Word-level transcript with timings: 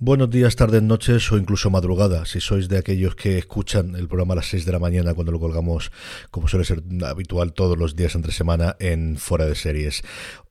Buenos 0.00 0.30
días, 0.30 0.54
tardes, 0.54 0.80
noches 0.80 1.32
o 1.32 1.38
incluso 1.38 1.70
madrugada, 1.70 2.24
si 2.24 2.38
sois 2.38 2.68
de 2.68 2.78
aquellos 2.78 3.16
que 3.16 3.36
escuchan 3.36 3.96
el 3.96 4.06
programa 4.06 4.34
a 4.34 4.36
las 4.36 4.46
6 4.46 4.64
de 4.64 4.70
la 4.70 4.78
mañana 4.78 5.12
cuando 5.12 5.32
lo 5.32 5.40
colgamos, 5.40 5.90
como 6.30 6.46
suele 6.46 6.64
ser 6.64 6.84
habitual 7.04 7.52
todos 7.52 7.76
los 7.76 7.96
días 7.96 8.14
entre 8.14 8.30
semana 8.30 8.76
en 8.78 9.16
Fuera 9.16 9.44
de 9.44 9.56
Series. 9.56 10.04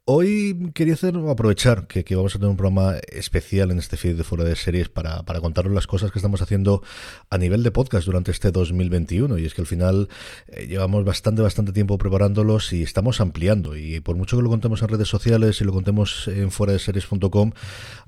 Hoy 0.10 0.72
quería 0.74 0.94
hacer, 0.94 1.18
aprovechar 1.18 1.86
que, 1.86 2.16
vamos 2.16 2.34
a 2.34 2.40
tener 2.40 2.50
un 2.50 2.56
programa 2.56 2.96
especial 3.12 3.72
en 3.72 3.78
este 3.78 3.98
feed 3.98 4.16
de 4.16 4.24
fuera 4.24 4.46
de 4.46 4.56
series 4.56 4.88
para, 4.88 5.24
para, 5.24 5.42
contaros 5.42 5.74
las 5.74 5.86
cosas 5.86 6.14
que 6.14 6.20
estamos 6.20 6.42
haciendo 6.42 6.82
a 7.30 7.38
nivel 7.38 7.62
de 7.62 7.72
podcast 7.72 8.06
durante 8.06 8.32
este 8.32 8.52
2021. 8.52 9.38
Y 9.38 9.44
es 9.44 9.54
que 9.54 9.60
al 9.60 9.68
final 9.68 10.08
eh, 10.48 10.66
llevamos 10.66 11.04
bastante, 11.04 11.42
bastante 11.42 11.74
tiempo 11.74 11.98
preparándolos 11.98 12.72
y 12.72 12.84
estamos 12.84 13.20
ampliando. 13.20 13.76
Y 13.76 14.00
por 14.00 14.16
mucho 14.16 14.38
que 14.38 14.44
lo 14.44 14.50
contemos 14.50 14.82
en 14.82 14.88
redes 14.88 15.10
sociales 15.10 15.60
y 15.60 15.66
lo 15.66 15.74
contemos 15.74 16.30
en 16.30 16.52
fuera 16.52 16.72
de 16.72 16.80
series.com, 16.80 17.52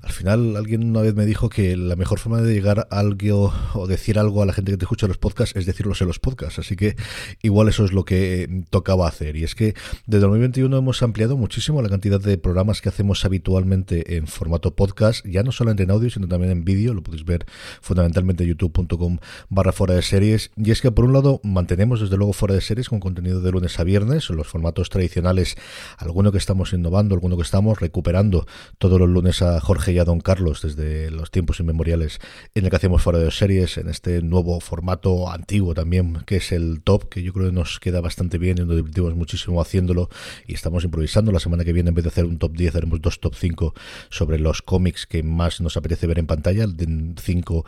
al 0.00 0.12
final 0.12 0.56
alguien 0.56 0.88
una 0.88 1.02
vez 1.02 1.14
me 1.14 1.26
dijo 1.26 1.50
que 1.50 1.76
la 1.76 1.96
mejor 1.96 2.18
forma 2.18 2.40
de 2.40 2.54
llegar 2.54 2.88
a 2.90 2.98
algo 2.98 3.52
o 3.74 3.86
decir 3.86 4.18
algo 4.18 4.42
a 4.42 4.46
la 4.46 4.54
gente 4.54 4.72
que 4.72 4.78
te 4.78 4.86
escucha 4.86 5.06
los 5.06 5.18
podcasts 5.18 5.54
es 5.54 5.66
decirlos 5.66 6.00
en 6.00 6.06
los 6.06 6.18
podcasts. 6.18 6.60
Así 6.60 6.76
que 6.76 6.96
igual 7.42 7.68
eso 7.68 7.84
es 7.84 7.92
lo 7.92 8.06
que 8.06 8.64
tocaba 8.70 9.06
hacer. 9.06 9.36
Y 9.36 9.44
es 9.44 9.54
que 9.54 9.74
desde 10.06 10.22
2021 10.22 10.74
hemos 10.78 11.02
ampliado 11.02 11.36
muchísimo 11.36 11.82
la 11.82 11.89
cantidad 11.90 12.20
de 12.20 12.38
programas 12.38 12.80
que 12.80 12.88
hacemos 12.88 13.24
habitualmente 13.24 14.16
en 14.16 14.26
formato 14.26 14.74
podcast, 14.74 15.24
ya 15.26 15.42
no 15.42 15.52
solamente 15.52 15.82
en 15.82 15.90
audio, 15.90 16.10
sino 16.10 16.28
también 16.28 16.52
en 16.52 16.64
vídeo, 16.64 16.94
lo 16.94 17.02
podéis 17.02 17.24
ver 17.24 17.44
fundamentalmente 17.80 18.44
en 18.44 18.50
youtube.com 18.50 19.18
barra 19.48 19.72
fuera 19.72 19.94
de 19.94 20.02
series. 20.02 20.50
Y 20.56 20.70
es 20.70 20.80
que 20.80 20.90
por 20.90 21.04
un 21.04 21.12
lado 21.12 21.40
mantenemos 21.44 22.00
desde 22.00 22.16
luego 22.16 22.32
fuera 22.32 22.54
de 22.54 22.60
series 22.60 22.88
con 22.88 23.00
contenido 23.00 23.40
de 23.40 23.50
lunes 23.50 23.78
a 23.78 23.84
viernes, 23.84 24.30
los 24.30 24.46
formatos 24.46 24.90
tradicionales, 24.90 25.56
alguno 25.98 26.32
que 26.32 26.38
estamos 26.38 26.72
innovando, 26.72 27.14
alguno 27.14 27.36
que 27.36 27.42
estamos 27.42 27.80
recuperando 27.80 28.46
todos 28.78 28.98
los 28.98 29.08
lunes 29.08 29.42
a 29.42 29.60
Jorge 29.60 29.92
y 29.92 29.98
a 29.98 30.04
Don 30.04 30.20
Carlos 30.20 30.62
desde 30.62 31.10
los 31.10 31.30
tiempos 31.30 31.60
inmemoriales 31.60 32.20
en 32.54 32.64
el 32.64 32.70
que 32.70 32.76
hacemos 32.76 33.02
fuera 33.02 33.18
de 33.18 33.30
series, 33.30 33.78
en 33.78 33.88
este 33.88 34.22
nuevo 34.22 34.60
formato 34.60 35.30
antiguo 35.30 35.74
también, 35.74 36.22
que 36.26 36.36
es 36.36 36.52
el 36.52 36.82
top, 36.82 37.08
que 37.08 37.22
yo 37.22 37.32
creo 37.32 37.46
que 37.46 37.52
nos 37.52 37.80
queda 37.80 38.00
bastante 38.00 38.38
bien 38.38 38.58
y 38.58 38.60
nos 38.64 38.76
divertimos 38.76 39.14
muchísimo 39.14 39.60
haciéndolo 39.60 40.08
y 40.46 40.54
estamos 40.54 40.84
improvisando 40.84 41.32
la 41.32 41.40
semana 41.40 41.64
que 41.64 41.72
viene 41.72 41.79
en 41.88 41.94
vez 41.94 42.04
de 42.04 42.08
hacer 42.08 42.24
un 42.24 42.38
top 42.38 42.56
10, 42.56 42.76
haremos 42.76 43.00
dos 43.00 43.20
top 43.20 43.34
5 43.34 43.74
sobre 44.08 44.38
los 44.38 44.62
cómics 44.62 45.06
que 45.06 45.22
más 45.22 45.60
nos 45.60 45.76
apetece 45.76 46.06
ver 46.06 46.18
en 46.18 46.26
pantalla, 46.26 46.66
de 46.66 47.14
5 47.20 47.64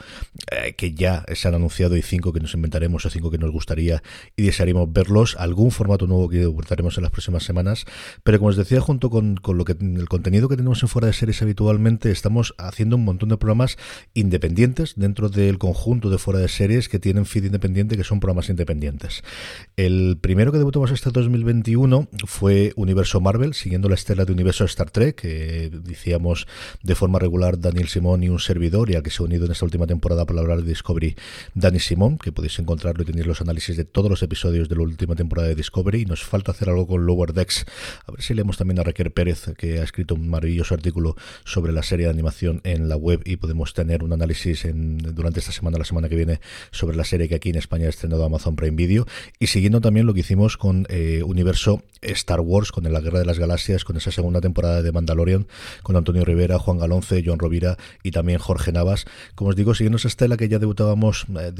eh, 0.50 0.74
que 0.74 0.94
ya 0.94 1.24
se 1.34 1.48
han 1.48 1.54
anunciado 1.54 1.96
y 1.96 2.02
5 2.02 2.32
que 2.32 2.40
nos 2.40 2.54
inventaremos 2.54 3.04
o 3.06 3.10
5 3.10 3.30
que 3.30 3.38
nos 3.38 3.50
gustaría 3.50 4.02
y 4.36 4.42
desearíamos 4.42 4.92
verlos. 4.92 5.36
Algún 5.38 5.70
formato 5.70 6.06
nuevo 6.06 6.28
que 6.28 6.44
abordaremos 6.44 6.96
en 6.96 7.02
las 7.02 7.12
próximas 7.12 7.44
semanas. 7.44 7.84
Pero 8.22 8.38
como 8.38 8.50
os 8.50 8.56
decía, 8.56 8.80
junto 8.80 9.10
con, 9.10 9.36
con 9.36 9.58
lo 9.58 9.64
que 9.64 9.72
el 9.72 10.08
contenido 10.08 10.48
que 10.48 10.56
tenemos 10.56 10.82
en 10.82 10.88
fuera 10.88 11.06
de 11.06 11.12
series 11.12 11.42
habitualmente, 11.42 12.10
estamos 12.10 12.54
haciendo 12.58 12.96
un 12.96 13.04
montón 13.04 13.28
de 13.28 13.36
programas 13.36 13.76
independientes 14.14 14.94
dentro 14.96 15.28
del 15.28 15.58
conjunto 15.58 16.10
de 16.10 16.18
fuera 16.18 16.40
de 16.40 16.48
series 16.48 16.88
que 16.88 16.98
tienen 16.98 17.26
feed 17.26 17.44
independiente, 17.44 17.96
que 17.96 18.04
son 18.04 18.20
programas 18.20 18.48
independientes. 18.48 19.22
El 19.76 20.18
primero 20.20 20.52
que 20.52 20.58
debutamos 20.58 20.90
este 20.90 21.10
2021 21.10 22.08
fue 22.26 22.72
Universo 22.76 23.20
Marvel, 23.20 23.54
siguiendo 23.54 23.88
la 23.88 23.94
estela 24.02 24.24
de 24.24 24.32
universo 24.32 24.64
Star 24.64 24.90
Trek, 24.90 25.14
que 25.14 25.70
decíamos 25.70 26.46
de 26.82 26.94
forma 26.94 27.20
regular 27.20 27.58
Daniel 27.58 27.88
Simón 27.88 28.24
y 28.24 28.28
un 28.28 28.40
servidor, 28.40 28.90
y 28.90 29.00
que 29.00 29.10
se 29.10 29.22
ha 29.22 29.26
unido 29.26 29.46
en 29.46 29.52
esta 29.52 29.64
última 29.64 29.86
temporada 29.86 30.26
para 30.26 30.40
hablar 30.40 30.62
de 30.62 30.68
Discovery, 30.68 31.14
Dani 31.54 31.78
Simón, 31.78 32.18
que 32.18 32.32
podéis 32.32 32.58
encontrarlo 32.58 33.02
y 33.02 33.06
tener 33.06 33.26
los 33.26 33.40
análisis 33.40 33.76
de 33.76 33.84
todos 33.84 34.10
los 34.10 34.22
episodios 34.22 34.68
de 34.68 34.74
la 34.74 34.82
última 34.82 35.14
temporada 35.14 35.48
de 35.48 35.54
Discovery. 35.54 36.02
Y 36.02 36.04
nos 36.06 36.24
falta 36.24 36.50
hacer 36.50 36.68
algo 36.68 36.86
con 36.86 37.06
Lower 37.06 37.32
Decks. 37.32 37.64
A 38.06 38.12
ver 38.12 38.22
si 38.22 38.34
leemos 38.34 38.56
también 38.56 38.80
a 38.80 38.82
Raquel 38.82 39.12
Pérez, 39.12 39.52
que 39.56 39.78
ha 39.78 39.84
escrito 39.84 40.16
un 40.16 40.28
maravilloso 40.28 40.74
artículo 40.74 41.16
sobre 41.44 41.72
la 41.72 41.84
serie 41.84 42.06
de 42.06 42.10
animación 42.10 42.60
en 42.64 42.88
la 42.88 42.96
web 42.96 43.22
y 43.24 43.36
podemos 43.36 43.72
tener 43.72 44.02
un 44.02 44.12
análisis 44.12 44.66
durante 44.74 45.40
esta 45.40 45.52
semana, 45.52 45.78
la 45.78 45.84
semana 45.84 46.08
que 46.08 46.16
viene, 46.16 46.40
sobre 46.72 46.96
la 46.96 47.04
serie 47.04 47.28
que 47.28 47.36
aquí 47.36 47.50
en 47.50 47.56
España 47.56 47.86
ha 47.86 47.90
estrenado 47.90 48.24
Amazon 48.24 48.56
Prime 48.56 48.76
Video. 48.76 49.06
Y 49.38 49.46
siguiendo 49.46 49.80
también 49.80 50.06
lo 50.06 50.14
que 50.14 50.20
hicimos 50.20 50.56
con 50.56 50.86
eh, 50.88 51.22
Universo 51.24 51.82
Star 52.02 52.40
Wars, 52.40 52.72
con 52.72 52.90
La 52.92 53.00
Guerra 53.00 53.20
de 53.20 53.24
las 53.24 53.38
Galaxias, 53.38 53.84
con 53.84 53.96
esa 53.96 54.10
segunda 54.10 54.40
temporada 54.40 54.82
de 54.82 54.92
Mandalorian, 54.92 55.46
con 55.82 55.96
Antonio 55.96 56.24
Rivera, 56.24 56.58
Juan 56.58 56.78
Galonce, 56.78 57.22
John 57.24 57.38
Rovira 57.38 57.76
y 58.02 58.10
también 58.10 58.38
Jorge 58.38 58.72
Navas. 58.72 59.06
Como 59.34 59.50
os 59.50 59.56
digo, 59.56 59.74
siguiendo 59.74 59.96
esa 59.96 60.08
estela 60.08 60.36
que 60.36 60.48
ya 60.48 60.58
debutábamos 60.58 61.26
eh, 61.40 61.52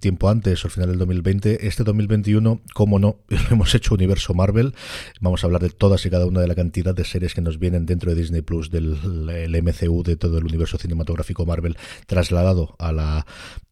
tiempo 0.00 0.28
antes, 0.28 0.64
al 0.64 0.70
final 0.70 0.90
del 0.90 0.98
2020, 0.98 1.66
este 1.66 1.84
2021, 1.84 2.62
como 2.74 2.98
no, 2.98 3.18
hemos 3.50 3.74
hecho 3.74 3.94
Universo 3.94 4.34
Marvel. 4.34 4.74
Vamos 5.20 5.42
a 5.42 5.46
hablar 5.46 5.62
de 5.62 5.70
todas 5.70 6.04
y 6.06 6.10
cada 6.10 6.26
una 6.26 6.40
de 6.40 6.48
la 6.48 6.54
cantidad 6.54 6.94
de 6.94 7.04
series 7.04 7.34
que 7.34 7.40
nos 7.40 7.58
vienen 7.58 7.86
dentro 7.86 8.10
de 8.10 8.20
Disney 8.20 8.42
Plus, 8.42 8.70
del 8.70 8.96
MCU, 9.62 10.02
de 10.02 10.16
todo 10.16 10.38
el 10.38 10.44
universo 10.44 10.78
cinematográfico 10.78 11.44
Marvel, 11.44 11.76
trasladado 12.06 12.76
a 12.78 12.92
la 12.92 13.26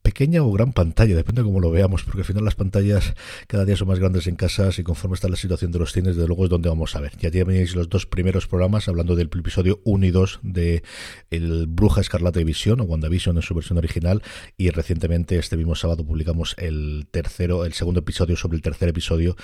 pequeña 0.06 0.41
o 0.44 0.53
gran 0.53 0.72
pantalla, 0.72 1.17
depende 1.17 1.43
de 1.43 1.47
cómo 1.47 1.59
lo 1.59 1.69
veamos, 1.69 2.05
porque 2.05 2.21
al 2.21 2.25
final 2.25 2.44
las 2.44 2.55
pantallas 2.55 3.17
cada 3.49 3.65
día 3.65 3.75
son 3.75 3.89
más 3.89 3.99
grandes 3.99 4.28
en 4.28 4.37
casas 4.37 4.78
y 4.78 4.84
conforme 4.84 5.17
está 5.17 5.28
la 5.28 5.34
situación 5.34 5.72
de 5.72 5.81
los 5.81 5.91
cines, 5.91 6.15
de 6.15 6.28
luego 6.28 6.44
es 6.44 6.50
donde 6.50 6.69
vamos 6.69 6.94
a 6.94 7.00
ver. 7.00 7.11
Ya 7.19 7.28
tenéis 7.28 7.75
los 7.75 7.89
dos 7.89 8.06
primeros 8.06 8.47
programas 8.47 8.87
hablando 8.87 9.16
del 9.16 9.27
episodio 9.27 9.81
1 9.83 10.06
y 10.06 10.11
2 10.12 10.39
de 10.45 10.84
el 11.33 11.66
Bruja 11.66 12.03
Escarlata 12.03 12.41
y 12.41 12.45
Visión 12.45 12.81
o 12.81 12.84
WandaVision 12.84 13.34
en 13.34 13.43
su 13.43 13.53
versión 13.53 13.78
original 13.78 14.22
y 14.56 14.71
recientemente 14.71 15.37
este 15.39 15.56
mismo 15.56 15.75
sábado 15.75 16.06
publicamos 16.06 16.55
el 16.56 17.09
tercero, 17.11 17.65
el 17.65 17.72
segundo 17.72 17.99
episodio 17.99 18.37
sobre 18.37 18.55
el 18.59 18.62
tercer 18.62 18.89
episodio, 18.91 19.34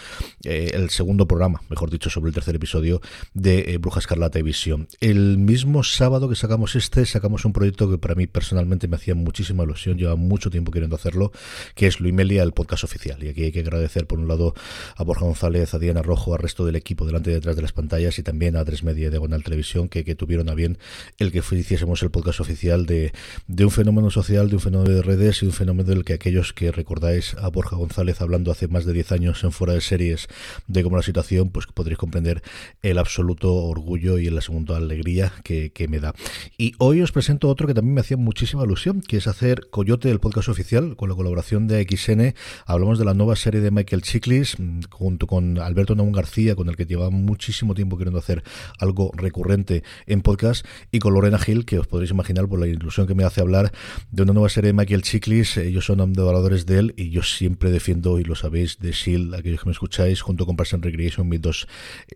eh, 0.44 0.70
el 0.74 0.90
segundo 0.90 1.26
programa, 1.26 1.62
mejor 1.70 1.90
dicho, 1.90 2.08
sobre 2.08 2.28
el 2.28 2.34
tercer 2.34 2.54
episodio 2.54 3.00
de 3.34 3.72
eh, 3.72 3.78
Bruja 3.78 3.98
Escarlata 3.98 4.38
y 4.38 4.42
Visión. 4.42 4.86
El 5.00 5.38
mismo 5.38 5.82
sábado 5.82 6.28
que 6.28 6.36
sacamos 6.36 6.76
este, 6.76 7.04
sacamos 7.04 7.44
un 7.44 7.52
proyecto 7.52 7.90
que 7.90 7.98
para 7.98 8.14
mí 8.14 8.28
personalmente 8.28 8.86
me 8.86 8.94
hacía 8.94 9.16
muchísima 9.16 9.64
ilusión, 9.64 9.98
lleva 9.98 10.14
mucho 10.14 10.51
tiempo 10.52 10.70
queriendo 10.70 10.96
hacerlo, 10.96 11.32
que 11.74 11.86
es 11.86 12.00
Luimelia, 12.00 12.42
el 12.42 12.52
podcast 12.52 12.84
oficial. 12.84 13.22
Y 13.22 13.28
aquí 13.28 13.44
hay 13.44 13.52
que 13.52 13.60
agradecer, 13.60 14.06
por 14.06 14.18
un 14.18 14.28
lado, 14.28 14.54
a 14.96 15.02
Borja 15.02 15.24
González, 15.24 15.74
a 15.74 15.78
Diana 15.78 16.02
Rojo, 16.02 16.34
al 16.34 16.40
resto 16.40 16.64
del 16.64 16.76
equipo 16.76 17.04
delante 17.04 17.30
y 17.30 17.34
detrás 17.34 17.56
de 17.56 17.62
las 17.62 17.72
pantallas 17.72 18.18
y 18.18 18.22
también 18.22 18.56
a 18.56 18.64
Tres 18.64 18.84
Media 18.84 19.10
de 19.10 19.18
Gonal 19.18 19.42
Televisión, 19.42 19.88
que, 19.88 20.12
tuvieron 20.12 20.50
a 20.50 20.54
bien 20.54 20.76
el 21.18 21.32
que 21.32 21.38
hiciésemos 21.38 22.02
el 22.02 22.10
podcast 22.10 22.40
oficial 22.40 22.84
de, 22.84 23.12
de 23.46 23.64
un 23.64 23.70
fenómeno 23.70 24.10
social, 24.10 24.50
de 24.50 24.56
un 24.56 24.60
fenómeno 24.60 24.94
de 24.94 25.02
redes 25.02 25.42
y 25.42 25.46
un 25.46 25.52
fenómeno 25.52 25.88
del 25.88 26.04
que 26.04 26.12
aquellos 26.12 26.52
que 26.52 26.70
recordáis 26.70 27.34
a 27.34 27.48
Borja 27.48 27.76
González 27.76 28.20
hablando 28.20 28.50
hace 28.50 28.69
más 28.69 28.84
de 28.84 28.92
10 28.92 29.12
años 29.12 29.44
en 29.44 29.52
fuera 29.52 29.72
de 29.72 29.80
series 29.80 30.28
de 30.66 30.82
cómo 30.82 30.96
la 30.96 31.02
situación, 31.02 31.50
pues 31.50 31.66
podréis 31.66 31.98
comprender 31.98 32.42
el 32.82 32.98
absoluto 32.98 33.54
orgullo 33.54 34.19
y 34.19 34.28
la 34.28 34.40
segunda 34.40 34.76
alegría 34.76 35.32
que, 35.44 35.70
que 35.70 35.88
me 35.88 36.00
da. 36.00 36.14
Y 36.58 36.74
hoy 36.78 37.00
os 37.00 37.12
presento 37.12 37.48
otro 37.48 37.66
que 37.66 37.74
también 37.74 37.94
me 37.94 38.00
hacía 38.00 38.16
muchísima 38.16 38.64
ilusión, 38.64 39.00
que 39.00 39.16
es 39.16 39.26
hacer 39.26 39.69
Coyote, 39.70 40.10
el 40.10 40.20
podcast 40.20 40.41
oficial, 40.48 40.97
con 40.97 41.08
la 41.08 41.14
colaboración 41.14 41.66
de 41.66 41.82
XN. 41.82 42.34
Hablamos 42.66 42.98
de 42.98 43.04
la 43.04 43.14
nueva 43.14 43.36
serie 43.36 43.60
de 43.60 43.70
Michael 43.70 44.03
Chiklis, 44.03 44.58
mm, 44.58 44.80
junto 44.91 45.26
con 45.26 45.58
Alberto 45.58 45.94
Naún 45.94 46.12
García, 46.12 46.54
con 46.56 46.69
el 46.69 46.76
que 46.76 46.86
lleva 46.86 47.10
muchísimo 47.10 47.75
tiempo 47.75 47.97
queriendo 47.98 48.19
hacer 48.19 48.42
algo 48.78 49.12
recurrente 49.14 49.82
en 50.06 50.22
podcast, 50.22 50.66
y 50.91 50.98
con 50.98 51.14
Lorena 51.14 51.38
Gil, 51.38 51.64
que 51.64 51.78
os 51.78 51.86
podréis 51.86 52.10
imaginar 52.10 52.48
por 52.48 52.60
la 52.60 52.66
ilusión 52.66 53.06
que 53.06 53.14
me 53.14 53.25
hace 53.25 53.41
hablar 53.41 53.72
de 54.10 54.22
una 54.22 54.32
nueva 54.32 54.48
serie 54.48 54.69
de 54.69 54.75
Michael 54.75 55.02
Chiklis. 55.02 55.56
Ellos 55.56 55.86
son 55.86 56.00
adoradores 56.00 56.66
de 56.66 56.78
él, 56.78 56.94
y 56.97 57.10
yo 57.10 57.22
siempre 57.22 57.70
defiendo, 57.70 58.19
y 58.19 58.25
lo 58.25 58.34
sabéis, 58.34 58.78
de 58.78 58.92
Shield, 58.92 59.34
aquellos 59.34 59.60
que 59.60 59.66
me 59.66 59.72
escucháis, 59.72 60.20
junto 60.20 60.47
con 60.47 60.56
Parks 60.56 60.75
and 60.75 60.84
Recreation, 60.84 61.28
mis 61.28 61.41
dos 61.41 61.66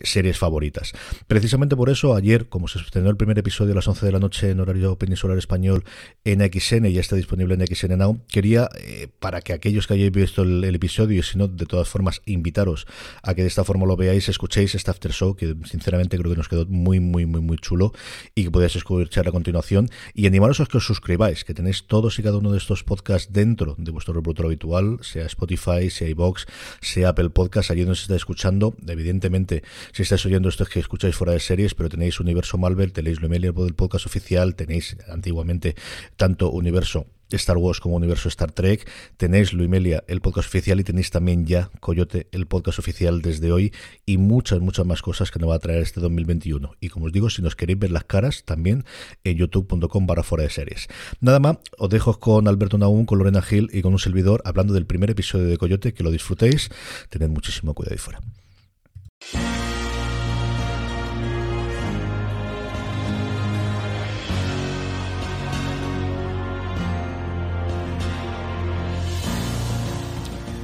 series 0.01 0.37
favoritas. 0.37 0.93
Precisamente 1.27 1.75
por 1.75 1.89
eso, 1.89 2.15
ayer, 2.15 2.47
como 2.47 2.67
se 2.67 2.79
estrenó 2.79 3.09
el 3.09 3.17
primer 3.17 3.37
episodio 3.39 3.73
a 3.73 3.75
las 3.75 3.87
11 3.87 4.05
de 4.05 4.11
la 4.11 4.19
noche 4.19 4.49
en 4.49 4.59
horario 4.59 4.97
peninsular 4.97 5.37
español 5.37 5.83
en 6.23 6.39
XN, 6.39 6.87
ya 6.91 7.01
está 7.01 7.15
disponible 7.15 7.55
en 7.55 7.65
XN 7.65 7.97
Now, 7.97 8.16
quería, 8.27 8.69
eh, 8.79 9.07
para 9.19 9.41
que 9.41 9.53
aquellos 9.53 9.87
que 9.87 9.93
hayáis 9.93 10.11
visto 10.11 10.41
el, 10.41 10.63
episodio, 10.75 11.19
y 11.19 11.23
si 11.23 11.37
no, 11.37 11.47
de 11.47 11.65
todas 11.65 11.87
formas, 11.87 12.21
invitaros 12.25 12.87
a 13.23 13.33
que 13.33 13.41
de 13.41 13.47
esta 13.47 13.63
forma 13.63 13.85
lo 13.85 13.95
veáis, 13.95 14.29
escuchéis 14.29 14.75
este 14.75 14.91
after 14.91 15.11
show, 15.11 15.35
que 15.35 15.55
sinceramente 15.65 16.17
creo 16.17 16.31
que 16.31 16.37
nos 16.37 16.49
quedó 16.49 16.65
muy, 16.65 16.99
muy, 16.99 17.25
muy, 17.25 17.41
muy 17.41 17.57
chulo 17.57 17.93
y 18.35 18.43
que 18.43 18.51
podéis 18.51 18.75
escuchar 18.75 19.27
a 19.27 19.31
continuación. 19.31 19.89
Y 20.13 20.27
animaros 20.27 20.59
a 20.59 20.65
que 20.65 20.77
os 20.77 20.85
suscribáis, 20.85 21.43
que 21.43 21.53
tenéis 21.53 21.85
todos 21.87 22.19
y 22.19 22.23
cada 22.23 22.37
uno 22.37 22.51
de 22.51 22.57
estos 22.57 22.83
podcasts 22.83 23.31
dentro 23.31 23.75
de 23.77 23.91
vuestro 23.91 24.13
reproductor 24.13 24.47
habitual, 24.47 24.99
sea 25.01 25.25
Spotify, 25.25 25.89
sea 25.89 26.09
iBox, 26.09 26.45
sea 26.81 27.09
Apple 27.09 27.29
Podcast, 27.29 27.71
allí 27.71 27.81
donde 27.81 27.95
se 27.95 28.03
está 28.03 28.15
escuchando. 28.15 28.75
Evidentemente, 28.87 29.63
si 29.91 30.03
estáis 30.03 30.25
oyendo 30.25 30.49
esto 30.49 30.63
es 30.63 30.69
que 30.69 30.79
escucháis 30.79 31.15
fuera 31.15 31.33
de 31.33 31.39
series, 31.39 31.73
pero 31.75 31.89
tenéis 31.89 32.19
Universo 32.19 32.57
Marvel, 32.57 32.91
tenéis 32.93 33.21
lo 33.21 33.27
del 33.63 33.75
podcast 33.75 34.05
oficial, 34.05 34.55
tenéis 34.55 34.97
antiguamente 35.09 35.75
tanto 36.15 36.49
Universo 36.49 37.07
Star 37.31 37.57
Wars 37.57 37.79
como 37.79 37.95
universo 37.95 38.29
Star 38.29 38.51
Trek. 38.51 38.89
Tenéis 39.17 39.53
Luimelia, 39.53 40.03
el 40.07 40.21
podcast 40.21 40.47
oficial, 40.47 40.79
y 40.79 40.83
tenéis 40.83 41.11
también 41.11 41.45
ya 41.45 41.69
Coyote, 41.79 42.27
el 42.31 42.47
podcast 42.47 42.79
oficial 42.79 43.21
desde 43.21 43.51
hoy, 43.51 43.73
y 44.05 44.17
muchas, 44.17 44.59
muchas 44.59 44.85
más 44.85 45.01
cosas 45.01 45.31
que 45.31 45.39
nos 45.39 45.49
va 45.49 45.55
a 45.55 45.59
traer 45.59 45.81
este 45.81 45.99
2021. 45.99 46.75
Y 46.79 46.89
como 46.89 47.07
os 47.07 47.11
digo, 47.11 47.29
si 47.29 47.41
nos 47.41 47.55
queréis 47.55 47.79
ver 47.79 47.91
las 47.91 48.05
caras, 48.05 48.43
también 48.45 48.85
en 49.23 49.37
youtube.com 49.37 50.07
barra 50.07 50.23
fuera 50.23 50.43
de 50.43 50.49
series. 50.49 50.87
Nada 51.19 51.39
más, 51.39 51.57
os 51.77 51.89
dejo 51.89 52.19
con 52.19 52.47
Alberto 52.47 52.77
Naum, 52.77 53.05
con 53.05 53.19
Lorena 53.19 53.41
Gil 53.41 53.69
y 53.73 53.81
con 53.81 53.93
un 53.93 53.99
servidor 53.99 54.41
hablando 54.45 54.73
del 54.73 54.85
primer 54.85 55.09
episodio 55.09 55.45
de 55.45 55.57
Coyote, 55.57 55.93
que 55.93 56.03
lo 56.03 56.11
disfrutéis. 56.11 56.69
Tened 57.09 57.29
muchísimo 57.29 57.73
cuidado 57.73 57.93
ahí 57.93 57.97
fuera. 57.99 58.21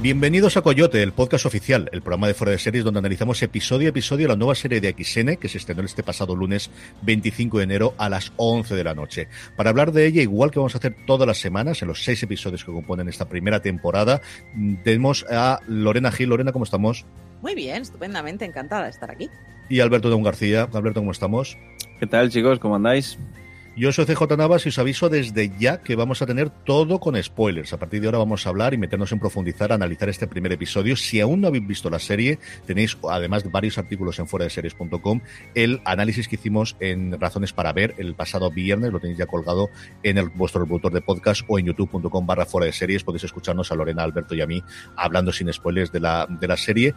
Bienvenidos 0.04 0.58
a 0.58 0.60
Coyote, 0.60 1.02
el 1.02 1.12
podcast 1.12 1.46
oficial, 1.46 1.88
el 1.90 2.02
programa 2.02 2.26
de 2.26 2.34
fuera 2.34 2.50
de 2.50 2.58
series 2.58 2.84
donde 2.84 2.98
analizamos 2.98 3.42
episodio 3.42 3.88
a 3.88 3.88
episodio 3.88 4.28
la 4.28 4.36
nueva 4.36 4.54
serie 4.54 4.78
de 4.78 4.92
XN 4.92 5.36
que 5.36 5.48
se 5.48 5.56
estrenó 5.56 5.80
este 5.80 6.02
pasado 6.02 6.36
lunes 6.36 6.70
25 7.00 7.56
de 7.56 7.64
enero 7.64 7.94
a 7.96 8.10
las 8.10 8.30
11 8.36 8.74
de 8.74 8.84
la 8.84 8.94
noche. 8.94 9.28
Para 9.56 9.70
hablar 9.70 9.92
de 9.92 10.04
ella, 10.04 10.20
igual 10.20 10.50
que 10.50 10.58
vamos 10.58 10.74
a 10.74 10.78
hacer 10.78 10.94
todas 11.06 11.26
las 11.26 11.38
semanas 11.38 11.80
en 11.80 11.88
los 11.88 12.04
seis 12.04 12.22
episodios 12.22 12.66
que 12.66 12.70
componen 12.70 13.08
esta 13.08 13.30
primera 13.30 13.62
temporada, 13.62 14.20
tenemos 14.82 15.24
a 15.30 15.60
Lorena 15.68 16.12
Gil. 16.12 16.28
Lorena, 16.28 16.52
¿cómo 16.52 16.66
estamos? 16.66 17.06
Muy 17.40 17.54
bien, 17.54 17.80
estupendamente, 17.80 18.44
encantada 18.44 18.84
de 18.84 18.90
estar 18.90 19.10
aquí. 19.10 19.30
Y 19.70 19.80
Alberto 19.80 20.10
Don 20.10 20.22
García. 20.22 20.68
Alberto, 20.70 21.00
¿cómo 21.00 21.12
estamos? 21.12 21.56
¿Qué 21.98 22.06
tal, 22.06 22.28
chicos? 22.28 22.58
¿Cómo 22.58 22.76
andáis? 22.76 23.18
Yo 23.76 23.90
soy 23.90 24.04
CJ 24.06 24.36
Navas 24.36 24.64
y 24.66 24.68
os 24.68 24.78
aviso 24.78 25.08
desde 25.08 25.50
ya 25.58 25.78
que 25.78 25.96
vamos 25.96 26.22
a 26.22 26.26
tener 26.26 26.48
todo 26.48 27.00
con 27.00 27.20
spoilers. 27.20 27.72
A 27.72 27.76
partir 27.76 28.00
de 28.00 28.06
ahora 28.06 28.18
vamos 28.18 28.46
a 28.46 28.50
hablar 28.50 28.72
y 28.72 28.78
meternos 28.78 29.10
en 29.10 29.18
profundizar, 29.18 29.72
analizar 29.72 30.08
este 30.08 30.28
primer 30.28 30.52
episodio. 30.52 30.94
Si 30.94 31.20
aún 31.20 31.40
no 31.40 31.48
habéis 31.48 31.66
visto 31.66 31.90
la 31.90 31.98
serie, 31.98 32.38
tenéis 32.66 32.96
además 33.10 33.42
de 33.42 33.48
varios 33.48 33.76
artículos 33.76 34.16
en 34.20 34.28
fuera 34.28 34.46
el 35.56 35.80
análisis 35.84 36.28
que 36.28 36.36
hicimos 36.36 36.76
en 36.78 37.18
Razones 37.20 37.52
para 37.52 37.72
Ver 37.72 37.96
el 37.98 38.14
pasado 38.14 38.48
viernes, 38.48 38.92
lo 38.92 39.00
tenéis 39.00 39.18
ya 39.18 39.26
colgado 39.26 39.70
en 40.04 40.18
el, 40.18 40.28
vuestro 40.28 40.60
reproductor 40.60 40.92
de 40.92 41.00
podcast 41.00 41.42
o 41.48 41.58
en 41.58 41.66
youtube.com 41.66 42.26
barra 42.26 42.46
fuera 42.46 42.66
de 42.66 42.72
series. 42.72 43.02
Podéis 43.02 43.24
escucharnos 43.24 43.72
a 43.72 43.74
Lorena, 43.74 44.04
Alberto 44.04 44.36
y 44.36 44.40
a 44.40 44.46
mí 44.46 44.62
hablando 44.94 45.32
sin 45.32 45.52
spoilers 45.52 45.90
de 45.90 45.98
la, 45.98 46.28
de 46.28 46.46
la 46.46 46.56
serie. 46.56 46.94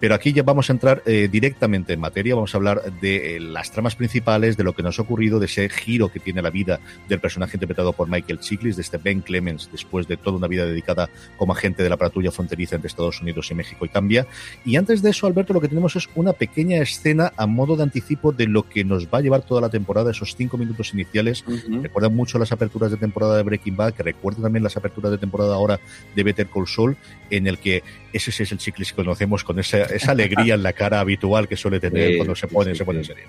Pero 0.00 0.14
aquí 0.14 0.32
ya 0.32 0.42
vamos 0.42 0.70
a 0.70 0.72
entrar 0.72 1.02
eh, 1.06 1.28
directamente 1.30 1.92
en 1.92 2.00
materia, 2.00 2.34
vamos 2.34 2.54
a 2.54 2.58
hablar 2.58 2.92
de 3.00 3.36
eh, 3.36 3.40
las 3.40 3.70
tramas 3.70 3.96
principales, 3.96 4.56
de 4.56 4.64
lo 4.64 4.74
que 4.74 4.82
nos 4.82 4.98
ha 4.98 5.02
ocurrido, 5.02 5.40
de 5.40 5.46
ese 5.46 5.68
giro 5.68 6.10
que 6.10 6.20
tiene 6.20 6.42
la 6.42 6.50
vida 6.50 6.80
del 7.08 7.20
personaje 7.20 7.56
interpretado 7.56 7.92
por 7.92 8.08
Michael 8.08 8.38
Chiklis, 8.38 8.76
de 8.76 8.82
este 8.82 8.98
Ben 8.98 9.20
Clemens, 9.20 9.68
después 9.72 10.06
de 10.06 10.16
toda 10.16 10.36
una 10.36 10.46
vida 10.46 10.66
dedicada 10.66 11.08
como 11.36 11.52
agente 11.52 11.82
de 11.82 11.88
la 11.88 11.96
patrulla 11.96 12.30
fronteriza 12.30 12.76
entre 12.76 12.88
Estados 12.88 13.20
Unidos 13.20 13.50
y 13.50 13.54
México 13.54 13.84
y 13.84 13.88
cambia. 13.88 14.26
Y 14.64 14.76
antes 14.76 15.02
de 15.02 15.10
eso, 15.10 15.26
Alberto, 15.26 15.52
lo 15.52 15.60
que 15.60 15.68
tenemos 15.68 15.96
es 15.96 16.08
una 16.14 16.32
pequeña 16.32 16.78
escena 16.78 17.32
a 17.36 17.46
modo 17.46 17.76
de 17.76 17.82
anticipo 17.82 18.32
de 18.32 18.46
lo 18.46 18.68
que 18.68 18.84
nos 18.84 19.06
va 19.06 19.18
a 19.18 19.20
llevar 19.20 19.42
toda 19.42 19.60
la 19.60 19.68
temporada, 19.68 20.10
esos 20.10 20.36
cinco 20.36 20.56
minutos 20.56 20.94
iniciales. 20.94 21.44
Recuerdan 21.82 22.14
mucho 22.14 22.38
las 22.38 22.52
aperturas 22.52 22.90
de 22.90 22.96
temporada 22.96 23.36
de 23.36 23.42
Breaking 23.42 23.76
Bad, 23.76 23.94
que 23.94 24.02
recuerdan 24.02 24.42
también 24.42 24.62
las 24.62 24.76
aperturas 24.76 25.10
de 25.10 25.18
temporada 25.18 25.54
ahora 25.54 25.80
de 26.14 26.22
Better 26.22 26.46
Call 26.46 26.66
Saul, 26.66 26.96
en 27.30 27.46
el 27.46 27.58
que 27.58 27.82
ese 28.12 28.30
es 28.30 28.52
el 28.52 28.58
Chiklis 28.58 28.92
que 28.92 28.96
conocemos 28.96 29.44
con 29.44 29.58
esa 29.58 29.87
esa 29.92 30.12
alegría 30.12 30.54
en 30.54 30.62
la 30.62 30.72
cara 30.72 31.00
habitual 31.00 31.48
que 31.48 31.56
suele 31.56 31.80
tener 31.80 32.16
cuando 32.16 32.34
se 32.34 32.48
pone, 32.48 32.74
se 32.74 32.84
pone 32.84 33.00
en 33.00 33.04
serie. 33.04 33.24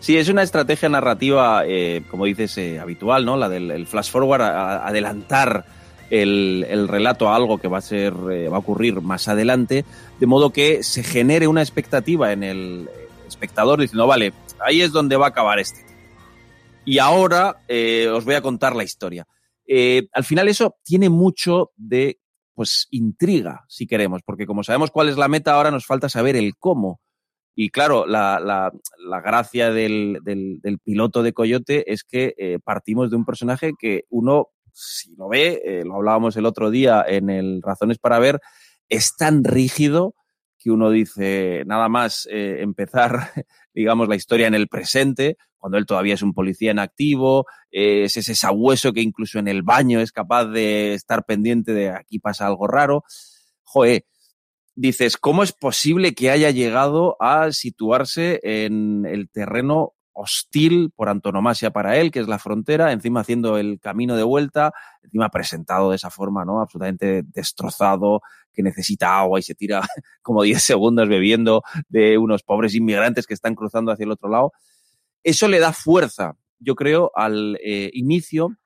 Sí, 0.00 0.16
es 0.16 0.28
una 0.28 0.42
estrategia 0.42 0.88
narrativa, 0.88 1.64
eh, 1.66 2.02
como 2.10 2.26
dices, 2.26 2.56
eh, 2.58 2.78
habitual, 2.78 3.24
¿no? 3.24 3.36
La 3.36 3.48
del 3.48 3.86
flash 3.86 4.10
forward, 4.10 4.42
adelantar 4.42 5.64
el, 6.10 6.86
relato 6.88 7.28
a 7.28 7.36
algo 7.36 7.58
que 7.58 7.68
va 7.68 7.78
a 7.78 7.82
ser, 7.82 8.12
eh, 8.30 8.48
va 8.48 8.56
a 8.56 8.60
ocurrir 8.60 9.00
más 9.00 9.28
adelante, 9.28 9.84
de 10.18 10.26
modo 10.26 10.50
que 10.50 10.82
se 10.82 11.02
genere 11.02 11.48
una 11.48 11.62
expectativa 11.62 12.32
en 12.32 12.42
el 12.42 12.88
espectador 13.26 13.80
diciendo, 13.80 14.06
vale, 14.06 14.32
ahí 14.64 14.82
es 14.82 14.92
donde 14.92 15.16
va 15.16 15.26
a 15.26 15.30
acabar 15.30 15.58
este. 15.58 15.84
Y 16.84 16.98
ahora 16.98 17.56
os 18.12 18.24
voy 18.24 18.34
a 18.34 18.42
contar 18.42 18.76
la 18.76 18.84
historia. 18.84 19.26
al 20.12 20.24
final 20.24 20.46
eso 20.46 20.76
tiene 20.84 21.08
mucho 21.08 21.72
de 21.76 22.20
pues 22.56 22.88
intriga, 22.90 23.66
si 23.68 23.86
queremos, 23.86 24.22
porque 24.24 24.46
como 24.46 24.64
sabemos 24.64 24.90
cuál 24.90 25.10
es 25.10 25.18
la 25.18 25.28
meta, 25.28 25.52
ahora 25.52 25.70
nos 25.70 25.84
falta 25.84 26.08
saber 26.08 26.34
el 26.36 26.56
cómo. 26.56 27.00
Y 27.54 27.68
claro, 27.70 28.06
la, 28.06 28.40
la, 28.40 28.72
la 28.98 29.20
gracia 29.20 29.70
del, 29.70 30.18
del, 30.22 30.78
piloto 30.82 31.22
de 31.22 31.34
Coyote 31.34 31.92
es 31.92 32.02
que 32.02 32.34
eh, 32.38 32.58
partimos 32.64 33.10
de 33.10 33.16
un 33.16 33.26
personaje 33.26 33.72
que 33.78 34.04
uno, 34.08 34.48
si 34.72 35.14
lo 35.16 35.28
ve, 35.28 35.62
eh, 35.64 35.82
lo 35.84 35.96
hablábamos 35.96 36.36
el 36.36 36.46
otro 36.46 36.70
día 36.70 37.04
en 37.06 37.28
el 37.30 37.60
Razones 37.62 37.98
para 37.98 38.18
Ver, 38.18 38.40
es 38.88 39.16
tan 39.16 39.44
rígido 39.44 40.14
que 40.58 40.70
uno 40.70 40.90
dice, 40.90 41.62
nada 41.66 41.88
más 41.88 42.26
eh, 42.30 42.58
empezar, 42.60 43.32
digamos, 43.76 44.08
la 44.08 44.16
historia 44.16 44.46
en 44.46 44.54
el 44.54 44.68
presente, 44.68 45.36
cuando 45.58 45.76
él 45.76 45.84
todavía 45.84 46.14
es 46.14 46.22
un 46.22 46.32
policía 46.32 46.70
en 46.70 46.78
activo, 46.78 47.44
eh, 47.70 48.04
es 48.04 48.16
ese 48.16 48.34
sabueso 48.34 48.94
que 48.94 49.02
incluso 49.02 49.38
en 49.38 49.48
el 49.48 49.62
baño 49.62 50.00
es 50.00 50.12
capaz 50.12 50.46
de 50.46 50.94
estar 50.94 51.26
pendiente 51.26 51.74
de 51.74 51.90
aquí 51.90 52.18
pasa 52.18 52.46
algo 52.46 52.66
raro. 52.66 53.04
Joder, 53.64 54.06
dices, 54.74 55.18
¿cómo 55.18 55.42
es 55.42 55.52
posible 55.52 56.14
que 56.14 56.30
haya 56.30 56.50
llegado 56.50 57.16
a 57.20 57.52
situarse 57.52 58.40
en 58.42 59.04
el 59.04 59.28
terreno 59.28 59.92
hostil 60.16 60.90
por 60.96 61.08
antonomasia 61.08 61.70
para 61.70 61.98
él, 61.98 62.10
que 62.10 62.20
es 62.20 62.26
la 62.26 62.38
frontera, 62.38 62.92
encima 62.92 63.20
haciendo 63.20 63.58
el 63.58 63.78
camino 63.78 64.16
de 64.16 64.22
vuelta, 64.22 64.72
encima 65.02 65.28
presentado 65.28 65.90
de 65.90 65.96
esa 65.96 66.10
forma, 66.10 66.44
¿no? 66.44 66.60
Absolutamente 66.60 67.22
destrozado, 67.22 68.22
que 68.52 68.62
necesita 68.62 69.18
agua 69.18 69.38
y 69.38 69.42
se 69.42 69.54
tira 69.54 69.82
como 70.22 70.42
10 70.42 70.60
segundos 70.62 71.08
bebiendo 71.08 71.62
de 71.88 72.16
unos 72.16 72.42
pobres 72.42 72.74
inmigrantes 72.74 73.26
que 73.26 73.34
están 73.34 73.54
cruzando 73.54 73.92
hacia 73.92 74.04
el 74.04 74.10
otro 74.10 74.30
lado. 74.30 74.52
Eso 75.22 75.48
le 75.48 75.58
da 75.58 75.72
fuerza, 75.72 76.36
yo 76.58 76.74
creo, 76.74 77.12
al 77.14 77.58
eh, 77.62 77.90
inicio, 77.92 78.56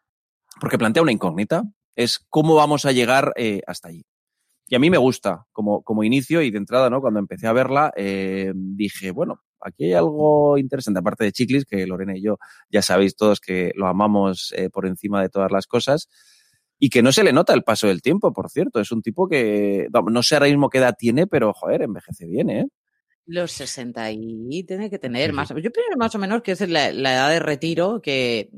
porque 0.61 0.79
plantea 0.79 1.03
una 1.03 1.13
incógnita, 1.13 1.65
es 1.97 2.25
cómo 2.29 2.55
vamos 2.55 2.85
a 2.87 2.93
llegar 2.93 3.33
eh, 3.37 3.63
hasta 3.67 3.89
allí. 3.89 4.07
Y 4.69 4.77
a 4.77 4.79
mí 4.79 4.89
me 4.89 4.99
gusta 4.99 5.47
como, 5.51 5.83
como 5.83 6.05
inicio 6.05 6.43
y 6.43 6.53
de 6.53 6.59
entrada, 6.59 6.89
¿no? 6.91 7.01
Cuando 7.01 7.19
empecé 7.19 7.49
a 7.49 7.53
verla, 7.53 7.93
eh, 7.97 8.53
dije, 8.55 9.11
bueno, 9.11 9.43
aquí 9.61 9.85
hay 9.87 9.95
algo 9.95 10.59
interesante, 10.59 11.01
aparte 11.01 11.25
de 11.25 11.33
Chiclis, 11.33 11.65
que 11.65 11.87
Lorena 11.87 12.17
y 12.17 12.23
yo 12.23 12.39
ya 12.71 12.83
sabéis 12.83 13.17
todos 13.17 13.41
que 13.41 13.73
lo 13.75 13.87
amamos 13.87 14.55
por 14.73 14.87
encima 14.87 15.23
de 15.23 15.29
todas 15.29 15.51
las 15.51 15.67
cosas, 15.67 16.09
y 16.83 16.89
que 16.89 17.03
no 17.03 17.13
se 17.13 17.23
le 17.23 17.33
nota 17.33 17.53
el 17.53 17.63
paso 17.63 17.87
del 17.87 18.01
tiempo, 18.01 18.33
por 18.33 18.51
cierto. 18.51 18.81
Es 18.81 18.91
un 18.91 19.03
tipo 19.03 19.29
que, 19.29 19.87
no 20.11 20.23
sé 20.23 20.35
ahora 20.35 20.47
mismo 20.47 20.71
qué 20.71 20.79
edad 20.79 20.97
tiene, 20.99 21.27
pero 21.27 21.53
joder, 21.53 21.83
envejece 21.83 22.27
bien, 22.27 22.49
¿eh? 22.49 22.67
Los 23.27 23.53
60 23.53 24.11
y 24.13 24.65
tiene 24.65 24.89
que 24.89 24.99
tener 24.99 25.35
más. 25.35 25.51
Yo 25.51 25.71
pienso 25.71 25.97
más 25.99 26.15
o 26.15 26.19
menos 26.19 26.43
que 26.43 26.53
es 26.53 26.69
la, 26.69 26.89
edad 26.89 27.29
de 27.29 27.39
retiro 27.39 28.01
que, 28.01 28.51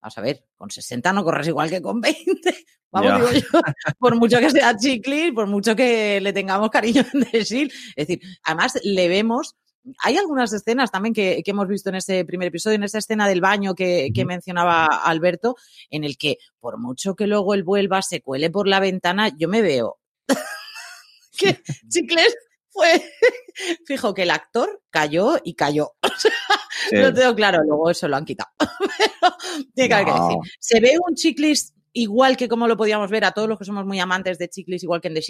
vamos 0.00 0.18
a 0.18 0.20
ver, 0.20 0.44
con 0.56 0.70
60 0.70 1.12
no 1.14 1.24
corres 1.24 1.48
igual 1.48 1.70
que 1.70 1.80
con 1.80 2.00
20. 2.00 2.20
Vamos, 2.92 3.32
digo 3.32 3.46
yo, 3.52 3.60
por 4.00 4.16
mucho 4.16 4.40
que 4.40 4.50
sea 4.50 4.76
Chiclis, 4.76 5.32
por 5.32 5.46
mucho 5.46 5.76
que 5.76 6.20
le 6.20 6.32
tengamos 6.32 6.70
cariño 6.70 7.04
en 7.14 7.20
decir. 7.32 7.72
Es 7.94 8.08
decir, 8.08 8.20
además 8.42 8.80
le 8.82 9.08
vemos 9.08 9.56
hay 9.98 10.16
algunas 10.16 10.52
escenas 10.52 10.90
también 10.90 11.14
que, 11.14 11.42
hemos 11.44 11.68
visto 11.68 11.88
en 11.88 11.96
ese 11.96 12.24
primer 12.24 12.48
episodio, 12.48 12.76
en 12.76 12.84
esa 12.84 12.98
escena 12.98 13.26
del 13.26 13.40
baño 13.40 13.74
que, 13.74 14.10
que, 14.14 14.24
mencionaba 14.24 14.86
Alberto, 14.86 15.56
en 15.90 16.04
el 16.04 16.16
que 16.16 16.38
por 16.58 16.78
mucho 16.78 17.14
que 17.14 17.26
luego 17.26 17.54
él 17.54 17.64
vuelva, 17.64 18.02
se 18.02 18.20
cuele 18.20 18.50
por 18.50 18.68
la 18.68 18.80
ventana, 18.80 19.30
yo 19.36 19.48
me 19.48 19.62
veo 19.62 19.98
que 21.38 21.60
Chicles 21.88 22.36
fue, 22.70 23.02
fijo 23.86 24.14
que 24.14 24.22
el 24.22 24.30
actor 24.30 24.82
cayó 24.90 25.38
y 25.44 25.54
cayó. 25.54 25.92
No 26.92 27.12
tengo 27.12 27.34
claro, 27.34 27.62
luego 27.62 27.90
eso 27.90 28.08
lo 28.08 28.16
han 28.16 28.24
quitado. 28.24 28.50
Pero 28.58 29.36
tiene 29.74 29.88
que 29.88 30.12
decir. 30.12 30.38
¿Se 30.58 30.80
ve 30.80 30.96
un 31.06 31.14
chiclis 31.14 31.74
igual 31.92 32.36
que 32.36 32.48
como 32.48 32.66
lo 32.66 32.76
podíamos 32.76 33.10
ver 33.10 33.24
a 33.24 33.32
todos 33.32 33.48
los 33.48 33.58
que 33.58 33.66
somos 33.66 33.84
muy 33.84 34.00
amantes 34.00 34.38
de 34.38 34.48
chiclis, 34.48 34.82
igual 34.82 35.00
que 35.00 35.08
en 35.08 35.14
The 35.14 35.20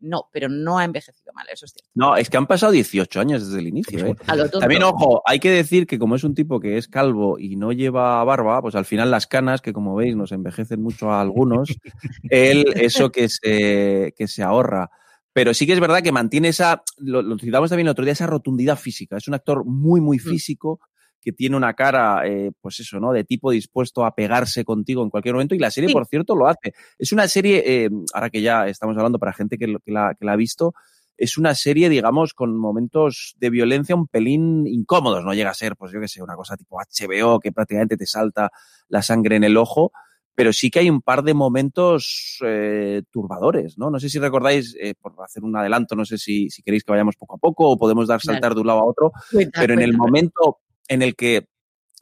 No, 0.00 0.28
pero 0.32 0.48
no 0.48 0.78
ha 0.78 0.84
envejecido 0.84 1.32
mal, 1.34 1.46
eso 1.52 1.66
es 1.66 1.72
cierto. 1.72 1.90
No, 1.94 2.16
es 2.16 2.30
que 2.30 2.36
han 2.36 2.46
pasado 2.46 2.72
18 2.72 3.20
años 3.20 3.46
desde 3.46 3.60
el 3.60 3.68
inicio. 3.68 4.06
¿eh? 4.06 4.16
También, 4.58 4.82
ojo, 4.82 5.22
hay 5.26 5.38
que 5.38 5.50
decir 5.50 5.86
que 5.86 5.98
como 5.98 6.16
es 6.16 6.24
un 6.24 6.34
tipo 6.34 6.58
que 6.58 6.78
es 6.78 6.88
calvo 6.88 7.38
y 7.38 7.56
no 7.56 7.72
lleva 7.72 8.22
barba, 8.24 8.62
pues 8.62 8.74
al 8.74 8.86
final 8.86 9.10
las 9.10 9.26
canas, 9.26 9.60
que 9.60 9.72
como 9.72 9.94
veis 9.94 10.16
nos 10.16 10.32
envejecen 10.32 10.82
mucho 10.82 11.10
a 11.10 11.20
algunos, 11.20 11.68
él 12.30 12.66
eso 12.74 13.12
que 13.12 13.28
se, 13.28 14.14
que 14.16 14.26
se 14.26 14.42
ahorra 14.42 14.90
pero 15.32 15.54
sí 15.54 15.66
que 15.66 15.72
es 15.72 15.80
verdad 15.80 16.02
que 16.02 16.12
mantiene 16.12 16.48
esa, 16.48 16.82
lo, 16.98 17.38
citamos 17.38 17.70
también 17.70 17.86
el 17.86 17.92
otro 17.92 18.04
día, 18.04 18.12
esa 18.12 18.26
rotundidad 18.26 18.76
física. 18.76 19.16
Es 19.16 19.28
un 19.28 19.34
actor 19.34 19.64
muy, 19.64 20.00
muy 20.00 20.18
mm. 20.18 20.20
físico, 20.20 20.80
que 21.20 21.32
tiene 21.32 21.56
una 21.56 21.74
cara, 21.74 22.26
eh, 22.26 22.50
pues 22.60 22.80
eso, 22.80 22.98
¿no? 22.98 23.12
De 23.12 23.24
tipo 23.24 23.50
dispuesto 23.50 24.04
a 24.04 24.14
pegarse 24.14 24.64
contigo 24.64 25.02
en 25.02 25.10
cualquier 25.10 25.34
momento. 25.34 25.54
Y 25.54 25.58
la 25.58 25.70
serie, 25.70 25.92
por 25.92 26.06
cierto, 26.06 26.34
lo 26.34 26.46
hace. 26.46 26.72
Es 26.98 27.12
una 27.12 27.28
serie, 27.28 27.62
eh, 27.66 27.90
ahora 28.14 28.30
que 28.30 28.42
ya 28.42 28.66
estamos 28.66 28.96
hablando 28.96 29.18
para 29.18 29.32
gente 29.32 29.58
que, 29.58 29.66
que, 29.84 29.92
la, 29.92 30.14
que 30.18 30.24
la 30.24 30.32
ha 30.32 30.36
visto, 30.36 30.74
es 31.16 31.36
una 31.36 31.54
serie, 31.54 31.90
digamos, 31.90 32.32
con 32.32 32.56
momentos 32.56 33.34
de 33.38 33.50
violencia 33.50 33.94
un 33.94 34.08
pelín 34.08 34.66
incómodos. 34.66 35.22
No 35.24 35.34
llega 35.34 35.50
a 35.50 35.54
ser, 35.54 35.76
pues 35.76 35.92
yo 35.92 36.00
qué 36.00 36.08
sé, 36.08 36.22
una 36.22 36.34
cosa 36.34 36.56
tipo 36.56 36.78
HBO 36.78 37.40
que 37.40 37.52
prácticamente 37.52 37.96
te 37.96 38.06
salta 38.06 38.50
la 38.88 39.02
sangre 39.02 39.36
en 39.36 39.44
el 39.44 39.56
ojo 39.56 39.92
pero 40.40 40.54
sí 40.54 40.70
que 40.70 40.78
hay 40.78 40.88
un 40.88 41.02
par 41.02 41.22
de 41.22 41.34
momentos 41.34 42.38
eh, 42.42 43.02
turbadores, 43.10 43.76
¿no? 43.76 43.90
No 43.90 44.00
sé 44.00 44.08
si 44.08 44.18
recordáis, 44.18 44.74
eh, 44.80 44.94
por 44.98 45.12
hacer 45.22 45.44
un 45.44 45.54
adelanto, 45.54 45.94
no 45.94 46.06
sé 46.06 46.16
si, 46.16 46.48
si, 46.48 46.62
queréis 46.62 46.82
que 46.82 46.92
vayamos 46.92 47.16
poco 47.16 47.34
a 47.34 47.38
poco 47.38 47.68
o 47.68 47.76
podemos 47.76 48.08
dar 48.08 48.22
saltar 48.22 48.54
de 48.54 48.62
un 48.62 48.68
lado 48.68 48.78
a 48.78 48.86
otro, 48.86 49.12
pero 49.52 49.74
en 49.74 49.82
el 49.82 49.94
momento 49.94 50.60
en 50.90 51.02
el 51.02 51.14
que, 51.16 51.46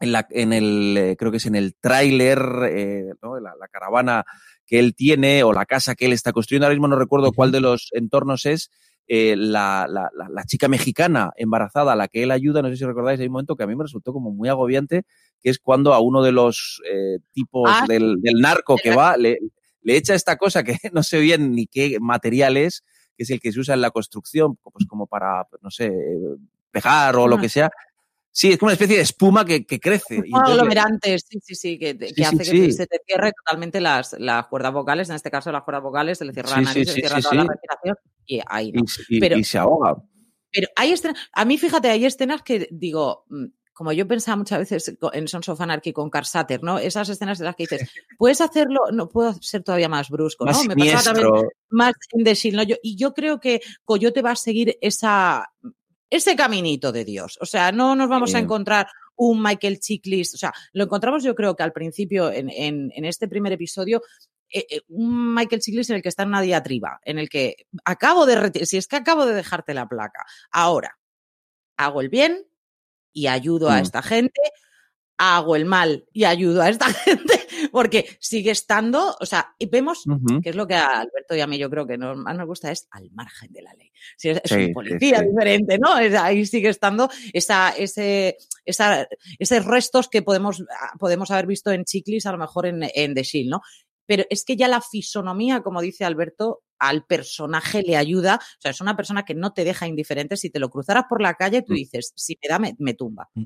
en, 0.00 0.12
la, 0.12 0.26
en 0.30 0.52
el, 0.52 0.97
eh, 0.97 1.16
creo 1.16 1.30
que 1.30 1.37
es 1.37 1.47
en 1.47 1.54
el 1.54 1.76
tráiler, 1.76 2.40
¿no? 3.23 3.38
la, 3.38 3.54
la, 3.59 3.68
caravana 3.68 4.25
que 4.66 4.78
él 4.78 4.95
tiene 4.95 5.42
o 5.45 5.52
la 5.52 5.66
casa 5.66 5.95
que 5.95 6.07
él 6.07 6.12
está 6.12 6.33
construyendo, 6.33 6.66
ahora 6.66 6.75
mismo 6.75 6.88
no 6.88 6.99
recuerdo 6.99 7.33
cuál 7.33 7.52
de 7.52 7.61
los 7.61 7.90
entornos 7.92 8.47
es, 8.47 8.71
eh, 9.11 9.37
la, 9.37 9.87
la, 9.88 10.11
la, 10.12 10.45
chica 10.45 10.68
mexicana 10.68 11.33
embarazada 11.37 11.92
a 11.95 11.97
la 11.97 12.09
que 12.09 12.23
él 12.25 12.30
ayuda, 12.30 12.61
no 12.61 12.68
sé 12.68 12.76
si 12.76 12.85
recordáis, 12.85 13.18
hay 13.18 13.26
un 13.26 13.33
momento 13.33 13.57
que 13.57 13.62
a 13.62 13.66
mí 13.66 13.75
me 13.75 13.85
resultó 13.85 14.12
como 14.12 14.30
muy 14.30 14.50
agobiante, 14.50 15.04
que 15.40 15.49
es 15.49 15.59
cuando 15.59 15.95
a 15.95 16.00
uno 16.00 16.23
de 16.23 16.33
los 16.33 16.83
eh, 16.90 17.18
tipos 17.33 17.71
ah, 17.73 17.87
del, 17.88 18.21
del, 18.21 18.35
narco 18.35 18.76
que 18.76 18.95
va 18.95 19.16
le, 19.16 19.38
le, 19.80 19.97
echa 19.97 20.14
esta 20.14 20.37
cosa 20.37 20.62
que 20.62 20.76
no 20.92 21.02
sé 21.02 21.21
bien 21.21 21.52
ni 21.52 21.66
qué 21.66 21.97
material 22.00 22.59
es, 22.59 22.85
que 23.16 23.23
es 23.23 23.30
el 23.30 23.40
que 23.40 23.50
se 23.50 23.61
usa 23.61 23.73
en 23.73 23.80
la 23.80 23.90
construcción, 23.90 24.57
pues 24.57 24.87
como 24.87 25.07
para, 25.07 25.45
pues, 25.45 25.62
no 25.62 25.71
sé, 25.71 25.90
pegar 26.71 27.16
o 27.16 27.26
lo 27.26 27.38
que 27.38 27.49
sea. 27.49 27.71
Sí, 28.38 28.52
es 28.52 28.59
como 28.59 28.68
una 28.68 28.75
especie 28.75 28.95
de 28.95 29.02
espuma 29.02 29.45
que, 29.45 29.66
que 29.66 29.80
crece. 29.80 30.23
Un 30.33 30.40
aglomerante, 30.40 31.18
sí, 31.18 31.40
sí, 31.42 31.57
sí, 31.57 31.76
que, 31.76 31.99
que 31.99 32.25
hace 32.25 32.37
que 32.37 32.71
se 32.71 32.87
te 32.87 33.00
cierre 33.04 33.33
totalmente 33.33 33.80
las, 33.80 34.14
las 34.16 34.47
cuerdas 34.47 34.73
vocales, 34.73 35.09
en 35.09 35.16
este 35.16 35.28
caso 35.28 35.50
las 35.50 35.64
cuerdas 35.64 35.83
vocales, 35.83 36.18
se 36.18 36.25
le 36.25 36.33
cierra 36.33 36.50
la 36.50 36.61
nariz, 36.61 36.88
se 36.88 36.95
le 36.95 37.00
cierra 37.00 37.21
toda 37.21 37.35
la 37.35 37.47
respiración 37.49 37.97
y 38.26 38.40
ahí 38.47 38.71
no. 38.71 38.85
pero, 39.18 39.37
y 39.37 39.42
se 39.42 39.59
ahoga. 39.59 39.97
Pero 40.52 40.68
hay 40.76 40.92
escenas, 40.92 41.18
a 41.33 41.45
mí 41.45 41.59
fíjate, 41.59 41.90
hay 41.90 42.04
escenas 42.04 42.42
que 42.42 42.68
digo, 42.71 43.25
mm, 43.28 43.47
como 43.73 43.90
yo 43.90 44.07
pensaba 44.07 44.37
muchas 44.37 44.61
veces 44.61 44.97
en 45.14 45.26
Sons 45.26 45.49
of 45.49 45.61
Anarchy 45.61 45.92
con 45.92 46.09
Carsater, 46.09 46.62
¿no? 46.62 46.78
Esas 46.78 47.09
escenas 47.09 47.40
de 47.40 47.45
las 47.45 47.57
que 47.57 47.64
dices, 47.64 47.90
puedes 48.18 48.40
hacerlo, 48.40 48.92
no 48.92 49.09
puedo 49.09 49.35
ser 49.40 49.64
todavía 49.64 49.88
más 49.88 50.11
brusco, 50.11 50.45
¿no? 50.45 50.62
Me 50.62 50.76
pasa 50.76 51.12
también 51.12 51.28
más 51.71 51.92
the 52.25 52.35
Shield, 52.35 52.57
¿no? 52.57 52.62
Yo, 52.62 52.76
y 52.85 52.97
yo 52.97 53.14
creo 53.14 53.40
que 53.40 53.61
Coyote 53.85 54.23
va 54.23 54.30
a 54.30 54.37
seguir 54.37 54.78
esa, 54.80 55.50
ese 56.11 56.37
caminito 56.37 56.93
de 56.93 57.05
Dios. 57.05 57.38
O 57.41 57.47
sea, 57.47 57.73
no 57.73 57.95
nos 57.95 58.09
vamos 58.09 58.35
a 58.35 58.38
encontrar 58.38 58.88
un 59.17 59.43
Michael 59.43 59.81
Chicklist. 59.81 60.35
O 60.35 60.38
sea, 60.38 60.53
lo 60.73 60.85
encontramos 60.85 61.23
yo 61.23 61.35
creo 61.35 61.55
que 61.55 61.62
al 61.62 61.73
principio, 61.73 62.31
en, 62.33 62.50
en, 62.50 62.91
en 62.95 63.05
este 63.05 63.29
primer 63.29 63.53
episodio, 63.53 64.03
eh, 64.50 64.67
eh, 64.71 64.81
un 64.88 65.35
Michael 65.35 65.61
Chiklis 65.61 65.91
en 65.91 65.97
el 65.97 66.03
que 66.03 66.09
está 66.09 66.23
en 66.23 66.31
una 66.31 66.41
diatriba, 66.41 67.00
en 67.05 67.19
el 67.19 67.29
que 67.29 67.67
acabo 67.85 68.25
de 68.25 68.65
si 68.65 68.79
es 68.79 68.87
que 68.87 68.97
acabo 68.97 69.27
de 69.27 69.35
dejarte 69.35 69.75
la 69.75 69.87
placa, 69.87 70.25
ahora 70.50 70.99
hago 71.77 72.00
el 72.00 72.09
bien 72.09 72.47
y 73.12 73.27
ayudo 73.27 73.69
a 73.69 73.79
mm. 73.79 73.83
esta 73.83 74.03
gente, 74.03 74.41
hago 75.19 75.55
el 75.55 75.67
mal 75.67 76.07
y 76.12 76.25
ayudo 76.25 76.62
a 76.62 76.71
esta 76.71 76.87
gente, 76.93 77.38
porque 77.70 78.16
sigue 78.20 78.50
estando, 78.50 79.16
o 79.20 79.26
sea, 79.26 79.54
y 79.58 79.66
vemos 79.66 80.04
que 80.42 80.50
es 80.50 80.56
lo 80.56 80.66
que 80.66 80.75
a 80.75 81.00
Alberto 81.00 81.34
y 81.34 81.40
a 81.40 81.46
mí 81.46 81.58
yo 81.58 81.70
creo 81.70 81.87
que 81.87 81.98
más 81.98 82.37
nos 82.37 82.46
gusta 82.46 82.70
es 82.70 82.88
al 82.90 83.10
margen 83.12 83.52
de 83.52 83.62
la 83.62 83.75
ley. 83.75 83.90
Si 84.16 84.30
es, 84.30 84.40
un 84.50 84.72
policía 84.72 85.20
diferente, 85.22 85.78
¿no? 85.78 85.92
ahí 85.94 86.46
sigue 86.46 86.68
estando 86.68 87.08
esa, 87.32 87.70
ese, 87.70 88.37
esa, 88.64 89.08
esos 89.38 89.64
restos 89.64 90.08
que 90.08 90.22
podemos, 90.22 90.62
ah, 90.62 90.92
podemos 90.98 91.30
haber 91.30 91.46
visto 91.46 91.70
en 91.72 91.84
Chiclis, 91.84 92.26
a 92.26 92.32
lo 92.32 92.38
mejor 92.38 92.66
en, 92.66 92.88
en 92.94 93.14
The 93.14 93.22
Shield, 93.22 93.50
¿no? 93.50 93.62
pero 94.08 94.25
es 94.30 94.42
que 94.46 94.56
ya 94.56 94.68
la 94.68 94.80
fisonomía, 94.80 95.60
como 95.60 95.82
dice 95.82 96.06
Alberto, 96.06 96.62
al 96.78 97.04
personaje 97.04 97.82
le 97.82 97.94
ayuda. 97.94 98.37
O 98.37 98.60
sea, 98.60 98.70
es 98.70 98.80
una 98.80 98.96
persona 98.96 99.26
que 99.26 99.34
no 99.34 99.52
te 99.52 99.64
deja 99.64 99.87
indiferente. 99.87 100.38
Si 100.38 100.48
te 100.48 100.58
lo 100.58 100.70
cruzaras 100.70 101.04
por 101.10 101.20
la 101.20 101.34
calle, 101.34 101.60
tú 101.60 101.75
mm. 101.75 101.76
dices, 101.76 102.12
si 102.16 102.38
me 102.42 102.48
da, 102.48 102.58
me, 102.58 102.94
tumba. 102.94 103.28
Mm. 103.34 103.44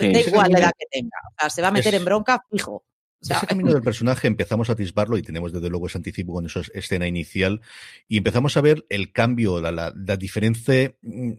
Da 0.00 0.20
igual 0.20 0.50
la 0.50 0.58
edad 0.58 0.72
que 0.76 0.86
tenga. 0.90 1.16
O 1.30 1.34
sea, 1.38 1.50
se 1.50 1.62
va 1.62 1.68
a 1.68 1.70
meter 1.70 1.94
en 1.94 2.04
bronca 2.04 2.44
fijo. 2.50 2.84
Ese 3.22 3.46
camino 3.46 3.70
del 3.70 3.82
personaje 3.82 4.28
empezamos 4.28 4.70
a 4.70 4.72
atisbarlo 4.72 5.18
y 5.18 5.22
tenemos 5.22 5.52
desde 5.52 5.68
luego 5.68 5.86
ese 5.86 5.98
anticipo 5.98 6.32
con 6.32 6.46
esa 6.46 6.62
escena 6.72 7.06
inicial 7.06 7.60
y 8.08 8.16
empezamos 8.16 8.56
a 8.56 8.62
ver 8.62 8.86
el 8.88 9.12
cambio, 9.12 9.60
la, 9.60 9.70
la, 9.70 10.16
diferente 10.16 10.96
mm, 11.02 11.32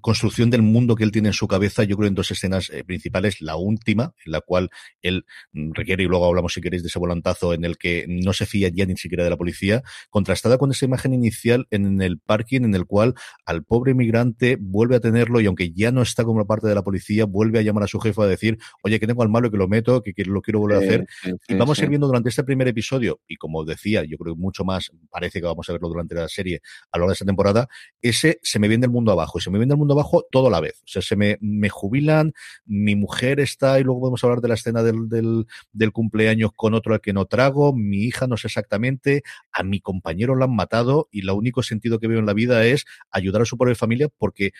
construcción 0.00 0.50
del 0.50 0.62
mundo 0.62 0.94
que 0.94 1.02
él 1.02 1.10
tiene 1.10 1.30
en 1.30 1.32
su 1.32 1.48
cabeza, 1.48 1.82
yo 1.82 1.96
creo 1.96 2.06
en 2.06 2.14
dos 2.14 2.30
escenas 2.30 2.70
eh, 2.70 2.84
principales, 2.84 3.40
la 3.40 3.56
última, 3.56 4.14
en 4.24 4.32
la 4.32 4.40
cual 4.40 4.70
él 5.02 5.26
mm, 5.52 5.72
requiere, 5.72 6.04
y 6.04 6.06
luego 6.06 6.26
hablamos 6.26 6.54
si 6.54 6.60
queréis 6.60 6.84
de 6.84 6.88
ese 6.88 7.00
volantazo 7.00 7.54
en 7.54 7.64
el 7.64 7.76
que 7.76 8.06
no 8.08 8.32
se 8.32 8.46
fía 8.46 8.68
ya 8.72 8.86
ni 8.86 8.96
siquiera 8.96 9.24
de 9.24 9.30
la 9.30 9.36
policía, 9.36 9.82
contrastada 10.10 10.58
con 10.58 10.70
esa 10.70 10.84
imagen 10.84 11.12
inicial 11.12 11.66
en 11.72 12.00
el 12.02 12.20
parking 12.20 12.62
en 12.62 12.76
el 12.76 12.86
cual 12.86 13.14
al 13.44 13.64
pobre 13.64 13.92
inmigrante 13.92 14.58
vuelve 14.60 14.94
a 14.94 15.00
tenerlo 15.00 15.40
y 15.40 15.46
aunque 15.46 15.72
ya 15.72 15.90
no 15.90 16.02
está 16.02 16.22
como 16.22 16.46
parte 16.46 16.68
de 16.68 16.74
la 16.76 16.84
policía, 16.84 17.24
vuelve 17.24 17.58
a 17.58 17.62
llamar 17.62 17.82
a 17.82 17.88
su 17.88 17.98
jefe 17.98 18.22
a 18.22 18.26
decir, 18.26 18.58
oye, 18.84 19.00
que 19.00 19.08
tengo 19.08 19.24
al 19.24 19.28
malo 19.28 19.50
que 19.50 19.56
lo 19.56 19.66
meto, 19.66 20.02
que, 20.02 20.14
que 20.14 20.24
lo 20.24 20.40
quiero 20.40 20.60
volver 20.60 20.76
a 20.76 20.80
hacer 20.80 21.06
y 21.48 21.54
vamos 21.54 21.78
a 21.78 21.82
ir 21.82 21.88
viendo 21.88 22.06
durante 22.06 22.28
este 22.28 22.44
primer 22.44 22.68
episodio, 22.68 23.20
y 23.26 23.36
como 23.36 23.64
decía, 23.64 24.04
yo 24.04 24.16
creo 24.18 24.34
que 24.34 24.40
mucho 24.40 24.64
más, 24.64 24.90
parece 25.10 25.40
que 25.40 25.46
vamos 25.46 25.68
a 25.68 25.72
verlo 25.72 25.88
durante 25.88 26.14
la 26.14 26.28
serie 26.28 26.60
a 26.90 26.98
lo 26.98 27.02
largo 27.02 27.10
de 27.10 27.14
esta 27.14 27.24
temporada, 27.24 27.68
ese 28.02 28.38
se 28.42 28.58
me 28.58 28.68
viene 28.68 28.86
el 28.86 28.92
mundo 28.92 29.12
abajo, 29.12 29.38
y 29.38 29.42
se 29.42 29.50
me 29.50 29.58
viene 29.58 29.74
el 29.74 29.78
mundo 29.78 29.94
abajo 29.94 30.24
todo 30.30 30.48
a 30.48 30.50
la 30.50 30.60
vez. 30.60 30.80
O 30.84 30.88
sea, 30.88 31.02
se 31.02 31.16
me, 31.16 31.38
me 31.40 31.68
jubilan, 31.68 32.32
mi 32.64 32.96
mujer 32.96 33.40
está, 33.40 33.78
y 33.80 33.84
luego 33.84 34.00
podemos 34.00 34.22
hablar 34.24 34.40
de 34.40 34.48
la 34.48 34.54
escena 34.54 34.82
del, 34.82 35.08
del, 35.08 35.46
del 35.72 35.92
cumpleaños 35.92 36.50
con 36.54 36.74
otro 36.74 36.94
al 36.94 37.00
que 37.00 37.12
no 37.12 37.26
trago, 37.26 37.74
mi 37.74 37.98
hija 38.04 38.26
no 38.26 38.36
sé 38.36 38.48
exactamente, 38.48 39.22
a 39.52 39.62
mi 39.62 39.80
compañero 39.80 40.34
lo 40.34 40.44
han 40.44 40.54
matado, 40.54 41.08
y 41.10 41.20
el 41.20 41.30
único 41.30 41.62
sentido 41.62 41.98
que 41.98 42.08
veo 42.08 42.18
en 42.18 42.26
la 42.26 42.34
vida 42.34 42.64
es 42.66 42.84
ayudar 43.10 43.42
a 43.42 43.44
su 43.44 43.56
propia 43.56 43.74
familia, 43.74 44.08
porque 44.18 44.52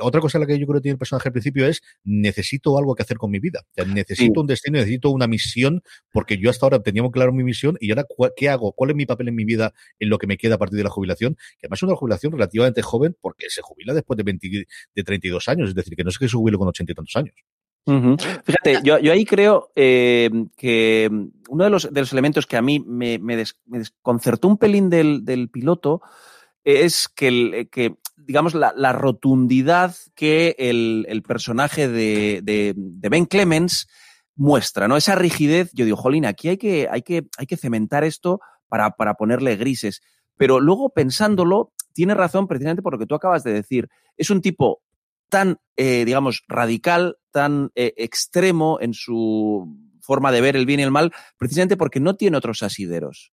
otra 0.00 0.20
cosa 0.20 0.38
en 0.38 0.40
la 0.40 0.46
que 0.46 0.58
yo 0.58 0.66
creo 0.66 0.80
que 0.80 0.82
tiene 0.82 0.94
el 0.94 0.98
personaje 0.98 1.28
al 1.28 1.32
principio 1.32 1.66
es 1.66 1.82
necesito 2.04 2.76
algo 2.78 2.94
que 2.94 3.02
hacer 3.02 3.16
con 3.16 3.30
mi 3.30 3.38
vida. 3.38 3.64
necesito 3.86 4.40
un 4.40 4.46
destino, 4.46 4.78
necesito 4.78 5.10
una 5.10 5.26
misión, 5.26 5.82
porque 6.12 6.38
yo 6.38 6.50
hasta 6.50 6.66
ahora 6.66 6.82
teníamos 6.82 7.12
claro 7.12 7.32
mi 7.32 7.44
misión 7.44 7.76
y 7.80 7.90
ahora 7.90 8.06
¿qué 8.36 8.48
hago? 8.48 8.72
¿Cuál 8.72 8.90
es 8.90 8.96
mi 8.96 9.06
papel 9.06 9.28
en 9.28 9.34
mi 9.34 9.44
vida 9.44 9.72
en 9.98 10.08
lo 10.08 10.18
que 10.18 10.26
me 10.26 10.36
queda 10.36 10.56
a 10.56 10.58
partir 10.58 10.78
de 10.78 10.84
la 10.84 10.90
jubilación? 10.90 11.34
Que 11.58 11.66
además 11.66 11.78
es 11.78 11.82
una 11.84 11.96
jubilación 11.96 12.32
relativamente 12.32 12.82
joven 12.82 13.16
porque 13.20 13.46
se 13.48 13.62
jubila 13.62 13.94
después 13.94 14.16
de, 14.16 14.22
20, 14.22 14.66
de 14.94 15.04
32 15.04 15.48
años, 15.48 15.68
es 15.70 15.74
decir, 15.74 15.96
que 15.96 16.04
no 16.04 16.10
es 16.10 16.18
que 16.18 16.28
se 16.28 16.36
jubile 16.36 16.58
con 16.58 16.68
ochenta 16.68 16.92
y 16.92 16.94
tantos 16.94 17.16
años. 17.16 17.34
Fíjate, 17.86 18.80
yo, 18.84 18.98
yo, 18.98 19.12
ahí 19.12 19.24
creo 19.24 19.70
eh, 19.74 20.30
que 20.56 21.10
uno 21.48 21.64
de 21.64 21.70
los, 21.70 21.92
de 21.92 22.00
los, 22.00 22.12
elementos 22.12 22.46
que 22.46 22.56
a 22.56 22.62
mí 22.62 22.78
me, 22.78 23.18
me, 23.18 23.36
desconcertó 23.64 24.48
un 24.48 24.58
pelín 24.58 24.90
del, 24.90 25.24
del 25.24 25.48
piloto 25.48 26.02
es 26.62 27.08
que, 27.08 27.28
el, 27.28 27.68
que 27.70 27.96
digamos, 28.26 28.54
la, 28.54 28.92
rotundidad 28.92 29.94
que 30.14 30.54
el, 30.58 31.22
personaje 31.26 31.88
de, 31.88 32.74
Ben 32.76 33.26
Clemens 33.26 33.88
muestra, 34.36 34.88
¿no? 34.88 34.96
Esa 34.96 35.14
rigidez, 35.14 35.70
yo 35.72 35.84
digo, 35.84 35.96
jolín, 35.96 36.26
aquí 36.26 36.48
hay 36.48 36.56
que, 36.56 36.88
hay 36.90 37.02
que, 37.02 37.26
hay 37.36 37.46
que 37.46 37.56
cementar 37.56 38.04
esto 38.04 38.40
para, 38.68 38.90
para 38.92 39.14
ponerle 39.14 39.56
grises. 39.56 40.00
Pero 40.36 40.60
luego, 40.60 40.90
pensándolo, 40.90 41.72
tiene 41.92 42.14
razón 42.14 42.46
precisamente 42.46 42.82
por 42.82 42.94
lo 42.94 42.98
que 42.98 43.06
tú 43.06 43.14
acabas 43.14 43.44
de 43.44 43.52
decir. 43.52 43.88
Es 44.16 44.30
un 44.30 44.40
tipo 44.40 44.82
tan, 45.28 45.58
eh, 45.76 46.04
digamos, 46.04 46.44
radical, 46.48 47.16
tan 47.30 47.70
eh, 47.74 47.94
extremo 47.96 48.78
en 48.80 48.94
su 48.94 49.66
forma 50.00 50.32
de 50.32 50.40
ver 50.40 50.56
el 50.56 50.66
bien 50.66 50.80
y 50.80 50.82
el 50.82 50.90
mal, 50.90 51.12
precisamente 51.38 51.76
porque 51.76 52.00
no 52.00 52.16
tiene 52.16 52.36
otros 52.36 52.62
asideros. 52.62 53.32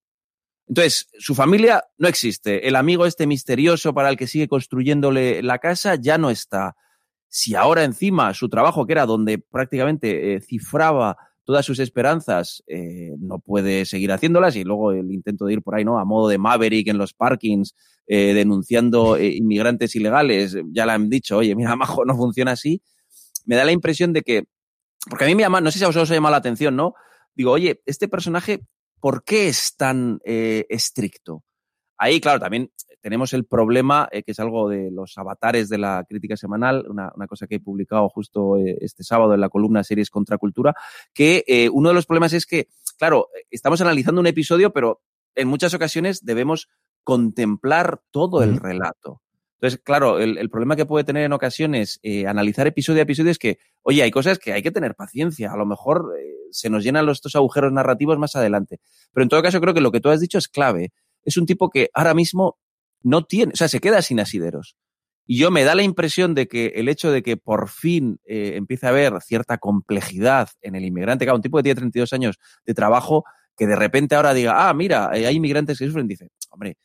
Entonces, 0.68 1.08
su 1.18 1.34
familia 1.34 1.84
no 1.98 2.08
existe. 2.08 2.68
El 2.68 2.76
amigo 2.76 3.06
este 3.06 3.26
misterioso 3.26 3.94
para 3.94 4.10
el 4.10 4.18
que 4.18 4.28
sigue 4.28 4.48
construyéndole 4.48 5.42
la 5.42 5.60
casa 5.60 5.96
ya 5.96 6.18
no 6.18 6.30
está. 6.30 6.76
Si 7.30 7.56
ahora 7.56 7.84
encima 7.84 8.34
su 8.34 8.50
trabajo, 8.50 8.86
que 8.86 8.94
era 8.94 9.06
donde 9.06 9.38
prácticamente 9.38 10.34
eh, 10.34 10.42
cifraba 10.42 11.18
todas 11.46 11.66
sus 11.66 11.80
esperanzas, 11.80 12.64
eh, 12.68 13.12
no 13.20 13.40
puede 13.40 13.86
seguir 13.86 14.12
haciéndolas 14.12 14.58
y 14.58 14.66
luego 14.66 14.92
el 14.92 15.10
intento 15.12 15.46
de 15.46 15.54
ir 15.54 15.62
por 15.62 15.76
ahí, 15.76 15.86
¿no? 15.86 16.00
A 16.00 16.04
modo 16.04 16.28
de 16.28 16.38
Maverick 16.38 16.90
en 16.90 16.98
los 16.98 17.14
parkings, 17.14 17.74
eh, 18.06 18.34
denunciando 18.34 19.18
inmigrantes 19.18 19.96
ilegales, 19.96 20.58
ya 20.72 20.86
le 20.86 20.92
han 20.92 21.10
dicho, 21.10 21.38
oye, 21.38 21.56
mira, 21.56 21.76
Majo, 21.78 22.04
no 22.04 22.18
funciona 22.18 22.52
así. 22.52 22.82
Me 23.46 23.56
da 23.56 23.64
la 23.64 23.72
impresión 23.72 24.12
de 24.12 24.22
que, 24.24 24.44
porque 25.10 25.24
a 25.24 25.28
mí 25.28 25.36
me 25.36 25.44
llama, 25.44 25.62
no 25.62 25.72
sé 25.72 25.80
si 25.80 25.86
a 25.86 25.88
vosotros 25.88 26.10
os 26.10 26.12
ha 26.12 26.16
llamado 26.16 26.32
la 26.32 26.38
atención, 26.38 26.76
¿no? 26.76 26.94
Digo, 27.34 27.52
oye, 27.52 27.82
este 27.86 28.10
personaje 28.10 28.60
¿Por 29.00 29.24
qué 29.24 29.48
es 29.48 29.76
tan 29.76 30.20
eh, 30.26 30.66
estricto? 30.70 31.44
Ahí, 31.98 32.20
claro, 32.20 32.40
también 32.40 32.72
tenemos 33.02 33.34
el 33.34 33.46
problema, 33.46 34.08
eh, 34.12 34.24
que 34.24 34.32
es 34.32 34.40
algo 34.40 34.70
de 34.70 34.92
los 34.92 35.18
avatares 35.18 35.70
de 35.70 35.78
la 35.78 36.06
crítica 36.08 36.38
semanal, 36.38 36.86
una, 36.90 37.12
cosa 37.28 37.48
que 37.48 37.56
he 37.56 37.60
publicado 37.60 38.08
justo 38.10 38.58
eh, 38.58 38.78
este 38.82 39.04
sábado 39.04 39.34
en 39.34 39.42
la 39.42 39.50
columna 39.50 39.84
Series 39.84 40.10
contra 40.10 40.38
Cultura, 40.38 40.76
que 41.14 41.70
uno 41.72 41.90
de 41.90 41.96
los 41.96 42.06
problemas 42.06 42.34
es 42.34 42.46
que, 42.46 42.68
claro, 42.98 43.30
estamos 43.50 43.82
analizando 43.82 44.22
un 44.22 44.28
episodio, 44.28 44.72
pero 44.74 45.02
en 45.36 45.48
muchas 45.48 45.74
ocasiones 45.74 46.26
debemos 46.26 46.70
contemplar 47.04 48.02
todo 48.12 48.44
el 48.44 48.58
relato. 48.58 49.22
Entonces, 49.60 49.82
claro, 49.84 50.20
el, 50.20 50.50
problema 50.50 50.76
que 50.76 50.86
puede 50.86 51.04
tener 51.04 51.24
en 51.24 51.34
ocasiones 51.34 52.00
analizar 52.28 52.68
episodio 52.68 53.00
a 53.00 53.04
episodio 53.04 53.32
es 53.32 53.40
que, 53.40 53.58
oye, 53.82 54.04
hay 54.04 54.12
cosas 54.12 54.38
que 54.38 54.54
hay 54.54 54.62
que 54.62 54.72
tener 54.72 54.94
paciencia. 54.94 55.52
A 55.52 55.58
lo 55.58 55.66
mejor 55.66 56.14
se 56.52 56.70
nos 56.70 56.84
llenan 56.84 57.06
los, 57.06 57.18
estos 57.18 57.36
agujeros 57.36 57.72
narrativos 57.72 58.18
más 58.18 58.36
adelante. 58.36 58.80
Pero 59.14 59.24
en 59.24 59.30
todo 59.30 59.42
caso, 59.42 59.60
creo 59.60 59.74
que 59.74 59.82
lo 59.82 59.92
que 59.92 60.00
tú 60.00 60.10
has 60.10 60.20
dicho 60.20 60.38
es 60.38 60.48
clave. 60.48 60.92
Es 61.24 61.38
un 61.38 61.46
tipo 61.46 61.70
que 61.70 61.90
ahora 61.94 62.14
mismo 62.14 62.58
no 63.04 63.26
tiene, 63.26 63.54
o 63.54 63.56
sea, 63.56 63.68
se 63.68 63.80
queda 63.80 64.02
sin 64.02 64.20
asideros. 64.20 64.76
Y 65.26 65.38
yo 65.38 65.52
me 65.52 65.64
da 65.64 65.76
la 65.76 65.84
impresión 65.84 66.34
de 66.36 66.48
que 66.48 66.68
el 66.76 66.88
hecho 66.88 67.12
de 67.12 67.22
que 67.22 67.36
por 67.36 67.68
fin 67.68 68.20
eh, 68.26 68.54
empiece 68.56 68.86
a 68.86 68.90
haber 68.90 69.22
cierta 69.22 69.58
complejidad 69.58 70.50
en 70.62 70.76
el 70.76 70.86
inmigrante, 70.86 71.26
claro, 71.26 71.36
un 71.36 71.42
tipo 71.42 71.58
que 71.58 71.64
tiene 71.64 71.76
32 71.76 72.14
años 72.14 72.40
de 72.66 72.74
trabajo, 72.74 73.26
que 73.58 73.68
de 73.68 73.76
repente 73.76 74.16
ahora 74.16 74.34
diga, 74.34 74.70
ah, 74.70 74.74
mira, 74.74 75.12
eh, 75.14 75.28
hay 75.28 75.36
inmigrantes 75.36 75.80
que 75.80 75.86
sufren, 75.86 76.08
dice, 76.08 76.30
hombre, 76.50 76.78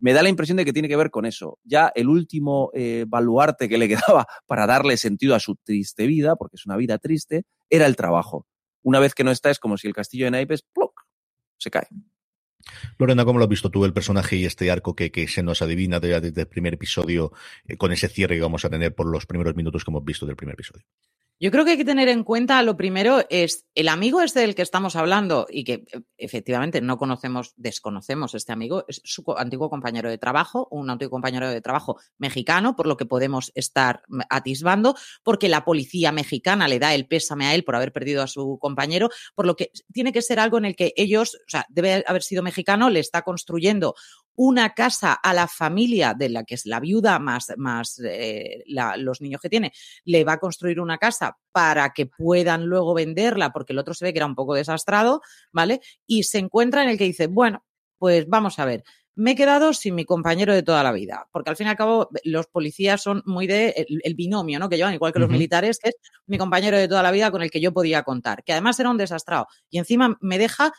me 0.00 0.12
da 0.12 0.22
la 0.22 0.28
impresión 0.28 0.56
de 0.56 0.64
que 0.64 0.72
tiene 0.72 0.88
que 0.88 0.96
ver 0.96 1.10
con 1.10 1.26
eso. 1.26 1.58
Ya 1.62 1.92
el 1.94 2.08
último 2.08 2.70
eh, 2.74 3.04
baluarte 3.06 3.68
que 3.68 3.78
le 3.78 3.88
quedaba 3.88 4.26
para 4.46 4.66
darle 4.66 4.96
sentido 4.96 5.34
a 5.34 5.40
su 5.40 5.56
triste 5.56 6.06
vida, 6.06 6.36
porque 6.36 6.56
es 6.56 6.66
una 6.66 6.76
vida 6.76 6.98
triste, 6.98 7.44
era 7.68 7.86
el 7.86 7.96
trabajo 7.96 8.46
una 8.82 9.00
vez 9.00 9.14
que 9.14 9.24
no 9.24 9.30
está, 9.30 9.50
es 9.50 9.58
como 9.58 9.76
si 9.76 9.86
el 9.86 9.94
castillo 9.94 10.26
de 10.26 10.30
naipes, 10.32 10.62
¡ploc! 10.62 11.06
se 11.58 11.70
cae. 11.70 11.86
Lorena, 12.98 13.24
¿cómo 13.24 13.38
lo 13.38 13.44
has 13.44 13.50
visto 13.50 13.70
tú 13.70 13.84
el 13.84 13.92
personaje 13.92 14.36
y 14.36 14.44
este 14.44 14.70
arco 14.70 14.94
que, 14.94 15.10
se 15.28 15.42
nos 15.42 15.62
adivina 15.62 16.00
desde 16.00 16.40
el 16.40 16.46
primer 16.46 16.74
episodio, 16.74 17.32
eh, 17.66 17.76
con 17.76 17.92
ese 17.92 18.08
cierre 18.08 18.36
que 18.36 18.42
vamos 18.42 18.64
a 18.64 18.70
tener 18.70 18.94
por 18.94 19.06
los 19.06 19.26
primeros 19.26 19.54
minutos 19.56 19.84
que 19.84 19.90
hemos 19.90 20.04
visto 20.04 20.26
del 20.26 20.36
primer 20.36 20.54
episodio? 20.54 20.84
Yo 21.42 21.50
creo 21.50 21.64
que 21.64 21.70
hay 21.70 21.76
que 21.78 21.86
tener 21.86 22.08
en 22.08 22.22
cuenta, 22.22 22.60
lo 22.62 22.76
primero 22.76 23.24
es 23.30 23.64
el 23.74 23.88
amigo 23.88 24.20
este 24.20 24.40
del 24.40 24.54
que 24.54 24.60
estamos 24.60 24.94
hablando 24.94 25.46
y 25.48 25.64
que 25.64 25.72
e, 25.90 26.02
efectivamente 26.18 26.82
no 26.82 26.98
conocemos, 26.98 27.54
desconocemos 27.56 28.34
este 28.34 28.52
amigo, 28.52 28.84
es 28.88 29.00
su 29.04 29.24
antiguo 29.38 29.70
compañero 29.70 30.10
de 30.10 30.18
trabajo, 30.18 30.68
un 30.70 30.90
antiguo 30.90 31.12
compañero 31.12 31.48
de 31.48 31.62
trabajo 31.62 31.98
mexicano, 32.18 32.76
por 32.76 32.86
lo 32.86 32.98
que 32.98 33.06
podemos 33.06 33.52
estar 33.54 34.02
atisbando, 34.28 34.94
porque 35.22 35.48
la 35.48 35.64
policía 35.64 36.12
mexicana 36.12 36.68
le 36.68 36.78
da 36.78 36.94
el 36.94 37.06
pésame 37.06 37.46
a 37.46 37.54
él 37.54 37.64
por 37.64 37.74
haber 37.74 37.94
perdido 37.94 38.22
a 38.22 38.26
su 38.26 38.58
compañero, 38.60 39.08
por 39.34 39.46
lo 39.46 39.56
que 39.56 39.70
tiene 39.94 40.12
que 40.12 40.20
ser 40.20 40.40
algo 40.40 40.58
en 40.58 40.66
el 40.66 40.76
que 40.76 40.92
ellos, 40.94 41.36
o 41.36 41.50
sea, 41.50 41.64
debe 41.70 42.04
haber 42.06 42.22
sido 42.22 42.42
mexicano, 42.42 42.90
le 42.90 43.00
está 43.00 43.22
construyendo 43.22 43.94
una 44.36 44.74
casa 44.74 45.12
a 45.12 45.34
la 45.34 45.46
familia 45.46 46.14
de 46.14 46.28
la 46.28 46.44
que 46.44 46.54
es 46.54 46.66
la 46.66 46.80
viuda 46.80 47.18
más, 47.18 47.52
más 47.56 48.00
eh, 48.04 48.64
los 48.96 49.20
niños 49.20 49.40
que 49.40 49.50
tiene, 49.50 49.72
le 50.04 50.24
va 50.24 50.34
a 50.34 50.38
construir 50.38 50.80
una 50.80 50.98
casa 50.98 51.38
para 51.52 51.92
que 51.92 52.06
puedan 52.06 52.64
luego 52.64 52.94
venderla, 52.94 53.52
porque 53.52 53.72
el 53.72 53.78
otro 53.78 53.94
se 53.94 54.04
ve 54.04 54.12
que 54.12 54.18
era 54.18 54.26
un 54.26 54.34
poco 54.34 54.54
desastrado, 54.54 55.20
¿vale? 55.52 55.80
Y 56.06 56.22
se 56.22 56.38
encuentra 56.38 56.82
en 56.82 56.90
el 56.90 56.98
que 56.98 57.04
dice, 57.04 57.26
bueno, 57.26 57.64
pues 57.98 58.26
vamos 58.28 58.58
a 58.58 58.64
ver, 58.64 58.82
me 59.14 59.32
he 59.32 59.36
quedado 59.36 59.74
sin 59.74 59.94
mi 59.94 60.06
compañero 60.06 60.54
de 60.54 60.62
toda 60.62 60.82
la 60.82 60.92
vida, 60.92 61.28
porque 61.32 61.50
al 61.50 61.56
fin 61.56 61.66
y 61.66 61.70
al 61.70 61.76
cabo 61.76 62.08
los 62.24 62.46
policías 62.46 63.02
son 63.02 63.22
muy 63.26 63.46
de 63.46 63.86
el, 64.02 64.14
binomio, 64.14 64.58
¿no? 64.58 64.68
Que 64.68 64.76
llevan 64.76 64.94
igual 64.94 65.12
que 65.12 65.18
los 65.18 65.28
militares, 65.28 65.78
que 65.78 65.90
es 65.90 65.96
mi 66.26 66.38
compañero 66.38 66.78
de 66.78 66.88
toda 66.88 67.02
la 67.02 67.10
vida 67.10 67.30
con 67.30 67.42
el 67.42 67.50
que 67.50 67.60
yo 67.60 67.72
podía 67.72 68.02
contar, 68.02 68.42
que 68.44 68.52
además 68.52 68.80
era 68.80 68.88
un 68.88 68.96
desastrado 68.96 69.46
y 69.68 69.78
encima 69.78 70.16
me 70.20 70.38
deja 70.38 70.72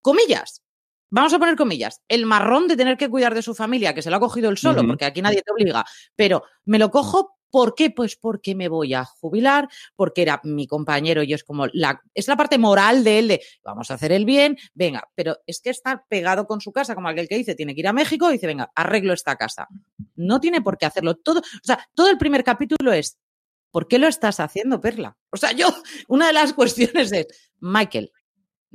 comillas, 0.00 0.62
vamos 1.10 1.32
a 1.32 1.38
poner 1.38 1.56
comillas, 1.56 2.02
el 2.08 2.26
marrón 2.26 2.68
de 2.68 2.76
tener 2.76 2.96
que 2.96 3.08
cuidar 3.08 3.34
de 3.34 3.42
su 3.42 3.54
familia, 3.54 3.94
que 3.94 4.02
se 4.02 4.10
lo 4.10 4.16
ha 4.16 4.20
cogido 4.20 4.50
él 4.50 4.58
solo, 4.58 4.86
porque 4.86 5.04
aquí 5.04 5.22
nadie 5.22 5.42
te 5.42 5.52
obliga, 5.52 5.84
pero 6.14 6.44
me 6.64 6.78
lo 6.78 6.90
cojo. 6.90 7.32
¿Por 7.48 7.74
qué? 7.74 7.90
Pues 7.90 8.16
porque 8.16 8.54
me 8.54 8.68
voy 8.68 8.92
a 8.92 9.04
jubilar, 9.04 9.68
porque 9.94 10.20
era 10.20 10.40
mi 10.42 10.66
compañero 10.66 11.22
y 11.22 11.32
es 11.32 11.44
como 11.44 11.66
la, 11.72 12.02
es 12.12 12.26
la 12.26 12.36
parte 12.36 12.58
moral 12.58 13.04
de 13.04 13.18
él 13.20 13.28
de 13.28 13.40
vamos 13.62 13.90
a 13.90 13.94
hacer 13.94 14.12
el 14.12 14.24
bien, 14.24 14.58
venga, 14.74 15.08
pero 15.14 15.38
es 15.46 15.60
que 15.60 15.70
está 15.70 16.04
pegado 16.08 16.46
con 16.46 16.60
su 16.60 16.72
casa, 16.72 16.94
como 16.94 17.08
aquel 17.08 17.28
que 17.28 17.36
dice, 17.36 17.54
tiene 17.54 17.74
que 17.74 17.80
ir 17.80 17.88
a 17.88 17.92
México 17.92 18.28
y 18.28 18.34
dice, 18.34 18.48
venga, 18.48 18.70
arreglo 18.74 19.14
esta 19.14 19.36
casa. 19.36 19.68
No 20.16 20.40
tiene 20.40 20.60
por 20.60 20.76
qué 20.76 20.86
hacerlo 20.86 21.14
todo. 21.14 21.38
O 21.38 21.64
sea, 21.64 21.78
todo 21.94 22.10
el 22.10 22.18
primer 22.18 22.42
capítulo 22.42 22.92
es, 22.92 23.16
¿por 23.70 23.88
qué 23.88 23.98
lo 23.98 24.08
estás 24.08 24.40
haciendo, 24.40 24.80
Perla? 24.80 25.16
O 25.30 25.36
sea, 25.36 25.52
yo, 25.52 25.68
una 26.08 26.26
de 26.26 26.32
las 26.32 26.52
cuestiones 26.54 27.12
es, 27.12 27.26
Michael, 27.60 28.10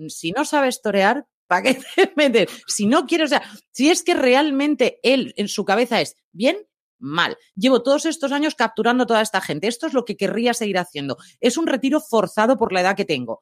si 0.07 0.31
no 0.31 0.45
sabes 0.45 0.81
torear, 0.81 1.25
¿Para 1.51 1.63
qué 1.63 1.81
te 1.95 2.13
metes? 2.15 2.49
Si 2.65 2.85
no 2.85 3.05
quiero, 3.05 3.25
o 3.25 3.27
sea, 3.27 3.43
si 3.71 3.89
es 3.89 4.03
que 4.03 4.13
realmente 4.13 5.01
él 5.03 5.33
en 5.35 5.49
su 5.49 5.65
cabeza 5.65 5.99
es 5.99 6.15
bien, 6.31 6.55
mal. 6.97 7.37
Llevo 7.55 7.83
todos 7.83 8.05
estos 8.05 8.31
años 8.31 8.55
capturando 8.55 9.03
a 9.03 9.05
toda 9.05 9.21
esta 9.21 9.41
gente. 9.41 9.67
Esto 9.67 9.85
es 9.85 9.93
lo 9.93 10.05
que 10.05 10.15
querría 10.15 10.53
seguir 10.53 10.77
haciendo. 10.77 11.17
Es 11.41 11.57
un 11.57 11.67
retiro 11.67 11.99
forzado 11.99 12.57
por 12.57 12.71
la 12.71 12.79
edad 12.79 12.95
que 12.95 13.03
tengo. 13.03 13.41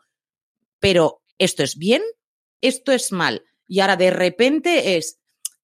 Pero, 0.80 1.22
¿esto 1.38 1.62
es 1.62 1.78
bien? 1.78 2.02
Esto 2.62 2.94
es 2.94 3.12
mal. 3.12 3.44
Y 3.68 3.80
ahora 3.80 3.96
de 3.96 4.10
repente 4.10 4.98
es, 4.98 5.20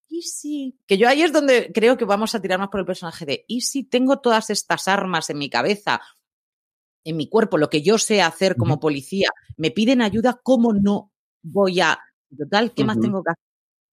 ¿y 0.08 0.22
si? 0.22 0.78
Que 0.86 1.00
yo 1.00 1.10
ahí 1.10 1.24
es 1.24 1.34
donde 1.34 1.72
creo 1.74 1.98
que 1.98 2.06
vamos 2.06 2.36
a 2.36 2.42
tirarnos 2.44 2.70
por 2.70 2.80
el 2.80 2.86
personaje 2.86 3.26
de, 3.26 3.46
¿y 3.48 3.62
si 3.62 3.86
tengo 3.86 4.20
todas 4.20 4.52
estas 4.52 4.88
armas 4.88 5.32
en 5.32 5.40
mi 5.40 5.50
cabeza, 5.50 6.00
en 7.04 7.18
mi 7.18 7.28
cuerpo, 7.28 7.58
lo 7.58 7.72
que 7.72 7.82
yo 7.82 7.98
sé 7.98 8.22
hacer 8.22 8.56
como 8.56 8.80
policía, 8.80 9.30
me 9.58 9.72
piden 9.72 10.04
ayuda, 10.04 10.40
¿cómo 10.44 10.74
no 10.74 11.12
voy 11.42 11.80
a 11.82 12.00
Total, 12.38 12.74
¿qué 12.74 12.84
más 12.84 13.00
tengo 13.00 13.24
que 13.24 13.32
hacer? 13.32 13.44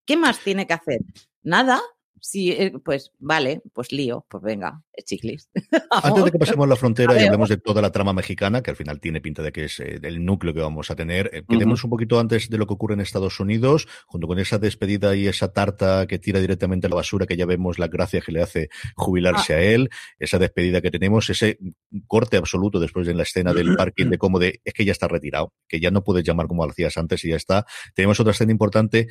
¿Qué 0.06 0.16
más 0.16 0.40
tiene 0.40 0.66
que 0.66 0.74
hacer? 0.74 1.00
Nada, 1.42 1.80
Sí, 2.24 2.52
eh, 2.52 2.72
pues 2.84 3.10
vale, 3.18 3.62
pues 3.72 3.90
lío, 3.90 4.24
pues 4.28 4.44
venga, 4.44 4.80
chiclis. 5.04 5.50
Antes 5.90 6.24
de 6.24 6.30
que 6.30 6.38
pasemos 6.38 6.68
la 6.68 6.76
frontera 6.76 7.20
y 7.20 7.26
hablemos 7.26 7.48
de 7.48 7.56
toda 7.56 7.82
la 7.82 7.90
trama 7.90 8.12
mexicana, 8.12 8.62
que 8.62 8.70
al 8.70 8.76
final 8.76 9.00
tiene 9.00 9.20
pinta 9.20 9.42
de 9.42 9.50
que 9.50 9.64
es 9.64 9.80
eh, 9.80 9.98
el 10.00 10.24
núcleo 10.24 10.54
que 10.54 10.60
vamos 10.60 10.92
a 10.92 10.94
tener, 10.94 11.30
eh, 11.32 11.42
quedemos 11.48 11.82
un 11.82 11.90
poquito 11.90 12.20
antes 12.20 12.48
de 12.48 12.58
lo 12.58 12.68
que 12.68 12.74
ocurre 12.74 12.94
en 12.94 13.00
Estados 13.00 13.40
Unidos, 13.40 13.88
junto 14.06 14.28
con 14.28 14.38
esa 14.38 14.58
despedida 14.58 15.16
y 15.16 15.26
esa 15.26 15.52
tarta 15.52 16.06
que 16.06 16.20
tira 16.20 16.38
directamente 16.38 16.86
a 16.86 16.90
la 16.90 16.94
basura, 16.94 17.26
que 17.26 17.36
ya 17.36 17.44
vemos 17.44 17.80
la 17.80 17.88
gracia 17.88 18.20
que 18.20 18.30
le 18.30 18.40
hace 18.40 18.68
jubilarse 18.94 19.54
ah. 19.54 19.56
a 19.56 19.60
él, 19.60 19.90
esa 20.20 20.38
despedida 20.38 20.80
que 20.80 20.92
tenemos, 20.92 21.28
ese 21.28 21.58
corte 22.06 22.36
absoluto 22.36 22.78
después 22.78 23.04
de 23.04 23.14
la 23.14 23.24
escena 23.24 23.52
del 23.52 23.74
parking 23.76 24.10
de 24.10 24.18
cómo 24.18 24.38
de, 24.38 24.60
es 24.64 24.74
que 24.74 24.84
ya 24.84 24.92
está 24.92 25.08
retirado, 25.08 25.52
que 25.66 25.80
ya 25.80 25.90
no 25.90 26.04
puedes 26.04 26.22
llamar 26.22 26.46
como 26.46 26.64
lo 26.64 26.70
hacías 26.70 26.96
antes 26.96 27.24
y 27.24 27.30
ya 27.30 27.36
está. 27.36 27.66
Tenemos 27.96 28.20
otra 28.20 28.30
escena 28.30 28.52
importante 28.52 29.08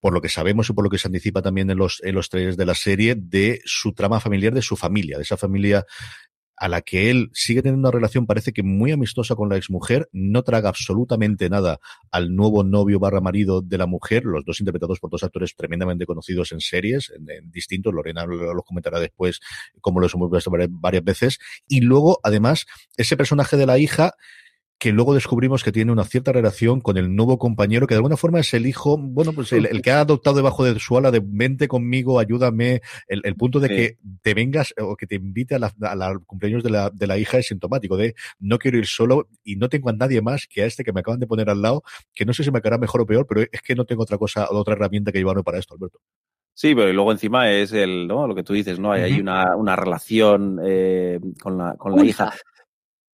por 0.00 0.14
lo 0.14 0.20
que 0.20 0.28
sabemos 0.28 0.68
y 0.68 0.72
por 0.72 0.84
lo 0.84 0.90
que 0.90 0.98
se 0.98 1.08
anticipa 1.08 1.42
también 1.42 1.70
en 1.70 1.78
los, 1.78 2.00
en 2.02 2.14
los 2.14 2.30
de 2.56 2.66
la 2.66 2.74
serie, 2.74 3.14
de 3.16 3.60
su 3.64 3.92
trama 3.92 4.20
familiar, 4.20 4.52
de 4.52 4.62
su 4.62 4.76
familia, 4.76 5.16
de 5.16 5.22
esa 5.22 5.36
familia 5.36 5.84
a 6.60 6.68
la 6.68 6.82
que 6.82 7.10
él 7.10 7.30
sigue 7.32 7.62
teniendo 7.62 7.88
una 7.88 7.96
relación, 7.96 8.26
parece 8.26 8.52
que 8.52 8.62
muy 8.62 8.92
amistosa 8.92 9.34
con 9.34 9.48
la 9.48 9.56
exmujer, 9.56 10.10
no 10.12 10.42
traga 10.42 10.68
absolutamente 10.68 11.48
nada 11.48 11.80
al 12.10 12.36
nuevo 12.36 12.62
novio 12.62 13.00
barra 13.00 13.22
marido 13.22 13.62
de 13.62 13.78
la 13.78 13.86
mujer, 13.86 14.26
los 14.26 14.44
dos 14.44 14.60
interpretados 14.60 15.00
por 15.00 15.08
dos 15.08 15.24
actores 15.24 15.56
tremendamente 15.56 16.04
conocidos 16.04 16.52
en 16.52 16.60
series, 16.60 17.10
en, 17.16 17.50
distintos, 17.50 17.94
Lorena 17.94 18.26
los 18.26 18.62
comentará 18.66 19.00
después, 19.00 19.40
como 19.80 20.00
lo 20.00 20.08
hemos 20.12 20.30
visto 20.30 20.50
varias 20.50 21.02
veces, 21.02 21.38
y 21.66 21.80
luego, 21.80 22.20
además, 22.22 22.66
ese 22.98 23.16
personaje 23.16 23.56
de 23.56 23.64
la 23.64 23.78
hija, 23.78 24.12
que 24.80 24.92
luego 24.92 25.12
descubrimos 25.12 25.62
que 25.62 25.72
tiene 25.72 25.92
una 25.92 26.04
cierta 26.04 26.32
relación 26.32 26.80
con 26.80 26.96
el 26.96 27.14
nuevo 27.14 27.38
compañero, 27.38 27.86
que 27.86 27.92
de 27.92 27.98
alguna 27.98 28.16
forma 28.16 28.40
es 28.40 28.54
el 28.54 28.66
hijo, 28.66 28.96
bueno, 28.96 29.34
pues 29.34 29.52
el, 29.52 29.82
que 29.82 29.90
ha 29.90 30.00
adoptado 30.00 30.36
debajo 30.36 30.64
de 30.64 30.80
su 30.80 30.96
ala 30.96 31.10
de 31.10 31.20
vente 31.22 31.68
conmigo, 31.68 32.18
ayúdame, 32.18 32.80
el, 33.06 33.36
punto 33.36 33.60
de 33.60 33.68
que 33.68 33.98
te 34.22 34.32
vengas 34.32 34.72
o 34.80 34.96
que 34.96 35.06
te 35.06 35.16
invite 35.16 35.54
a 35.54 35.58
la, 35.58 35.70
cumpleaños 36.26 36.62
de 36.62 36.70
la, 36.70 36.88
de 36.88 37.06
la 37.06 37.18
hija 37.18 37.36
es 37.36 37.48
sintomático, 37.48 37.98
de 37.98 38.14
no 38.38 38.58
quiero 38.58 38.78
ir 38.78 38.86
solo 38.86 39.28
y 39.44 39.56
no 39.56 39.68
tengo 39.68 39.90
a 39.90 39.92
nadie 39.92 40.22
más 40.22 40.46
que 40.48 40.62
a 40.62 40.66
este 40.66 40.82
que 40.82 40.94
me 40.94 41.00
acaban 41.00 41.20
de 41.20 41.26
poner 41.26 41.50
al 41.50 41.60
lado, 41.60 41.82
que 42.14 42.24
no 42.24 42.32
sé 42.32 42.42
si 42.42 42.50
me 42.50 42.62
quedará 42.62 42.78
mejor 42.78 43.02
o 43.02 43.06
peor, 43.06 43.26
pero 43.28 43.42
es 43.52 43.60
que 43.60 43.74
no 43.74 43.84
tengo 43.84 44.04
otra 44.04 44.16
cosa, 44.16 44.48
otra 44.50 44.72
herramienta 44.72 45.12
que 45.12 45.18
llevarme 45.18 45.42
para 45.42 45.58
esto, 45.58 45.74
Alberto. 45.74 45.98
Sí, 46.54 46.74
pero 46.74 46.90
luego 46.90 47.12
encima 47.12 47.50
es 47.50 47.74
el, 47.74 48.06
¿no? 48.06 48.26
lo 48.26 48.34
que 48.34 48.42
tú 48.42 48.54
dices, 48.54 48.78
¿no? 48.78 48.92
Hay, 48.92 49.02
hay 49.02 49.20
una, 49.20 49.56
una 49.56 49.76
relación 49.76 50.58
eh, 50.64 51.20
con 51.42 51.58
la, 51.58 51.74
con 51.76 51.94
la 51.94 52.02
hija 52.02 52.32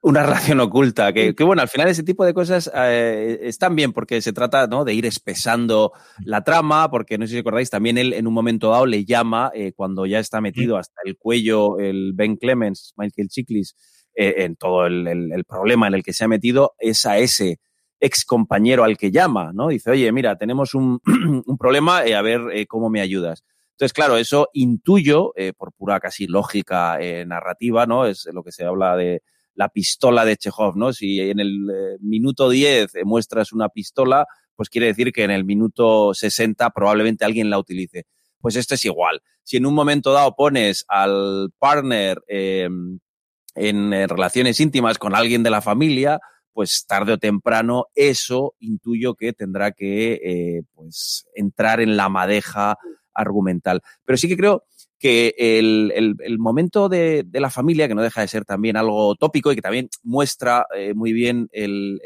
una 0.03 0.23
relación 0.25 0.61
oculta, 0.61 1.13
que, 1.13 1.35
bueno, 1.41 1.63
al 1.63 1.69
final 1.69 1.89
ese 1.89 2.03
tipo 2.03 2.25
de 2.25 2.35
cosas 2.35 2.71
eh, 2.75 3.41
están 3.43 3.75
bien 3.77 3.93
porque 3.93 4.21
se 4.21 4.33
trata 4.33 4.67
¿no? 4.67 4.85
de 4.85 4.95
ir 4.95 5.07
espesando 5.07 5.93
la 6.25 6.45
trama, 6.45 6.91
porque 6.91 7.19
no 7.19 7.27
sé 7.27 7.31
si 7.31 7.37
recordáis, 7.37 7.71
también 7.71 7.99
él 7.99 8.13
en 8.13 8.27
un 8.27 8.35
momento 8.35 8.71
dado 8.71 8.87
le 8.87 9.05
llama 9.05 9.51
eh, 9.55 9.73
cuando 9.75 10.07
ya 10.07 10.19
está 10.19 10.41
metido 10.41 10.77
hasta 10.77 11.01
el 11.05 11.17
cuello 11.17 11.79
el 11.79 12.13
Ben 12.15 12.37
Clemens, 12.37 12.95
Michael 12.97 13.29
Chiklis, 13.29 13.75
eh, 14.15 14.45
en 14.45 14.57
todo 14.57 14.87
el, 14.87 15.07
el, 15.07 15.45
problema 15.45 15.89
en 15.89 15.95
el 15.95 16.03
que 16.03 16.15
se 16.15 16.25
ha 16.25 16.29
metido, 16.29 16.75
es 16.79 17.05
a 17.05 17.19
ese 17.19 17.61
ex 18.01 18.25
compañero 18.25 18.85
al 18.85 18.97
que 18.97 19.11
llama, 19.11 19.53
¿no? 19.53 19.69
Dice, 19.69 19.91
oye, 19.91 20.11
mira, 20.13 20.37
tenemos 20.37 20.75
un, 20.75 21.01
un 21.47 21.59
problema, 21.59 21.99
a 21.99 22.23
ver 22.23 22.67
cómo 22.67 22.89
me 22.89 23.01
ayudas. 23.01 23.45
Entonces, 23.73 23.93
claro, 23.93 24.17
eso 24.17 24.49
intuyo, 24.55 25.35
por 25.59 25.73
pura 25.75 26.01
casi 26.01 26.27
lógica 26.27 26.99
narrativa, 27.27 27.85
¿no? 27.85 28.07
Es 28.07 28.27
lo 28.33 28.43
que 28.43 28.53
se 28.53 28.65
habla 28.65 28.97
de 28.97 29.21
la 29.57 29.69
pistola 29.71 30.25
de 30.25 30.37
Chekhov, 30.37 30.77
¿no? 30.77 30.93
Si 30.93 31.19
en 31.21 31.41
el 31.41 31.69
eh, 31.71 31.97
minuto 32.01 32.49
10 32.49 32.93
muestras 33.05 33.53
una 33.53 33.69
pistola, 33.69 34.27
pues 34.55 34.69
quiere 34.69 34.87
decir 34.87 35.13
que 35.13 35.25
en 35.25 35.31
el 35.31 35.45
minuto 35.45 36.15
60 36.15 36.71
probablemente 36.71 37.25
alguien 37.25 37.51
la 37.51 37.59
utilice. 37.59 38.05
Pues 38.41 38.55
esto 38.57 38.75
es 38.75 38.85
igual. 38.85 39.21
Si 39.43 39.57
en 39.57 39.67
un 39.67 39.75
momento 39.75 40.13
dado 40.13 40.35
pones 40.37 40.85
al 40.89 41.51
partner 41.59 42.23
em, 42.29 43.01
en, 43.55 44.09
relaciones 44.09 44.61
íntimas 44.61 44.99
con 44.99 45.15
alguien 45.15 45.43
de 45.43 45.51
la 45.51 45.63
familia, 45.63 46.21
pues 46.53 46.85
tarde 46.87 47.15
o 47.15 47.19
temprano 47.19 47.87
eso 47.95 48.55
intuyo 48.61 49.15
que 49.15 49.33
tendrá 49.33 49.73
que 49.73 50.21
eh, 50.23 50.63
pues 50.75 51.27
entrar 51.35 51.81
en 51.81 51.97
la 51.97 52.09
madeja 52.09 52.77
argumental. 53.15 53.83
Pero 54.05 54.17
sí 54.17 54.29
que 54.29 54.37
creo 54.37 54.65
que 54.99 55.35
el, 55.37 55.93
el, 56.19 56.39
momento 56.39 56.89
de, 56.89 57.23
de, 57.27 57.41
la 57.41 57.51
familia, 57.51 57.87
que 57.87 57.95
no 57.95 58.03
deja 58.03 58.23
de 58.23 58.29
ser 58.29 58.45
también 58.45 58.77
algo 58.77 59.15
tópico 59.15 59.53
y 59.53 59.55
que 59.55 59.63
también 59.63 59.91
muestra 60.03 60.67
eh, 60.75 60.95
muy 60.95 61.13
bien 61.13 61.49
el, 61.53 62.01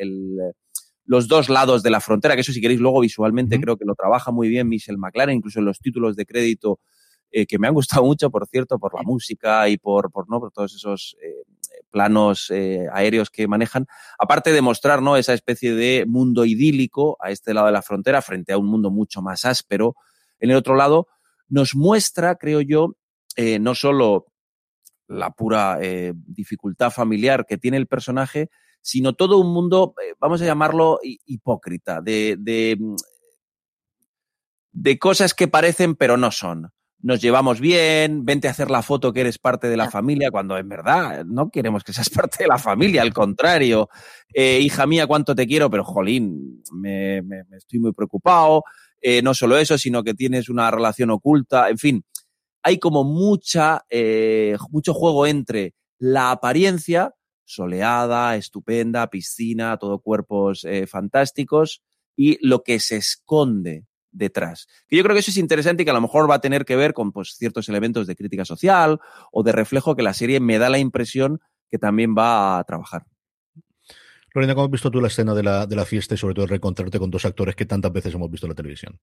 los 1.04 1.28
dos 1.28 1.48
lados 1.48 1.82
de 1.82 1.90
la 1.90 2.00
frontera, 2.00 2.34
que 2.34 2.40
eso 2.40 2.52
si 2.52 2.60
queréis 2.60 2.80
luego 2.80 3.00
visualmente 3.00 3.60
creo 3.60 3.76
que 3.76 3.84
lo 3.84 3.94
trabaja 3.94 4.32
muy 4.32 4.48
bien 4.48 4.68
Michelle 4.68 4.98
McLaren, 4.98 5.36
incluso 5.36 5.60
en 5.60 5.66
los 5.66 5.78
títulos 5.78 6.16
de 6.16 6.26
crédito 6.26 6.80
eh, 7.30 7.46
que 7.46 7.60
me 7.60 7.68
han 7.68 7.74
gustado 7.74 8.04
mucho, 8.04 8.28
por 8.28 8.48
cierto, 8.48 8.78
por 8.80 8.92
la 8.94 9.02
música 9.02 9.68
y 9.68 9.76
por, 9.76 10.10
por, 10.10 10.28
¿no? 10.28 10.40
por 10.40 10.50
todos 10.50 10.74
esos 10.74 11.16
eh, 11.22 11.44
planos 11.92 12.52
aéreos 12.92 13.30
que 13.30 13.46
manejan, 13.46 13.86
aparte 14.18 14.52
de 14.52 14.62
mostrar 14.62 15.00
¿no? 15.00 15.16
esa 15.16 15.32
especie 15.32 15.74
de 15.74 16.06
mundo 16.06 16.44
idílico 16.44 17.16
a 17.20 17.30
este 17.30 17.54
lado 17.54 17.68
de 17.68 17.72
la 17.72 17.82
frontera 17.82 18.20
frente 18.20 18.52
a 18.52 18.58
un 18.58 18.66
mundo 18.66 18.90
mucho 18.90 19.22
más 19.22 19.44
áspero 19.44 19.94
en 20.40 20.50
el 20.50 20.56
otro 20.56 20.74
lado, 20.74 21.06
nos 21.50 21.74
muestra, 21.74 22.36
creo 22.36 22.62
yo, 22.62 22.96
eh, 23.36 23.58
no 23.58 23.74
solo 23.74 24.26
la 25.10 25.30
pura 25.30 25.78
eh, 25.82 26.12
dificultad 26.14 26.90
familiar 26.90 27.44
que 27.46 27.58
tiene 27.58 27.76
el 27.76 27.86
personaje, 27.86 28.48
sino 28.80 29.12
todo 29.12 29.38
un 29.38 29.52
mundo, 29.52 29.94
eh, 30.02 30.14
vamos 30.18 30.40
a 30.40 30.46
llamarlo 30.46 31.00
hipócrita, 31.02 32.00
de, 32.00 32.36
de, 32.38 32.78
de, 34.72 34.98
cosas 34.98 35.34
que 35.34 35.48
parecen 35.48 35.96
pero 35.96 36.16
no 36.16 36.30
son. 36.30 36.70
nos 37.02 37.20
llevamos 37.20 37.60
bien, 37.60 38.24
vente 38.24 38.46
a 38.46 38.52
hacer 38.52 38.70
la 38.70 38.82
foto 38.82 39.12
que 39.12 39.22
eres 39.22 39.38
parte 39.38 39.68
de 39.68 39.76
la 39.76 39.90
familia, 39.90 40.30
cuando 40.30 40.56
en 40.56 40.68
verdad 40.68 41.24
no 41.24 41.50
queremos 41.50 41.82
que 41.82 41.92
seas 41.92 42.10
parte 42.10 42.44
de 42.44 42.48
la 42.48 42.58
familia, 42.58 43.02
al 43.02 43.12
contrario. 43.12 43.88
Eh, 44.32 44.60
hija 44.60 44.86
mía, 44.86 45.06
cuánto 45.06 45.34
te 45.34 45.46
quiero, 45.46 45.70
pero 45.70 45.84
jolín, 45.84 46.62
me, 46.72 47.18
estoy 47.56 47.80
muy 47.80 47.92
preocupado. 47.92 48.62
Eh, 49.00 49.22
no 49.22 49.34
solo 49.34 49.58
eso, 49.58 49.78
sino 49.78 50.02
que 50.02 50.14
tienes 50.14 50.48
una 50.48 50.70
relación 50.70 51.10
oculta. 51.10 51.68
En 51.68 51.78
fin, 51.78 52.04
hay 52.62 52.78
como 52.78 53.04
mucha, 53.04 53.84
eh, 53.88 54.56
mucho 54.70 54.94
juego 54.94 55.26
entre 55.26 55.74
la 55.98 56.30
apariencia, 56.30 57.14
soleada, 57.44 58.36
estupenda, 58.36 59.08
piscina, 59.08 59.76
todo 59.76 59.98
cuerpos 59.98 60.66
fantásticos, 60.88 61.82
y 62.16 62.38
lo 62.46 62.62
que 62.62 62.80
se 62.80 62.96
esconde 62.96 63.86
detrás. 64.12 64.66
Que 64.88 64.96
yo 64.96 65.02
creo 65.02 65.14
que 65.14 65.20
eso 65.20 65.30
es 65.30 65.36
interesante 65.36 65.82
y 65.82 65.84
que 65.84 65.90
a 65.90 65.94
lo 65.94 66.00
mejor 66.00 66.30
va 66.30 66.36
a 66.36 66.40
tener 66.40 66.64
que 66.64 66.76
ver 66.76 66.92
con 66.92 67.12
pues, 67.12 67.34
ciertos 67.36 67.68
elementos 67.68 68.06
de 68.06 68.16
crítica 68.16 68.44
social 68.44 69.00
o 69.32 69.42
de 69.42 69.52
reflejo 69.52 69.96
que 69.96 70.02
la 70.02 70.14
serie 70.14 70.40
me 70.40 70.58
da 70.58 70.68
la 70.68 70.78
impresión 70.78 71.40
que 71.70 71.78
también 71.78 72.14
va 72.16 72.58
a 72.58 72.64
trabajar. 72.64 73.06
Lorena, 74.34 74.54
¿cómo 74.54 74.66
has 74.66 74.70
visto 74.70 74.90
tú 74.90 75.00
la 75.00 75.08
escena 75.08 75.34
de 75.34 75.42
la, 75.42 75.66
de 75.66 75.76
la 75.76 75.84
fiesta 75.84 76.14
y 76.14 76.18
sobre 76.18 76.34
todo 76.34 76.46
reencontrarte 76.46 76.98
con 76.98 77.10
dos 77.10 77.24
actores 77.24 77.56
que 77.56 77.66
tantas 77.66 77.92
veces 77.92 78.14
hemos 78.14 78.30
visto 78.30 78.46
en 78.46 78.50
la 78.50 78.56
televisión? 78.56 79.00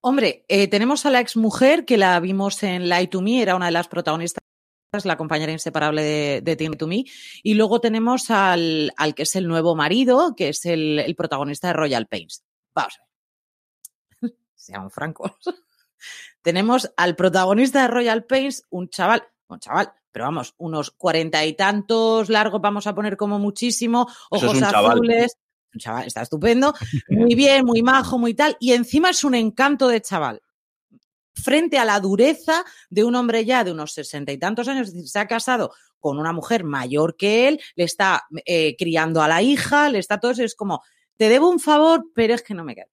Hombre, 0.00 0.44
eh, 0.48 0.68
tenemos 0.68 1.04
a 1.06 1.10
la 1.10 1.20
ex 1.20 1.36
mujer 1.36 1.84
que 1.84 1.96
la 1.96 2.18
vimos 2.20 2.62
en 2.62 2.88
Light 2.88 3.10
to 3.10 3.22
Me, 3.22 3.42
era 3.42 3.56
una 3.56 3.66
de 3.66 3.72
las 3.72 3.88
protagonistas 3.88 4.42
la 5.04 5.16
compañera 5.16 5.52
inseparable 5.52 6.02
de, 6.02 6.40
de 6.42 6.56
Team 6.56 6.74
to 6.74 6.86
Me. 6.86 7.04
Y 7.42 7.54
luego 7.54 7.80
tenemos 7.80 8.30
al, 8.30 8.92
al, 8.96 9.14
que 9.14 9.24
es 9.24 9.36
el 9.36 9.46
nuevo 9.46 9.74
marido, 9.74 10.34
que 10.36 10.48
es 10.48 10.64
el, 10.64 10.98
el 11.00 11.14
protagonista 11.14 11.68
de 11.68 11.74
Royal 11.74 12.06
Pains. 12.06 12.44
Vamos 12.74 12.98
a 12.98 14.26
ver 14.26 14.32
seamos 14.54 14.92
francos. 14.92 15.32
Tenemos 16.42 16.92
al 16.96 17.16
protagonista 17.16 17.82
de 17.82 17.88
Royal 17.88 18.24
Pains, 18.24 18.62
un 18.70 18.88
chaval, 18.88 19.26
un 19.48 19.58
chaval, 19.58 19.92
pero 20.16 20.24
vamos, 20.24 20.54
unos 20.56 20.92
cuarenta 20.92 21.44
y 21.44 21.52
tantos 21.52 22.30
largos, 22.30 22.62
vamos 22.62 22.86
a 22.86 22.94
poner 22.94 23.18
como 23.18 23.38
muchísimo, 23.38 24.08
ojos 24.30 24.62
azules. 24.62 25.36
Un 25.74 25.78
chaval, 25.78 26.06
está 26.06 26.22
estupendo, 26.22 26.72
muy 27.10 27.34
bien, 27.34 27.66
muy 27.66 27.82
majo, 27.82 28.16
muy 28.16 28.32
tal, 28.32 28.56
y 28.58 28.72
encima 28.72 29.10
es 29.10 29.24
un 29.24 29.34
encanto 29.34 29.88
de 29.88 30.00
chaval. 30.00 30.40
Frente 31.34 31.76
a 31.76 31.84
la 31.84 32.00
dureza 32.00 32.64
de 32.88 33.04
un 33.04 33.14
hombre 33.14 33.44
ya 33.44 33.62
de 33.62 33.72
unos 33.72 33.92
sesenta 33.92 34.32
y 34.32 34.38
tantos 34.38 34.68
años, 34.68 34.88
es 34.88 34.94
decir, 34.94 35.10
se 35.10 35.18
ha 35.18 35.26
casado 35.26 35.74
con 36.00 36.18
una 36.18 36.32
mujer 36.32 36.64
mayor 36.64 37.18
que 37.18 37.48
él, 37.48 37.60
le 37.74 37.84
está 37.84 38.24
eh, 38.46 38.74
criando 38.78 39.20
a 39.20 39.28
la 39.28 39.42
hija, 39.42 39.90
le 39.90 39.98
está 39.98 40.18
todo 40.18 40.30
eso, 40.30 40.44
es 40.44 40.54
como, 40.54 40.82
te 41.18 41.28
debo 41.28 41.50
un 41.50 41.60
favor, 41.60 42.06
pero 42.14 42.32
es 42.32 42.40
que 42.40 42.54
no 42.54 42.64
me 42.64 42.74
queda 42.74 42.88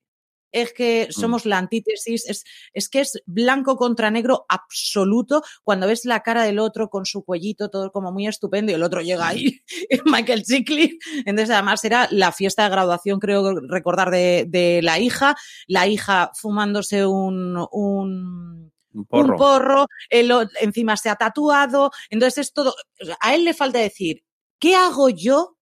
es 0.53 0.71
que 0.71 1.07
mm. 1.09 1.11
somos 1.11 1.45
la 1.45 1.57
antítesis, 1.57 2.29
es, 2.29 2.45
es 2.73 2.87
que 2.87 3.01
es 3.01 3.21
blanco 3.25 3.75
contra 3.75 4.09
negro 4.11 4.45
absoluto 4.47 5.43
cuando 5.63 5.87
ves 5.87 6.05
la 6.05 6.21
cara 6.21 6.43
del 6.43 6.59
otro 6.59 6.89
con 6.89 7.05
su 7.05 7.25
cuellito, 7.25 7.69
todo 7.69 7.91
como 7.91 8.11
muy 8.13 8.27
estupendo, 8.27 8.71
y 8.71 8.75
el 8.75 8.83
otro 8.83 9.01
llega 9.01 9.27
ahí, 9.27 9.61
Michael 10.05 10.43
Chickley. 10.43 10.97
Entonces, 11.25 11.49
además, 11.49 11.83
era 11.83 12.07
la 12.11 12.31
fiesta 12.31 12.63
de 12.63 12.69
graduación, 12.69 13.19
creo 13.19 13.59
recordar, 13.67 14.11
de, 14.11 14.79
la 14.83 14.99
hija, 14.99 15.35
la 15.67 15.87
hija 15.87 16.31
fumándose 16.39 17.05
un, 17.05 17.57
un 17.71 18.71
un 18.95 19.07
porro, 19.07 19.87
encima 20.11 20.95
se 20.97 21.09
ha 21.09 21.15
tatuado, 21.15 21.89
entonces 22.11 22.37
es 22.45 22.53
todo, 22.53 22.75
a 23.19 23.33
él 23.33 23.43
le 23.43 23.55
falta 23.55 23.79
decir, 23.79 24.23
¿qué 24.59 24.75
hago 24.75 25.09
yo 25.09 25.52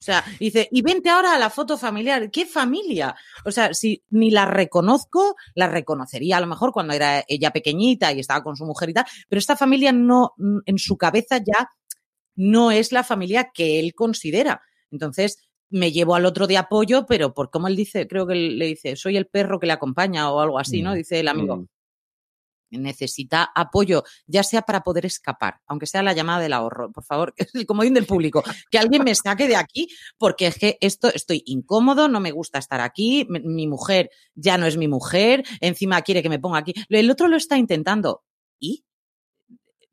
o 0.00 0.02
sea, 0.02 0.24
dice, 0.38 0.66
y 0.72 0.80
vente 0.80 1.10
ahora 1.10 1.34
a 1.34 1.38
la 1.38 1.50
foto 1.50 1.76
familiar. 1.76 2.30
¿Qué 2.30 2.46
familia? 2.46 3.14
O 3.44 3.52
sea, 3.52 3.74
si 3.74 4.02
ni 4.08 4.30
la 4.30 4.46
reconozco, 4.46 5.36
la 5.54 5.68
reconocería 5.68 6.38
a 6.38 6.40
lo 6.40 6.46
mejor 6.46 6.72
cuando 6.72 6.94
era 6.94 7.22
ella 7.28 7.50
pequeñita 7.50 8.10
y 8.10 8.20
estaba 8.20 8.42
con 8.42 8.56
su 8.56 8.64
mujer 8.64 8.88
y 8.88 8.94
tal, 8.94 9.04
pero 9.28 9.38
esta 9.38 9.56
familia 9.56 9.92
no, 9.92 10.32
en 10.64 10.78
su 10.78 10.96
cabeza 10.96 11.36
ya 11.36 11.68
no 12.34 12.70
es 12.70 12.92
la 12.92 13.04
familia 13.04 13.50
que 13.52 13.78
él 13.78 13.92
considera. 13.94 14.62
Entonces, 14.90 15.36
me 15.68 15.92
llevo 15.92 16.14
al 16.14 16.24
otro 16.24 16.46
de 16.46 16.56
apoyo, 16.56 17.04
pero 17.04 17.34
por 17.34 17.50
como 17.50 17.68
él 17.68 17.76
dice, 17.76 18.08
creo 18.08 18.26
que 18.26 18.36
le 18.36 18.66
dice, 18.68 18.96
soy 18.96 19.18
el 19.18 19.26
perro 19.26 19.60
que 19.60 19.66
le 19.66 19.74
acompaña 19.74 20.30
o 20.30 20.40
algo 20.40 20.58
así, 20.58 20.80
¿no? 20.80 20.92
Mm, 20.92 20.94
dice 20.94 21.20
el 21.20 21.28
amigo. 21.28 21.66
Necesita 22.70 23.50
apoyo, 23.54 24.04
ya 24.26 24.42
sea 24.42 24.62
para 24.62 24.82
poder 24.82 25.06
escapar, 25.06 25.60
aunque 25.66 25.86
sea 25.86 26.02
la 26.02 26.12
llamada 26.12 26.40
del 26.40 26.52
ahorro, 26.52 26.92
por 26.92 27.04
favor, 27.04 27.34
el 27.54 27.66
comodín 27.66 27.94
del 27.94 28.06
público, 28.06 28.42
que 28.70 28.78
alguien 28.78 29.04
me 29.04 29.14
saque 29.14 29.48
de 29.48 29.56
aquí, 29.56 29.88
porque 30.18 30.46
es 30.46 30.58
que 30.58 30.78
esto 30.80 31.08
estoy 31.12 31.42
incómodo, 31.46 32.08
no 32.08 32.20
me 32.20 32.32
gusta 32.32 32.58
estar 32.58 32.80
aquí, 32.80 33.26
mi 33.28 33.66
mujer 33.66 34.10
ya 34.34 34.58
no 34.58 34.66
es 34.66 34.76
mi 34.76 34.88
mujer, 34.88 35.44
encima 35.60 36.02
quiere 36.02 36.22
que 36.22 36.28
me 36.28 36.38
ponga 36.38 36.58
aquí. 36.58 36.74
El 36.88 37.10
otro 37.10 37.28
lo 37.28 37.36
está 37.36 37.56
intentando. 37.56 38.22
¿Y? 38.58 38.84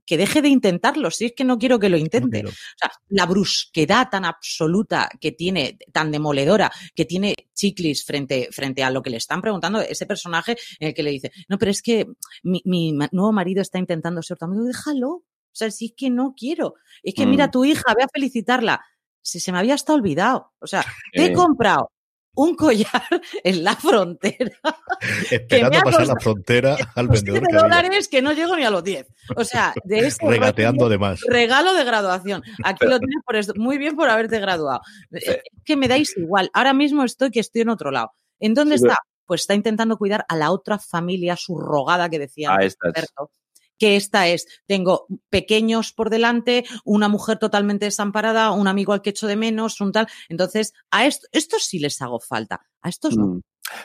Que 0.07 0.17
deje 0.17 0.41
de 0.41 0.47
intentarlo, 0.47 1.11
si 1.11 1.25
es 1.25 1.33
que 1.33 1.43
no 1.43 1.59
quiero 1.59 1.79
que 1.79 1.89
lo 1.89 1.97
intente. 1.97 2.45
O 2.45 2.49
sea, 2.49 2.91
la 3.09 3.25
brusquedad 3.25 4.07
tan 4.09 4.23
absoluta 4.23 5.09
que 5.19 5.33
tiene, 5.33 5.77
tan 5.91 6.11
demoledora, 6.11 6.71
que 6.95 7.03
tiene 7.03 7.35
Chiclis 7.53 8.05
frente, 8.05 8.47
frente 8.51 8.83
a 8.83 8.89
lo 8.89 9.03
que 9.03 9.09
le 9.09 9.17
están 9.17 9.41
preguntando, 9.41 9.81
ese 9.81 10.05
personaje 10.05 10.55
en 10.79 10.87
el 10.87 10.93
que 10.93 11.03
le 11.03 11.11
dice, 11.11 11.31
no, 11.49 11.57
pero 11.57 11.71
es 11.71 11.81
que 11.81 12.07
mi, 12.41 12.93
nuevo 13.11 13.33
marido 13.33 13.61
está 13.61 13.79
intentando 13.79 14.23
ser 14.23 14.37
tu 14.37 14.45
amigo, 14.45 14.63
déjalo. 14.63 15.09
O 15.09 15.59
sea, 15.59 15.69
si 15.71 15.87
es 15.87 15.93
que 15.97 16.09
no 16.09 16.33
quiero. 16.37 16.75
Es 17.03 17.13
que 17.13 17.25
mira 17.25 17.45
a 17.45 17.47
mm. 17.47 17.51
tu 17.51 17.65
hija, 17.65 17.93
ve 17.97 18.03
a 18.03 18.07
felicitarla. 18.13 18.85
Si 19.21 19.41
se 19.41 19.51
me 19.51 19.57
había 19.57 19.73
hasta 19.73 19.93
olvidado. 19.93 20.53
O 20.59 20.67
sea, 20.67 20.85
te 21.11 21.25
he 21.25 21.33
comprado 21.33 21.91
un 22.37 22.55
collar 22.55 23.03
en 23.43 23.63
la 23.63 23.75
frontera. 23.75 24.51
Esperando 25.31 25.79
pasar 25.81 26.07
la 26.07 26.15
frontera 26.15 26.77
al 26.95 27.07
vendedor. 27.07 27.41
de 27.41 27.57
dólares 27.57 28.07
que 28.07 28.21
no 28.21 28.31
llego 28.31 28.55
ni 28.55 28.63
a 28.63 28.69
los 28.69 28.83
10. 28.83 29.07
O 29.35 29.43
sea, 29.43 29.73
de 29.83 29.99
ese 29.99 30.25
Regateando 30.25 30.87
de 30.87 30.97
más. 30.97 31.19
Regalo 31.27 31.73
de 31.73 31.83
graduación. 31.83 32.43
Aquí 32.63 32.85
lo 32.85 32.99
tienes 32.99 33.23
por 33.25 33.35
esto. 33.35 33.53
Muy 33.57 33.77
bien 33.77 33.95
por 33.95 34.09
haberte 34.09 34.39
graduado. 34.39 34.81
Es 35.11 35.41
que 35.65 35.75
me 35.75 35.87
dais 35.87 36.15
igual. 36.15 36.49
Ahora 36.53 36.73
mismo 36.73 37.03
estoy 37.03 37.31
que 37.31 37.39
estoy 37.39 37.61
en 37.61 37.69
otro 37.69 37.91
lado. 37.91 38.11
¿En 38.39 38.53
dónde 38.53 38.75
está? 38.75 38.97
Pues 39.25 39.41
está 39.41 39.55
intentando 39.55 39.97
cuidar 39.97 40.25
a 40.29 40.35
la 40.35 40.51
otra 40.51 40.77
familia 40.77 41.35
subrogada 41.35 42.07
que 42.09 42.19
decía 42.19 42.51
Alberto 42.51 43.31
que 43.77 43.95
esta 43.95 44.27
es, 44.27 44.47
tengo 44.65 45.07
pequeños 45.29 45.93
por 45.93 46.09
delante, 46.09 46.65
una 46.83 47.07
mujer 47.07 47.37
totalmente 47.37 47.85
desamparada, 47.85 48.51
un 48.51 48.67
amigo 48.67 48.93
al 48.93 49.01
que 49.01 49.11
echo 49.11 49.27
de 49.27 49.35
menos, 49.35 49.81
un 49.81 49.91
tal. 49.91 50.07
Entonces, 50.29 50.73
a 50.91 51.05
esto, 51.05 51.27
estos 51.31 51.63
sí 51.63 51.79
les 51.79 52.01
hago 52.01 52.19
falta, 52.19 52.61
a 52.81 52.89
estos 52.89 53.17
no. 53.17 53.27
Mm. 53.27 53.41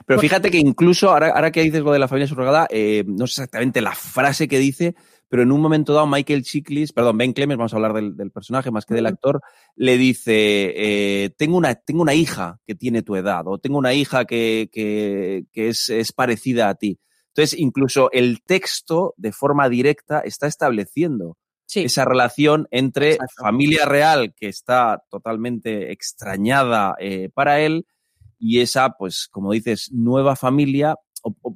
Pero 0.06 0.20
fíjate 0.20 0.50
que 0.50 0.58
incluso, 0.58 1.10
ahora, 1.10 1.30
ahora 1.30 1.50
que 1.50 1.62
dices 1.62 1.82
lo 1.82 1.92
de 1.92 1.98
la 1.98 2.08
familia 2.08 2.28
subrogada, 2.28 2.68
eh, 2.70 3.04
no 3.06 3.26
sé 3.26 3.42
exactamente 3.42 3.80
la 3.80 3.94
frase 3.94 4.46
que 4.46 4.58
dice, 4.58 4.94
pero 5.28 5.42
en 5.42 5.50
un 5.50 5.60
momento 5.60 5.92
dado 5.92 6.06
Michael 6.06 6.44
Chiklis, 6.44 6.92
perdón, 6.92 7.18
Ben 7.18 7.32
Clemens, 7.32 7.58
vamos 7.58 7.72
a 7.72 7.76
hablar 7.76 7.94
del, 7.94 8.30
personaje 8.30 8.70
más 8.70 8.86
que 8.86 8.94
del 8.94 9.06
actor, 9.06 9.40
le 9.74 9.96
dice, 9.96 10.72
eh, 10.76 11.30
tengo, 11.36 11.56
una, 11.56 11.74
tengo 11.74 12.02
una 12.02 12.14
hija 12.14 12.60
que 12.66 12.74
tiene 12.74 13.02
tu 13.02 13.16
edad, 13.16 13.42
o 13.46 13.58
tengo 13.58 13.78
una 13.78 13.94
hija 13.94 14.24
que, 14.24 14.68
que, 14.70 15.44
que 15.52 15.68
es, 15.68 15.88
es 15.88 16.12
parecida 16.12 16.68
a 16.68 16.74
ti. 16.74 17.00
Entonces, 17.34 17.58
incluso 17.58 18.10
el 18.12 18.42
texto 18.42 19.14
de 19.16 19.32
forma 19.32 19.68
directa 19.68 20.20
está 20.20 20.46
estableciendo 20.46 21.36
esa 21.74 22.04
relación 22.04 22.68
entre 22.70 23.16
familia 23.36 23.86
real 23.86 24.34
que 24.34 24.48
está 24.48 25.02
totalmente 25.08 25.92
extrañada 25.92 26.94
eh, 26.98 27.30
para 27.32 27.60
él 27.60 27.86
y 28.38 28.60
esa, 28.60 28.90
pues, 28.90 29.28
como 29.30 29.52
dices, 29.52 29.90
nueva 29.92 30.36
familia. 30.36 30.96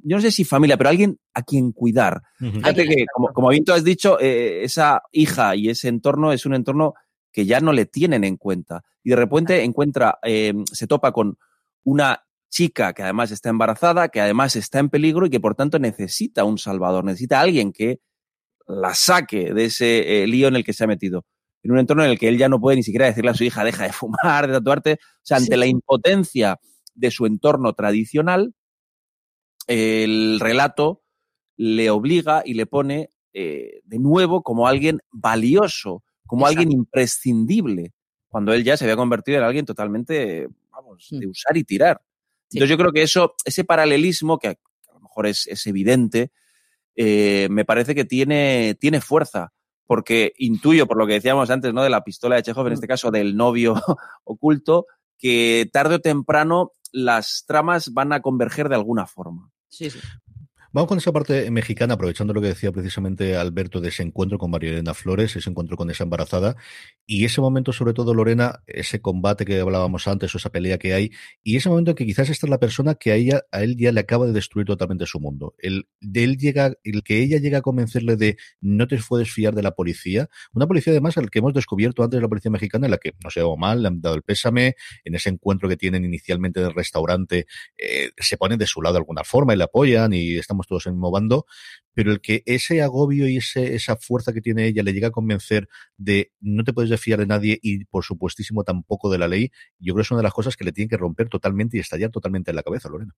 yo 0.03 0.15
no 0.15 0.21
sé 0.21 0.31
si 0.31 0.45
familia, 0.45 0.77
pero 0.77 0.89
alguien 0.89 1.19
a 1.33 1.43
quien 1.43 1.71
cuidar. 1.71 2.23
Fíjate 2.39 2.87
que, 2.87 3.05
como, 3.13 3.33
como 3.33 3.49
bien 3.49 3.65
tú 3.65 3.73
has 3.73 3.83
dicho, 3.83 4.19
eh, 4.19 4.63
esa 4.63 5.03
hija 5.11 5.55
y 5.55 5.69
ese 5.69 5.89
entorno 5.89 6.31
es 6.31 6.45
un 6.45 6.55
entorno 6.55 6.93
que 7.31 7.45
ya 7.45 7.59
no 7.59 7.73
le 7.73 7.85
tienen 7.85 8.23
en 8.23 8.37
cuenta. 8.37 8.83
Y 9.03 9.11
de 9.11 9.17
repente 9.17 9.63
encuentra, 9.63 10.17
eh, 10.23 10.53
se 10.71 10.87
topa 10.87 11.11
con 11.11 11.37
una 11.83 12.26
chica 12.57 12.93
que 12.93 13.03
además 13.03 13.29
está 13.29 13.49
embarazada, 13.49 14.09
que 14.09 14.19
además 14.19 14.55
está 14.55 14.79
en 14.79 14.89
peligro 14.89 15.27
y 15.27 15.29
que 15.29 15.39
por 15.39 15.53
tanto 15.53 15.77
necesita 15.77 16.43
un 16.43 16.57
salvador, 16.57 17.03
necesita 17.03 17.39
alguien 17.39 17.71
que 17.71 17.99
la 18.67 18.95
saque 18.95 19.53
de 19.53 19.65
ese 19.65 20.23
eh, 20.23 20.27
lío 20.27 20.47
en 20.47 20.55
el 20.55 20.63
que 20.63 20.73
se 20.73 20.83
ha 20.83 20.87
metido. 20.87 21.23
En 21.61 21.71
un 21.71 21.77
entorno 21.77 22.03
en 22.03 22.09
el 22.09 22.17
que 22.17 22.27
él 22.29 22.39
ya 22.39 22.49
no 22.49 22.59
puede 22.59 22.77
ni 22.77 22.83
siquiera 22.83 23.05
decirle 23.05 23.29
a 23.29 23.35
su 23.35 23.43
hija, 23.43 23.63
deja 23.63 23.83
de 23.83 23.93
fumar, 23.93 24.47
de 24.47 24.53
tatuarte. 24.53 24.93
O 24.93 25.21
sea, 25.21 25.37
ante 25.37 25.55
la 25.55 25.67
impotencia 25.67 26.59
de 26.95 27.11
su 27.11 27.27
entorno 27.27 27.73
tradicional, 27.73 28.55
el 29.67 30.39
relato 30.39 31.03
le 31.57 31.91
obliga 31.91 32.41
y 32.43 32.55
le 32.55 32.65
pone 32.65 33.11
eh, 33.33 33.81
de 33.83 33.99
nuevo 33.99 34.41
como 34.41 34.67
alguien 34.67 34.99
valioso, 35.11 36.03
como 36.25 36.47
alguien 36.47 36.71
imprescindible, 36.71 37.93
cuando 38.29 38.51
él 38.51 38.63
ya 38.63 38.77
se 38.77 38.85
había 38.85 38.95
convertido 38.95 39.37
en 39.37 39.43
alguien 39.43 39.65
totalmente, 39.65 40.47
vamos, 40.71 41.07
de 41.11 41.27
mm. 41.27 41.29
usar 41.29 41.55
y 41.55 41.63
tirar. 41.63 42.01
Entonces 42.51 42.69
yo 42.69 42.77
creo 42.77 42.91
que 42.91 43.03
eso, 43.03 43.35
ese 43.45 43.63
paralelismo, 43.63 44.39
que 44.39 44.47
a 44.47 44.93
lo 44.93 44.99
mejor 45.01 45.27
es, 45.27 45.47
evidente, 45.65 46.31
eh, 46.95 47.47
me 47.51 47.65
parece 47.65 47.93
que 47.93 48.05
tiene, 48.05 48.75
tiene 48.79 49.01
fuerza, 49.01 49.53
porque 49.85 50.33
intuyo, 50.37 50.87
por 50.87 50.97
lo 50.97 51.07
que 51.07 51.13
decíamos 51.13 51.49
antes, 51.49 51.73
¿no? 51.73 51.83
De 51.83 51.89
la 51.89 52.03
pistola 52.03 52.35
de 52.35 52.43
Chekhov, 52.43 52.67
en 52.67 52.73
este 52.73 52.87
caso 52.87 53.11
del 53.11 53.35
novio 53.35 53.75
oculto, 54.23 54.87
que 55.17 55.69
tarde 55.71 55.95
o 55.95 55.99
temprano 55.99 56.71
las 56.91 57.43
tramas 57.47 57.93
van 57.93 58.13
a 58.13 58.21
converger 58.21 58.69
de 58.69 58.75
alguna 58.75 59.07
forma. 59.07 59.51
Sí, 59.67 59.89
sí. 59.89 59.99
Vamos 60.73 60.89
con 60.89 60.97
esa 60.97 61.13
parte 61.13 61.49
mexicana, 61.49 61.93
aprovechando 61.93 62.33
lo 62.33 62.41
que 62.41 62.49
decía 62.49 62.73
precisamente 62.73 63.37
Alberto 63.37 63.79
de 63.79 63.87
ese 63.87 64.03
encuentro 64.03 64.37
con 64.37 64.51
María 64.51 64.71
Elena 64.71 64.93
Flores, 64.93 65.33
ese 65.37 65.49
encuentro 65.49 65.77
con 65.77 65.89
esa 65.89 66.03
embarazada, 66.03 66.57
y 67.05 67.23
ese 67.23 67.39
momento, 67.39 67.71
sobre 67.71 67.93
todo, 67.93 68.13
Lorena, 68.13 68.63
ese 68.67 68.99
combate 68.99 69.45
que 69.45 69.61
hablábamos 69.61 70.09
antes, 70.09 70.35
o 70.35 70.37
esa 70.37 70.49
pelea 70.49 70.77
que 70.77 70.93
hay, 70.93 71.11
y 71.41 71.55
ese 71.55 71.69
momento 71.69 71.91
en 71.91 71.95
que 71.95 72.05
quizás 72.05 72.29
esta 72.29 72.47
es 72.47 72.49
la 72.49 72.59
persona 72.59 72.95
que 72.95 73.13
a 73.13 73.15
ella, 73.15 73.43
a 73.51 73.63
él 73.63 73.77
ya 73.77 73.93
le 73.93 74.01
acaba 74.01 74.25
de 74.25 74.33
destruir 74.33 74.67
totalmente 74.67 75.05
su 75.05 75.21
mundo. 75.21 75.55
El, 75.57 75.87
de 76.01 76.25
él 76.25 76.37
llega, 76.37 76.73
el 76.83 77.01
que 77.03 77.21
ella 77.21 77.37
llega 77.37 77.59
a 77.59 77.61
convencerle 77.61 78.17
de 78.17 78.37
no 78.59 78.87
te 78.87 78.97
puedes 78.97 79.31
fiar 79.31 79.55
de 79.55 79.63
la 79.63 79.71
policía, 79.71 80.27
una 80.51 80.67
policía 80.67 80.91
además 80.91 81.17
al 81.17 81.29
que 81.29 81.39
hemos 81.39 81.53
descubierto 81.53 82.03
antes 82.03 82.17
de 82.17 82.21
la 82.21 82.27
policía 82.27 82.51
mexicana, 82.51 82.87
en 82.87 82.91
la 82.91 82.97
que 82.97 83.13
no 83.23 83.29
se 83.29 83.41
va 83.41 83.55
mal, 83.55 83.81
le 83.81 83.87
han 83.87 84.01
dado 84.01 84.15
el 84.15 84.23
pésame, 84.23 84.75
en 85.05 85.15
ese 85.15 85.29
encuentro 85.29 85.69
que 85.69 85.77
tienen 85.77 86.03
inicialmente 86.03 86.59
del 86.59 86.73
restaurante, 86.73 87.47
eh, 87.77 88.11
se 88.17 88.37
ponen 88.37 88.59
de 88.59 88.65
su 88.65 88.81
lado 88.81 88.95
de 88.95 88.99
alguna 88.99 89.23
forma 89.23 89.53
y 89.53 89.57
le 89.57 89.63
apoyan 89.63 90.11
y 90.11 90.37
todos 90.65 90.87
en 90.87 90.93
el 90.93 90.99
pero 91.93 92.11
el 92.11 92.21
que 92.21 92.41
ese 92.45 92.81
agobio 92.81 93.27
y 93.27 93.37
ese, 93.37 93.75
esa 93.75 93.95
fuerza 93.97 94.33
que 94.33 94.41
tiene 94.41 94.65
ella 94.65 94.81
le 94.81 94.93
llega 94.93 95.09
a 95.09 95.11
convencer 95.11 95.67
de 95.97 96.31
no 96.39 96.63
te 96.63 96.73
puedes 96.73 96.99
fiar 96.99 97.19
de 97.19 97.27
nadie 97.27 97.59
y 97.61 97.85
por 97.85 98.03
supuestísimo 98.03 98.63
tampoco 98.63 99.11
de 99.11 99.19
la 99.19 99.27
ley, 99.27 99.51
yo 99.79 99.93
creo 99.93 99.97
que 99.97 100.07
es 100.07 100.11
una 100.11 100.19
de 100.19 100.23
las 100.23 100.33
cosas 100.33 100.55
que 100.55 100.63
le 100.65 100.71
tienen 100.71 100.89
que 100.89 100.97
romper 100.97 101.29
totalmente 101.29 101.77
y 101.77 101.81
estallar 101.81 102.09
totalmente 102.09 102.51
en 102.51 102.55
la 102.55 102.63
cabeza, 102.63 102.89
Lorena. 102.89 103.13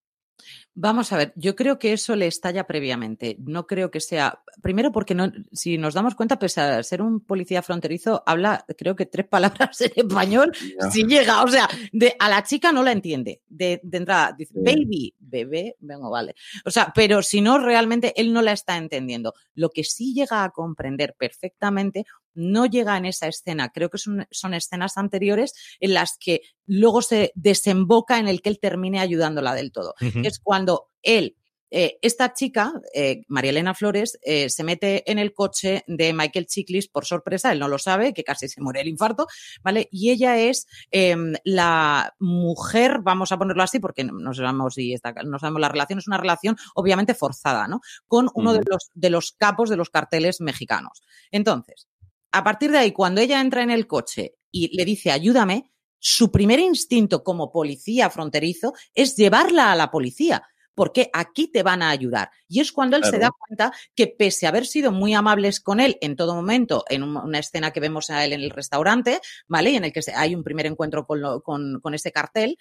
Vamos 0.81 1.11
a 1.11 1.17
ver, 1.17 1.33
yo 1.35 1.55
creo 1.55 1.77
que 1.77 1.91
eso 1.91 2.15
le 2.15 2.27
estalla 2.27 2.65
previamente. 2.65 3.35
No 3.39 3.67
creo 3.67 3.91
que 3.91 3.99
sea. 3.99 4.41
Primero, 4.61 4.91
porque 4.91 5.13
no, 5.13 5.29
si 5.51 5.77
nos 5.77 5.93
damos 5.93 6.15
cuenta, 6.15 6.39
pese 6.39 6.61
a 6.61 6.81
ser 6.83 7.01
un 7.01 7.19
policía 7.19 7.61
fronterizo, 7.61 8.23
habla, 8.25 8.65
creo 8.77 8.95
que 8.95 9.05
tres 9.05 9.27
palabras 9.29 9.81
en 9.81 9.91
español, 9.95 10.51
si 10.91 11.03
llega. 11.05 11.43
O 11.43 11.47
sea, 11.47 11.67
de, 11.91 12.15
a 12.17 12.29
la 12.29 12.43
chica 12.43 12.71
no 12.71 12.83
la 12.83 12.93
entiende. 12.93 13.41
De, 13.49 13.81
entrada, 13.91 14.33
dice, 14.37 14.53
baby, 14.55 15.13
bebé, 15.19 15.75
vengo, 15.79 16.09
vale. 16.09 16.35
O 16.63 16.71
sea, 16.71 16.93
pero 16.95 17.21
si 17.23 17.41
no, 17.41 17.59
realmente 17.59 18.13
él 18.15 18.31
no 18.31 18.41
la 18.41 18.53
está 18.53 18.77
entendiendo. 18.77 19.33
Lo 19.55 19.69
que 19.69 19.83
sí 19.83 20.13
llega 20.13 20.43
a 20.43 20.51
comprender 20.51 21.15
perfectamente 21.17 22.05
no 22.33 22.65
llega 22.65 22.97
en 22.97 23.05
esa 23.05 23.27
escena. 23.27 23.69
Creo 23.69 23.89
que 23.89 23.97
son, 23.97 24.25
son, 24.31 24.53
escenas 24.53 24.97
anteriores 24.97 25.53
en 25.79 25.93
las 25.93 26.17
que 26.17 26.41
luego 26.65 27.01
se 27.01 27.31
desemboca 27.35 28.19
en 28.19 28.27
el 28.27 28.41
que 28.41 28.49
él 28.49 28.59
termine 28.59 28.99
ayudándola 28.99 29.53
del 29.53 29.71
todo. 29.71 29.95
Es 29.99 30.39
cuando 30.39 30.89
él 31.01 31.35
eh, 31.71 31.99
esta 32.01 32.33
chica, 32.33 32.73
eh, 32.93 33.23
María 33.27 33.51
Elena 33.51 33.75
Flores, 33.75 34.17
eh, 34.23 34.49
se 34.49 34.63
mete 34.63 35.09
en 35.09 35.19
el 35.19 35.33
coche 35.33 35.83
de 35.87 36.13
Michael 36.13 36.47
Chiklis 36.47 36.87
por 36.87 37.05
sorpresa, 37.05 37.51
él 37.51 37.59
no 37.59 37.67
lo 37.67 37.77
sabe, 37.77 38.13
que 38.13 38.23
casi 38.23 38.47
se 38.47 38.61
muere 38.61 38.81
el 38.81 38.87
infarto, 38.87 39.27
¿vale? 39.61 39.87
Y 39.91 40.09
ella 40.09 40.37
es 40.37 40.67
em, 40.91 41.33
la 41.43 42.15
mujer, 42.19 42.99
vamos 43.03 43.31
a 43.31 43.37
ponerlo 43.37 43.63
así, 43.63 43.79
porque 43.79 44.03
no 44.03 44.33
sabemos 44.33 44.73
si 44.75 44.93
está, 44.93 45.13
no 45.23 45.37
sabemos 45.37 45.61
la 45.61 45.69
relación, 45.69 45.99
es 45.99 46.07
una 46.07 46.17
relación 46.17 46.57
obviamente 46.73 47.13
forzada, 47.13 47.67
¿no? 47.67 47.81
Con 48.07 48.29
uno 48.33 48.53
de, 48.53 48.61
los, 48.65 48.89
de 48.93 49.09
los 49.09 49.31
capos 49.33 49.69
de 49.69 49.77
los 49.77 49.89
carteles 49.89 50.41
mexicanos. 50.41 51.03
Entonces, 51.31 51.87
a 52.31 52.43
partir 52.43 52.71
de 52.71 52.79
ahí, 52.79 52.91
cuando 52.91 53.21
ella 53.21 53.41
entra 53.41 53.63
en 53.63 53.71
el 53.71 53.87
coche 53.87 54.35
y 54.51 54.75
le 54.75 54.85
dice 54.85 55.11
ayúdame, 55.11 55.71
su 55.99 56.31
primer 56.31 56.59
instinto 56.59 57.23
como 57.23 57.51
policía 57.51 58.09
fronterizo 58.09 58.73
es 58.93 59.15
llevarla 59.15 59.71
a 59.71 59.75
la 59.75 59.91
policía, 59.91 60.43
porque 60.73 61.09
aquí 61.11 61.51
te 61.51 61.61
van 61.61 61.81
a 61.81 61.89
ayudar. 61.89 62.31
Y 62.47 62.61
es 62.61 62.71
cuando 62.71 62.95
él 62.95 63.03
se 63.03 63.19
da 63.19 63.31
cuenta 63.31 63.73
que 63.95 64.07
pese 64.07 64.45
a 64.45 64.49
haber 64.49 64.65
sido 64.65 64.93
muy 64.93 65.13
amables 65.13 65.59
con 65.59 65.81
él 65.81 65.97
en 65.99 66.15
todo 66.15 66.35
momento, 66.35 66.85
en 66.87 67.03
una 67.03 67.39
escena 67.39 67.71
que 67.71 67.81
vemos 67.81 68.09
a 68.09 68.23
él 68.23 68.31
en 68.31 68.41
el 68.41 68.49
restaurante, 68.49 69.19
¿vale? 69.47 69.71
Y 69.71 69.75
en 69.75 69.83
el 69.83 69.91
que 69.91 70.01
hay 70.15 70.33
un 70.35 70.43
primer 70.43 70.67
encuentro 70.67 71.05
con, 71.05 71.41
con, 71.41 71.81
con 71.81 71.93
ese 71.93 72.13
cartel, 72.13 72.57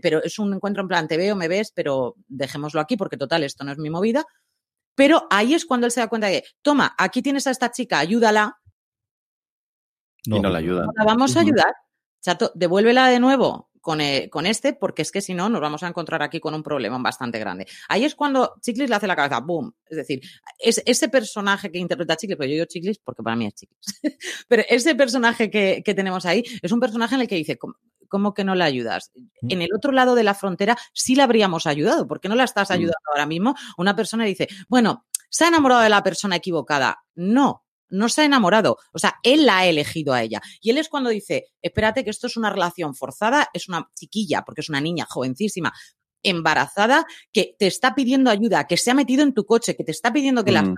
pero 0.00 0.22
es 0.22 0.38
un 0.38 0.54
encuentro 0.54 0.82
en 0.82 0.88
plan, 0.88 1.08
te 1.08 1.16
veo, 1.16 1.34
me 1.34 1.48
ves, 1.48 1.72
pero 1.74 2.14
dejémoslo 2.28 2.80
aquí 2.80 2.96
porque 2.96 3.16
total, 3.16 3.42
esto 3.42 3.64
no 3.64 3.72
es 3.72 3.78
mi 3.78 3.90
movida. 3.90 4.24
Pero 4.94 5.26
ahí 5.30 5.54
es 5.54 5.66
cuando 5.66 5.86
él 5.86 5.92
se 5.92 6.00
da 6.00 6.08
cuenta 6.08 6.28
de, 6.28 6.44
toma, 6.62 6.94
aquí 6.96 7.20
tienes 7.20 7.46
a 7.46 7.50
esta 7.50 7.70
chica, 7.70 7.98
ayúdala, 7.98 8.58
no, 10.26 10.36
y 10.36 10.40
no 10.40 10.50
la 10.50 10.58
ayudan. 10.58 10.88
La 10.96 11.04
vamos 11.04 11.36
a 11.36 11.40
ayudar. 11.40 11.74
Chato, 12.20 12.50
devuélvela 12.54 13.08
de 13.08 13.20
nuevo 13.20 13.70
con, 13.86 14.00
eh, 14.00 14.28
con, 14.28 14.46
este, 14.46 14.72
porque 14.72 15.02
es 15.02 15.12
que 15.12 15.20
si 15.20 15.32
no, 15.32 15.48
nos 15.48 15.60
vamos 15.60 15.84
a 15.84 15.86
encontrar 15.86 16.20
aquí 16.20 16.40
con 16.40 16.54
un 16.54 16.62
problema 16.64 16.98
bastante 16.98 17.38
grande. 17.38 17.68
Ahí 17.88 18.04
es 18.04 18.16
cuando 18.16 18.54
Chiclis 18.60 18.90
le 18.90 18.96
hace 18.96 19.06
la 19.06 19.14
cabeza, 19.14 19.38
¡boom! 19.38 19.72
Es 19.88 19.96
decir, 19.96 20.20
es, 20.58 20.82
ese 20.84 21.08
personaje 21.08 21.70
que 21.70 21.78
interpreta 21.78 22.16
Chiclis, 22.16 22.36
pues 22.36 22.48
yo 22.48 22.54
digo 22.54 22.64
Chiclis 22.64 22.98
porque 22.98 23.22
para 23.22 23.36
mí 23.36 23.46
es 23.46 23.54
Chiclis, 23.54 23.78
pero 24.48 24.64
ese 24.68 24.96
personaje 24.96 25.52
que, 25.52 25.82
que, 25.84 25.94
tenemos 25.94 26.26
ahí 26.26 26.42
es 26.60 26.72
un 26.72 26.80
personaje 26.80 27.14
en 27.14 27.20
el 27.20 27.28
que 27.28 27.36
dice, 27.36 27.56
¿cómo, 28.08 28.34
que 28.34 28.42
no 28.42 28.56
le 28.56 28.64
ayudas? 28.64 29.12
En 29.48 29.62
el 29.62 29.68
otro 29.72 29.92
lado 29.92 30.16
de 30.16 30.24
la 30.24 30.34
frontera 30.34 30.76
sí 30.92 31.14
la 31.14 31.22
habríamos 31.22 31.64
ayudado, 31.68 32.08
¿por 32.08 32.18
qué 32.18 32.28
no 32.28 32.34
la 32.34 32.42
estás 32.42 32.70
mm. 32.70 32.72
ayudando 32.72 32.98
ahora 33.12 33.26
mismo? 33.26 33.54
Una 33.78 33.94
persona 33.94 34.24
dice, 34.24 34.48
bueno, 34.68 35.06
se 35.28 35.44
ha 35.44 35.48
enamorado 35.48 35.82
de 35.82 35.90
la 35.90 36.02
persona 36.02 36.34
equivocada. 36.34 37.04
No, 37.14 37.65
no 37.88 38.08
se 38.08 38.22
ha 38.22 38.24
enamorado, 38.24 38.78
o 38.92 38.98
sea, 38.98 39.16
él 39.22 39.46
la 39.46 39.58
ha 39.58 39.66
elegido 39.66 40.12
a 40.12 40.22
ella. 40.22 40.40
Y 40.60 40.70
él 40.70 40.78
es 40.78 40.88
cuando 40.88 41.10
dice, 41.10 41.46
espérate 41.62 42.04
que 42.04 42.10
esto 42.10 42.26
es 42.26 42.36
una 42.36 42.50
relación 42.50 42.94
forzada, 42.94 43.48
es 43.52 43.68
una 43.68 43.88
chiquilla, 43.94 44.42
porque 44.42 44.60
es 44.60 44.68
una 44.68 44.80
niña 44.80 45.06
jovencísima, 45.08 45.72
embarazada, 46.22 47.06
que 47.32 47.54
te 47.58 47.66
está 47.66 47.94
pidiendo 47.94 48.30
ayuda, 48.30 48.66
que 48.66 48.76
se 48.76 48.90
ha 48.90 48.94
metido 48.94 49.22
en 49.22 49.32
tu 49.32 49.44
coche, 49.44 49.76
que 49.76 49.84
te 49.84 49.92
está 49.92 50.12
pidiendo 50.12 50.44
que 50.44 50.52
la 50.52 50.62
mm. 50.62 50.74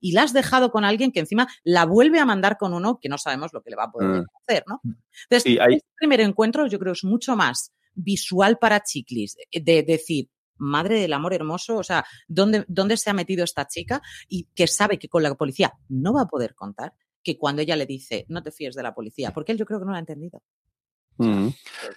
y 0.00 0.12
la 0.12 0.22
has 0.22 0.32
dejado 0.32 0.70
con 0.70 0.84
alguien 0.84 1.10
que 1.10 1.20
encima 1.20 1.48
la 1.64 1.86
vuelve 1.86 2.18
a 2.18 2.26
mandar 2.26 2.58
con 2.58 2.74
uno 2.74 2.98
que 3.00 3.08
no 3.08 3.16
sabemos 3.16 3.52
lo 3.52 3.62
que 3.62 3.70
le 3.70 3.76
va 3.76 3.84
a 3.84 3.90
poder 3.90 4.22
mm. 4.22 4.26
hacer, 4.42 4.64
¿no? 4.66 4.80
Entonces, 4.84 5.58
este 5.70 5.86
primer 5.96 6.20
encuentro 6.20 6.66
yo 6.66 6.78
creo 6.78 6.92
es 6.92 7.04
mucho 7.04 7.34
más 7.34 7.72
visual 7.94 8.58
para 8.58 8.82
Chiclis, 8.82 9.36
de 9.52 9.82
decir, 9.82 10.28
madre 10.60 11.00
del 11.00 11.12
amor 11.12 11.34
hermoso, 11.34 11.76
o 11.78 11.82
sea, 11.82 12.04
¿dónde, 12.28 12.64
dónde 12.68 12.96
se 12.96 13.10
ha 13.10 13.14
metido 13.14 13.42
esta 13.44 13.66
chica 13.66 14.00
y 14.28 14.44
que 14.54 14.66
sabe 14.66 14.98
que 14.98 15.08
con 15.08 15.22
la 15.22 15.34
policía 15.34 15.72
no 15.88 16.12
va 16.12 16.22
a 16.22 16.28
poder 16.28 16.54
contar? 16.54 16.94
Que 17.22 17.36
cuando 17.36 17.62
ella 17.62 17.76
le 17.76 17.86
dice, 17.86 18.24
no 18.28 18.42
te 18.42 18.52
fíes 18.52 18.74
de 18.74 18.82
la 18.82 18.94
policía, 18.94 19.32
porque 19.32 19.52
él 19.52 19.58
yo 19.58 19.66
creo 19.66 19.80
que 19.80 19.86
no 19.86 19.90
lo 19.90 19.96
ha 19.96 20.00
entendido. 20.00 20.42
Mm. 21.20 21.48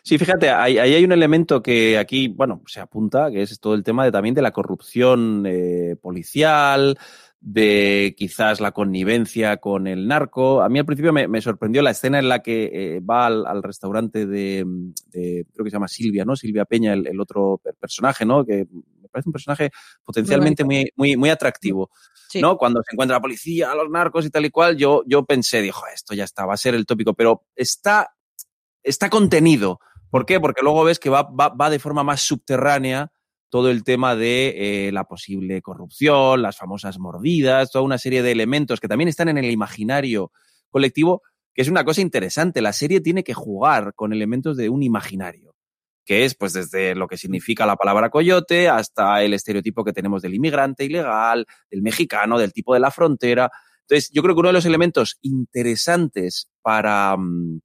Sí, 0.03 0.17
fíjate, 0.17 0.49
ahí 0.49 0.77
hay, 0.77 1.03
un 1.03 1.13
elemento 1.13 1.63
que 1.63 1.97
aquí, 1.97 2.27
bueno, 2.27 2.61
se 2.67 2.81
apunta, 2.81 3.31
que 3.31 3.41
es 3.41 3.57
todo 3.59 3.73
el 3.73 3.83
tema 3.83 4.03
de 4.03 4.11
también 4.11 4.35
de 4.35 4.41
la 4.41 4.51
corrupción 4.51 5.45
eh, 5.47 5.95
policial, 6.01 6.97
de 7.45 8.15
quizás 8.17 8.61
la 8.61 8.71
connivencia 8.71 9.57
con 9.57 9.85
el 9.85 10.07
narco. 10.07 10.61
A 10.61 10.69
mí 10.69 10.79
al 10.79 10.85
principio 10.85 11.11
me, 11.11 11.41
sorprendió 11.41 11.81
la 11.81 11.91
escena 11.91 12.19
en 12.19 12.29
la 12.29 12.41
que 12.41 12.71
eh, 12.73 12.99
va 13.01 13.25
al, 13.25 13.61
restaurante 13.61 14.25
de, 14.25 14.65
creo 15.11 15.63
que 15.65 15.69
se 15.69 15.75
llama 15.75 15.89
Silvia, 15.89 16.23
¿no? 16.23 16.37
Silvia 16.37 16.63
Peña, 16.63 16.93
el, 16.93 17.19
otro 17.19 17.61
personaje, 17.81 18.25
¿no? 18.25 18.45
Que 18.45 18.65
me 18.71 19.09
parece 19.09 19.27
un 19.27 19.33
personaje 19.33 19.71
potencialmente 20.05 20.63
muy, 20.63 20.89
muy, 20.95 21.17
muy 21.17 21.29
atractivo. 21.29 21.91
¿no? 22.35 22.57
Cuando 22.57 22.81
se 22.81 22.95
encuentra 22.95 23.17
la 23.17 23.21
policía, 23.21 23.75
los 23.75 23.89
narcos 23.89 24.25
y 24.25 24.29
tal 24.29 24.45
y 24.45 24.49
cual, 24.49 24.77
yo, 24.77 25.03
yo 25.05 25.25
pensé, 25.25 25.61
dijo, 25.61 25.83
esto 25.93 26.15
ya 26.15 26.23
está, 26.23 26.45
va 26.45 26.53
a 26.53 26.57
ser 26.57 26.75
el 26.75 26.85
tópico, 26.85 27.13
pero 27.13 27.43
está, 27.57 28.15
está 28.81 29.09
contenido. 29.09 29.81
¿Por 30.09 30.25
qué? 30.25 30.39
Porque 30.39 30.61
luego 30.63 30.85
ves 30.85 30.97
que 30.97 31.09
va, 31.09 31.23
va, 31.23 31.49
va 31.49 31.69
de 31.69 31.79
forma 31.79 32.03
más 32.03 32.21
subterránea 32.21 33.11
todo 33.53 33.69
el 33.69 33.83
tema 33.83 34.15
de 34.15 34.87
eh, 34.87 34.91
la 34.91 35.03
posible 35.03 35.61
corrupción, 35.61 36.41
las 36.41 36.57
famosas 36.57 36.97
mordidas, 36.97 37.69
toda 37.69 37.85
una 37.85 37.99
serie 37.99 38.23
de 38.23 38.31
elementos 38.31 38.79
que 38.79 38.87
también 38.87 39.09
están 39.09 39.29
en 39.29 39.37
el 39.37 39.51
imaginario 39.51 40.31
colectivo, 40.71 41.21
que 41.53 41.61
es 41.61 41.67
una 41.67 41.85
cosa 41.85 42.01
interesante. 42.01 42.63
La 42.63 42.73
serie 42.73 42.99
tiene 42.99 43.23
que 43.23 43.35
jugar 43.35 43.93
con 43.93 44.11
elementos 44.11 44.57
de 44.57 44.69
un 44.69 44.81
imaginario, 44.81 45.53
que 46.03 46.25
es 46.25 46.33
pues 46.33 46.53
desde 46.53 46.95
lo 46.95 47.07
que 47.07 47.15
significa 47.15 47.67
la 47.67 47.75
palabra 47.75 48.09
coyote 48.09 48.69
hasta 48.69 49.21
el 49.21 49.35
estereotipo 49.35 49.83
que 49.83 49.93
tenemos 49.93 50.23
del 50.23 50.33
inmigrante 50.33 50.85
ilegal, 50.85 51.45
del 51.69 51.83
mexicano, 51.83 52.39
del 52.39 52.53
tipo 52.53 52.73
de 52.73 52.79
la 52.79 52.89
frontera. 52.89 53.51
Entonces, 53.81 54.09
yo 54.11 54.23
creo 54.23 54.33
que 54.33 54.39
uno 54.39 54.49
de 54.49 54.53
los 54.53 54.65
elementos 54.65 55.19
interesantes 55.21 56.49
para, 56.63 57.15
mm, 57.17 57.59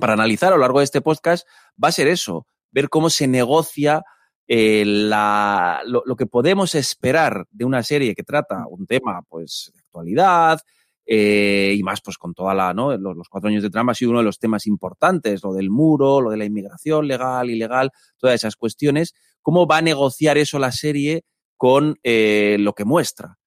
para 0.00 0.14
analizar 0.14 0.54
a 0.54 0.56
lo 0.56 0.62
largo 0.62 0.78
de 0.78 0.86
este 0.86 1.02
podcast 1.02 1.46
va 1.76 1.88
a 1.88 1.92
ser 1.92 2.08
eso, 2.08 2.46
ver 2.70 2.88
cómo 2.88 3.10
se 3.10 3.26
negocia 3.26 4.02
eh, 4.48 4.84
lo, 4.86 6.16
que 6.16 6.26
podemos 6.26 6.74
esperar 6.76 7.46
de 7.50 7.64
una 7.64 7.82
serie 7.82 8.14
que 8.14 8.22
trata 8.22 8.64
un 8.68 8.86
tema 8.86 9.22
pues 9.28 9.72
de 9.74 9.80
actualidad 9.80 10.60
eh, 11.04 11.74
y 11.76 11.82
más 11.82 12.00
pues 12.00 12.16
con 12.16 12.32
toda 12.32 12.54
la 12.54 12.72
¿no? 12.72 12.96
los, 12.96 13.28
cuatro 13.28 13.48
años 13.48 13.64
de 13.64 13.70
trama 13.70 13.90
ha 13.92 13.94
sido 13.96 14.12
uno 14.12 14.20
de 14.20 14.24
los 14.24 14.38
temas 14.38 14.68
importantes 14.68 15.42
lo 15.42 15.52
del 15.52 15.70
muro 15.70 16.20
lo 16.20 16.30
de 16.30 16.36
la 16.36 16.44
inmigración 16.44 17.08
legal 17.08 17.50
ilegal 17.50 17.90
todas 18.18 18.36
esas 18.36 18.54
cuestiones 18.54 19.14
cómo 19.42 19.66
va 19.66 19.78
a 19.78 19.82
negociar 19.82 20.38
eso 20.38 20.60
la 20.60 20.70
serie 20.70 21.24
con 21.56 21.98
eh, 22.04 22.56
lo 22.60 22.72
que 22.74 22.84
muestra 22.84 23.38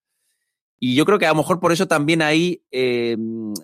y 0.79 0.95
yo 0.95 1.05
creo 1.05 1.19
que 1.19 1.27
a 1.27 1.31
lo 1.31 1.35
mejor 1.35 1.61
por 1.61 1.71
eso 1.71 1.87
también 1.87 2.21
ahí 2.21 2.63
el 2.71 3.59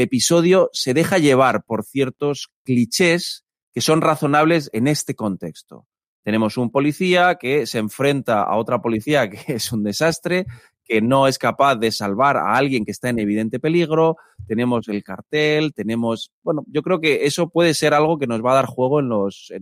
episodio 0.00 0.70
se 0.72 0.94
deja 0.94 1.18
llevar 1.18 1.64
por 1.64 1.84
ciertos 1.84 2.50
clichés 2.64 3.44
que 3.72 3.80
son 3.80 4.00
razonables 4.00 4.70
en 4.72 4.86
este 4.88 5.14
contexto. 5.14 5.86
Tenemos 6.22 6.56
un 6.56 6.70
policía 6.70 7.36
que 7.36 7.66
se 7.66 7.78
enfrenta 7.78 8.42
a 8.42 8.56
otra 8.56 8.80
policía 8.80 9.28
que 9.30 9.38
es 9.54 9.72
un 9.72 9.82
desastre, 9.82 10.46
que 10.84 11.00
no 11.00 11.28
es 11.28 11.38
capaz 11.38 11.76
de 11.76 11.92
salvar 11.92 12.36
a 12.36 12.56
alguien 12.56 12.84
que 12.84 12.90
está 12.90 13.08
en 13.08 13.20
evidente 13.20 13.60
peligro, 13.60 14.16
tenemos 14.46 14.88
el 14.88 15.04
cartel, 15.04 15.72
tenemos, 15.72 16.32
bueno, 16.42 16.64
yo 16.66 16.82
creo 16.82 17.00
que 17.00 17.26
eso 17.26 17.48
puede 17.48 17.74
ser 17.74 17.94
algo 17.94 18.18
que 18.18 18.26
nos 18.26 18.44
va 18.44 18.52
a 18.52 18.56
dar 18.56 18.66
juego 18.66 18.98
en 18.98 19.08
los, 19.08 19.52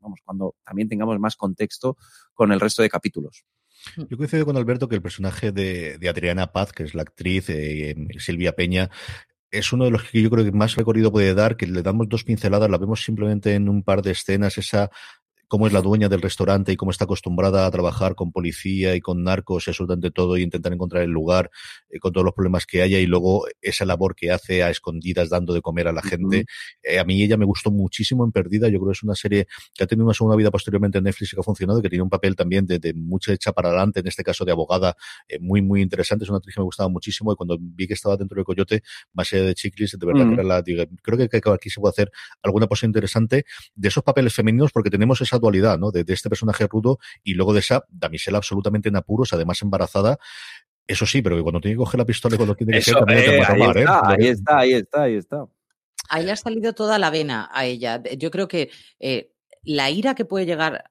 vamos, 0.00 0.20
cuando 0.24 0.56
también 0.64 0.88
tengamos 0.88 1.18
más 1.20 1.36
contexto 1.36 1.96
con 2.34 2.50
el 2.50 2.58
resto 2.58 2.82
de 2.82 2.88
capítulos. 2.88 3.44
Yo 3.96 4.16
coincido 4.16 4.44
con 4.44 4.56
Alberto 4.56 4.88
que 4.88 4.96
el 4.96 5.02
personaje 5.02 5.52
de, 5.52 5.98
Adriana 6.08 6.50
Paz, 6.50 6.72
que 6.72 6.82
es 6.82 6.94
la 6.94 7.02
actriz, 7.02 7.48
eh, 7.50 7.94
Silvia 8.18 8.52
Peña, 8.52 8.90
es 9.50 9.72
uno 9.72 9.84
de 9.84 9.90
los 9.90 10.02
que 10.02 10.20
yo 10.20 10.30
creo 10.30 10.44
que 10.44 10.52
más 10.52 10.74
recorrido 10.74 11.12
puede 11.12 11.34
dar, 11.34 11.56
que 11.56 11.66
le 11.66 11.82
damos 11.82 12.08
dos 12.08 12.24
pinceladas, 12.24 12.68
la 12.68 12.78
vemos 12.78 13.04
simplemente 13.04 13.54
en 13.54 13.68
un 13.68 13.82
par 13.82 14.02
de 14.02 14.10
escenas, 14.10 14.58
esa 14.58 14.90
cómo 15.48 15.66
es 15.66 15.72
la 15.72 15.80
dueña 15.80 16.08
del 16.08 16.22
restaurante 16.22 16.72
y 16.72 16.76
cómo 16.76 16.90
está 16.90 17.04
acostumbrada 17.04 17.66
a 17.66 17.70
trabajar 17.70 18.14
con 18.14 18.32
policía 18.32 18.94
y 18.94 19.00
con 19.00 19.22
narcos 19.22 19.66
y 19.66 19.70
absolutamente 19.70 20.10
todo 20.10 20.36
y 20.36 20.42
intentar 20.42 20.72
encontrar 20.72 21.02
el 21.02 21.10
lugar 21.10 21.50
eh, 21.88 21.98
con 21.98 22.12
todos 22.12 22.24
los 22.24 22.34
problemas 22.34 22.66
que 22.66 22.82
haya 22.82 22.98
y 22.98 23.06
luego 23.06 23.46
esa 23.62 23.84
labor 23.84 24.14
que 24.14 24.30
hace 24.30 24.62
a 24.62 24.70
escondidas 24.70 25.28
dando 25.28 25.54
de 25.54 25.62
comer 25.62 25.88
a 25.88 25.92
la 25.92 26.02
gente. 26.02 26.46
Eh, 26.82 26.98
a 26.98 27.04
mí 27.04 27.22
ella 27.22 27.36
me 27.36 27.44
gustó 27.44 27.70
muchísimo 27.70 28.24
en 28.24 28.32
Perdida. 28.32 28.68
Yo 28.68 28.78
creo 28.78 28.90
que 28.90 28.96
es 28.96 29.02
una 29.02 29.14
serie 29.14 29.46
que 29.74 29.84
ha 29.84 29.86
tenido 29.86 30.04
una 30.04 30.14
segunda 30.14 30.36
vida 30.36 30.50
posteriormente 30.50 30.98
en 30.98 31.04
Netflix 31.04 31.32
y 31.32 31.36
que 31.36 31.40
ha 31.40 31.44
funcionado 31.44 31.78
y 31.78 31.82
que 31.82 31.88
tiene 31.88 32.02
un 32.02 32.10
papel 32.10 32.34
también 32.34 32.66
de, 32.66 32.94
mucha 32.94 33.32
hecha 33.32 33.52
para 33.52 33.68
adelante, 33.68 34.00
en 34.00 34.06
este 34.06 34.22
caso 34.22 34.44
de 34.44 34.52
abogada, 34.52 34.96
eh, 35.28 35.38
muy, 35.38 35.62
muy 35.62 35.82
interesante. 35.82 36.24
Es 36.24 36.30
una 36.30 36.38
actriz 36.38 36.54
que 36.54 36.60
me 36.60 36.64
gustaba 36.64 36.88
muchísimo 36.88 37.32
y 37.32 37.36
cuando 37.36 37.56
vi 37.60 37.86
que 37.86 37.94
estaba 37.94 38.16
dentro 38.16 38.36
del 38.36 38.44
Coyote, 38.44 38.82
más 39.12 39.32
allá 39.32 39.44
de 39.44 39.54
Chiclis, 39.54 39.96
de 39.98 40.06
verdad 40.06 40.26
que 40.26 40.34
era 40.34 40.42
la, 40.42 40.62
creo 41.02 41.28
que, 41.28 41.40
aquí 41.52 41.70
se 41.70 41.80
puede 41.80 41.90
hacer 41.90 42.10
alguna 42.42 42.66
cosa 42.66 42.86
interesante 42.86 43.44
de 43.74 43.88
esos 43.88 44.02
papeles 44.02 44.34
femeninos 44.34 44.72
porque 44.72 44.90
tenemos 44.90 45.20
esa 45.20 45.35
dualidad, 45.38 45.78
¿no? 45.78 45.90
De, 45.90 46.04
este 46.06 46.28
personaje 46.28 46.66
rudo 46.66 46.98
y 47.22 47.34
luego 47.34 47.52
de 47.52 47.60
esa 47.60 47.84
damisela 47.88 48.38
absolutamente 48.38 48.88
en 48.88 48.96
apuros, 48.96 49.32
además 49.32 49.60
embarazada. 49.62 50.18
Eso 50.86 51.04
sí, 51.04 51.20
pero 51.20 51.36
que 51.36 51.42
cuando 51.42 51.60
tiene 51.60 51.74
que 51.74 51.78
coger 51.78 51.98
la 51.98 52.04
pistola 52.04 52.34
y 52.34 52.38
cuando 52.38 52.54
tiene 52.54 52.74
que 52.74 52.82
ser, 52.82 52.94
también 52.94 53.24
te 53.24 53.42
a 53.42 53.52
ahí, 53.52 53.60
está, 53.62 53.80
¿eh? 53.80 53.86
ahí 54.06 54.26
está, 54.28 54.58
ahí 54.58 54.72
está, 54.72 55.02
ahí 55.02 55.14
está. 55.14 55.46
Ahí 56.08 56.24
le 56.24 56.32
ha 56.32 56.36
salido 56.36 56.72
toda 56.72 56.98
la 56.98 57.10
vena 57.10 57.50
a 57.52 57.64
ella. 57.64 58.00
Yo 58.16 58.30
creo 58.30 58.46
que 58.46 58.70
eh, 59.00 59.32
la 59.66 59.90
ira 59.90 60.14
que 60.14 60.24
puede 60.24 60.46
llegar 60.46 60.84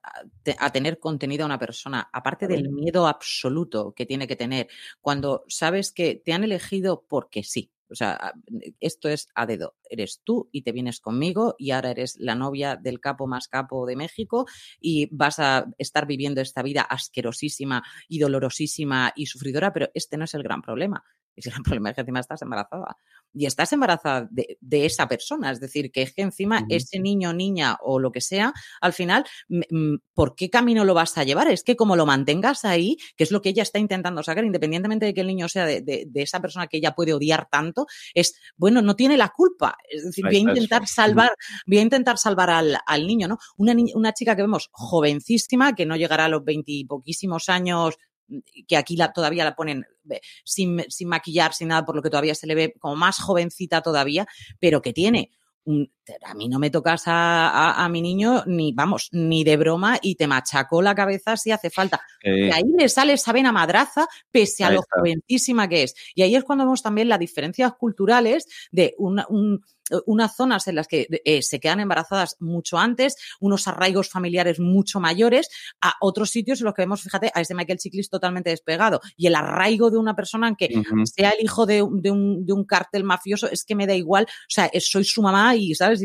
a, 0.58 0.72
tener 0.72 0.98
contenido 0.98 1.44
a 1.44 1.46
una 1.46 1.58
persona, 1.58 2.08
aparte 2.12 2.46
del 2.46 2.68
miedo 2.68 3.06
absoluto 3.06 3.94
que 3.94 4.04
tiene 4.04 4.28
que 4.28 4.36
tener, 4.36 4.68
cuando 5.00 5.44
sabes 5.48 5.92
que 5.92 6.20
te 6.22 6.34
han 6.34 6.44
elegido 6.44 7.04
porque 7.08 7.42
sí, 7.42 7.72
o 7.90 7.94
sea, 7.94 8.32
esto 8.80 9.08
es 9.08 9.28
a 9.34 9.46
dedo. 9.46 9.76
Eres 9.88 10.20
tú 10.24 10.48
y 10.52 10.62
te 10.62 10.72
vienes 10.72 11.00
conmigo 11.00 11.54
y 11.58 11.70
ahora 11.70 11.90
eres 11.90 12.16
la 12.18 12.34
novia 12.34 12.76
del 12.76 13.00
capo 13.00 13.26
más 13.26 13.48
capo 13.48 13.86
de 13.86 13.96
México 13.96 14.46
y 14.80 15.08
vas 15.14 15.38
a 15.38 15.66
estar 15.78 16.06
viviendo 16.06 16.40
esta 16.40 16.62
vida 16.62 16.82
asquerosísima 16.82 17.82
y 18.08 18.18
dolorosísima 18.18 19.12
y 19.14 19.26
sufridora, 19.26 19.72
pero 19.72 19.88
este 19.94 20.16
no 20.16 20.24
es 20.24 20.34
el 20.34 20.42
gran 20.42 20.62
problema. 20.62 21.04
Es 21.36 21.46
el 21.58 21.62
problema 21.62 21.90
es 21.90 21.94
que 21.94 22.00
encima 22.00 22.20
estás 22.20 22.42
embarazada. 22.42 22.96
Y 23.32 23.44
estás 23.44 23.72
embarazada 23.72 24.28
de, 24.30 24.86
esa 24.86 25.06
persona. 25.06 25.50
Es 25.50 25.60
decir, 25.60 25.92
que 25.92 26.02
es 26.02 26.14
que 26.14 26.22
encima 26.22 26.64
ese 26.70 26.98
niño, 26.98 27.34
niña 27.34 27.76
o 27.82 27.98
lo 27.98 28.10
que 28.10 28.22
sea, 28.22 28.54
al 28.80 28.94
final, 28.94 29.26
¿por 30.14 30.34
qué 30.34 30.48
camino 30.48 30.84
lo 30.84 30.94
vas 30.94 31.18
a 31.18 31.24
llevar? 31.24 31.48
Es 31.48 31.62
que 31.62 31.76
como 31.76 31.96
lo 31.96 32.06
mantengas 32.06 32.64
ahí, 32.64 32.96
que 33.16 33.24
es 33.24 33.30
lo 33.30 33.42
que 33.42 33.50
ella 33.50 33.62
está 33.62 33.78
intentando 33.78 34.22
sacar, 34.22 34.44
independientemente 34.44 35.06
de 35.06 35.14
que 35.14 35.20
el 35.20 35.26
niño 35.26 35.48
sea 35.48 35.66
de, 35.66 36.08
esa 36.14 36.40
persona 36.40 36.66
que 36.66 36.78
ella 36.78 36.94
puede 36.94 37.12
odiar 37.12 37.48
tanto, 37.50 37.86
es, 38.14 38.40
bueno, 38.56 38.80
no 38.80 38.96
tiene 38.96 39.18
la 39.18 39.28
culpa. 39.28 39.76
Es 39.90 40.04
decir, 40.04 40.24
voy 40.24 40.36
a 40.36 40.40
intentar 40.40 40.86
salvar, 40.86 41.32
voy 41.66 41.78
a 41.78 41.82
intentar 41.82 42.16
salvar 42.16 42.50
al, 42.50 43.06
niño, 43.06 43.28
¿no? 43.28 43.38
Una, 43.58 43.74
una 43.94 44.12
chica 44.14 44.34
que 44.34 44.42
vemos 44.42 44.70
jovencísima, 44.72 45.74
que 45.74 45.84
no 45.84 45.96
llegará 45.96 46.24
a 46.24 46.28
los 46.28 46.44
veintipoquísimos 46.44 47.50
años, 47.50 47.96
que 48.66 48.76
aquí 48.76 48.96
la, 48.96 49.12
todavía 49.12 49.44
la 49.44 49.54
ponen 49.54 49.84
sin, 50.44 50.84
sin 50.88 51.08
maquillar, 51.08 51.54
sin 51.54 51.68
nada, 51.68 51.84
por 51.84 51.96
lo 51.96 52.02
que 52.02 52.10
todavía 52.10 52.34
se 52.34 52.46
le 52.46 52.54
ve 52.54 52.74
como 52.78 52.96
más 52.96 53.18
jovencita 53.18 53.82
todavía, 53.82 54.26
pero 54.60 54.82
que 54.82 54.92
tiene 54.92 55.30
a 56.24 56.34
mí 56.34 56.48
no 56.48 56.58
me 56.58 56.70
tocas 56.70 57.04
a, 57.06 57.88
mi 57.90 58.02
niño 58.02 58.42
ni, 58.46 58.72
vamos, 58.72 59.08
ni 59.12 59.44
de 59.44 59.56
broma 59.56 59.98
y 60.00 60.14
te 60.14 60.26
machacó 60.26 60.82
la 60.82 60.94
cabeza 60.94 61.36
si 61.36 61.50
hace 61.50 61.70
falta. 61.70 62.00
Y 62.22 62.50
ahí 62.50 62.64
le 62.76 62.88
sale 62.88 63.14
esa 63.14 63.32
vena 63.32 63.52
madraza 63.52 64.06
pese 64.30 64.64
a 64.64 64.70
lo 64.70 64.82
jovencísima 64.90 65.68
que 65.68 65.84
es. 65.84 65.94
Y 66.14 66.22
ahí 66.22 66.34
es 66.34 66.44
cuando 66.44 66.64
vemos 66.64 66.82
también 66.82 67.08
las 67.08 67.18
diferencias 67.18 67.72
culturales 67.74 68.46
de 68.70 68.94
un, 68.98 69.20
eh, 69.90 69.96
unas 70.06 70.34
zonas 70.34 70.66
en 70.66 70.74
las 70.74 70.88
que 70.88 71.06
eh, 71.24 71.42
se 71.42 71.60
quedan 71.60 71.80
embarazadas 71.80 72.36
mucho 72.40 72.78
antes, 72.78 73.16
unos 73.40 73.68
arraigos 73.68 74.08
familiares 74.08 74.58
mucho 74.58 75.00
mayores, 75.00 75.48
a 75.80 75.94
otros 76.00 76.30
sitios 76.30 76.60
en 76.60 76.66
los 76.66 76.74
que 76.74 76.82
vemos, 76.82 77.02
fíjate, 77.02 77.30
a 77.32 77.40
ese 77.40 77.54
Michael 77.54 77.78
Chiklis 77.78 78.10
totalmente 78.10 78.50
despegado. 78.50 79.00
Y 79.16 79.28
el 79.28 79.34
arraigo 79.34 79.90
de 79.90 79.98
una 79.98 80.16
persona 80.16 80.48
en 80.48 80.56
que 80.56 80.82
sea 81.04 81.30
el 81.30 81.44
hijo 81.44 81.66
de, 81.66 81.82
un, 81.82 82.02
de, 82.02 82.10
un, 82.52 82.64
cartel 82.64 83.04
mafioso, 83.04 83.48
es 83.48 83.64
que 83.64 83.76
me 83.76 83.86
da 83.86 83.94
igual, 83.94 84.24
o 84.24 84.48
sea, 84.48 84.70
soy 84.80 85.04
su 85.04 85.22
mamá 85.22 85.54
y, 85.54 85.74
¿sabes? 85.74 85.95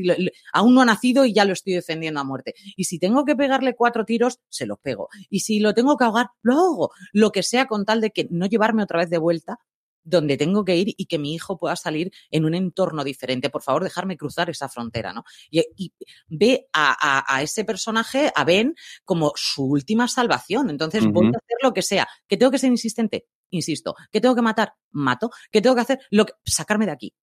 Aún 0.53 0.75
no 0.75 0.81
ha 0.81 0.85
nacido 0.85 1.25
y 1.25 1.33
ya 1.33 1.45
lo 1.45 1.53
estoy 1.53 1.73
defendiendo 1.73 2.19
a 2.19 2.23
muerte. 2.23 2.53
Y 2.75 2.85
si 2.85 2.99
tengo 2.99 3.25
que 3.25 3.35
pegarle 3.35 3.75
cuatro 3.75 4.05
tiros, 4.05 4.39
se 4.49 4.65
los 4.65 4.79
pego. 4.79 5.09
Y 5.29 5.41
si 5.41 5.59
lo 5.59 5.73
tengo 5.73 5.97
que 5.97 6.05
ahogar, 6.05 6.27
lo 6.41 6.53
hago. 6.53 6.91
Lo 7.13 7.31
que 7.31 7.43
sea 7.43 7.65
con 7.65 7.85
tal 7.85 8.01
de 8.01 8.11
que 8.11 8.27
no 8.29 8.45
llevarme 8.45 8.83
otra 8.83 8.99
vez 8.99 9.09
de 9.09 9.17
vuelta 9.17 9.59
donde 10.03 10.37
tengo 10.37 10.65
que 10.65 10.75
ir 10.75 10.93
y 10.97 11.05
que 11.05 11.19
mi 11.19 11.33
hijo 11.33 11.57
pueda 11.57 11.75
salir 11.75 12.11
en 12.29 12.45
un 12.45 12.55
entorno 12.55 13.03
diferente. 13.03 13.49
Por 13.49 13.61
favor, 13.61 13.83
dejarme 13.83 14.17
cruzar 14.17 14.49
esa 14.49 14.69
frontera, 14.69 15.13
¿no? 15.13 15.23
Y, 15.49 15.93
ve 16.27 16.67
a, 16.73 17.41
ese 17.41 17.63
personaje, 17.65 18.31
a 18.35 18.43
Ben, 18.43 18.75
como 19.05 19.33
su 19.35 19.65
última 19.65 20.07
salvación. 20.07 20.69
Entonces 20.69 21.05
voy 21.05 21.27
a 21.27 21.29
hacer 21.29 21.57
lo 21.61 21.73
que 21.73 21.81
sea. 21.81 22.07
¿Que 22.27 22.37
tengo 22.37 22.51
que 22.51 22.59
ser 22.59 22.71
insistente? 22.71 23.27
Insisto. 23.49 23.95
¿Que 24.11 24.21
tengo 24.21 24.35
que 24.35 24.41
matar? 24.41 24.73
Mato. 24.91 25.29
¿Que 25.51 25.61
tengo 25.61 25.75
que 25.75 25.81
hacer? 25.81 25.99
Lo 26.09 26.25
que, 26.25 26.33
sacarme 26.45 26.85
de 26.85 26.91
aquí. 26.91 27.13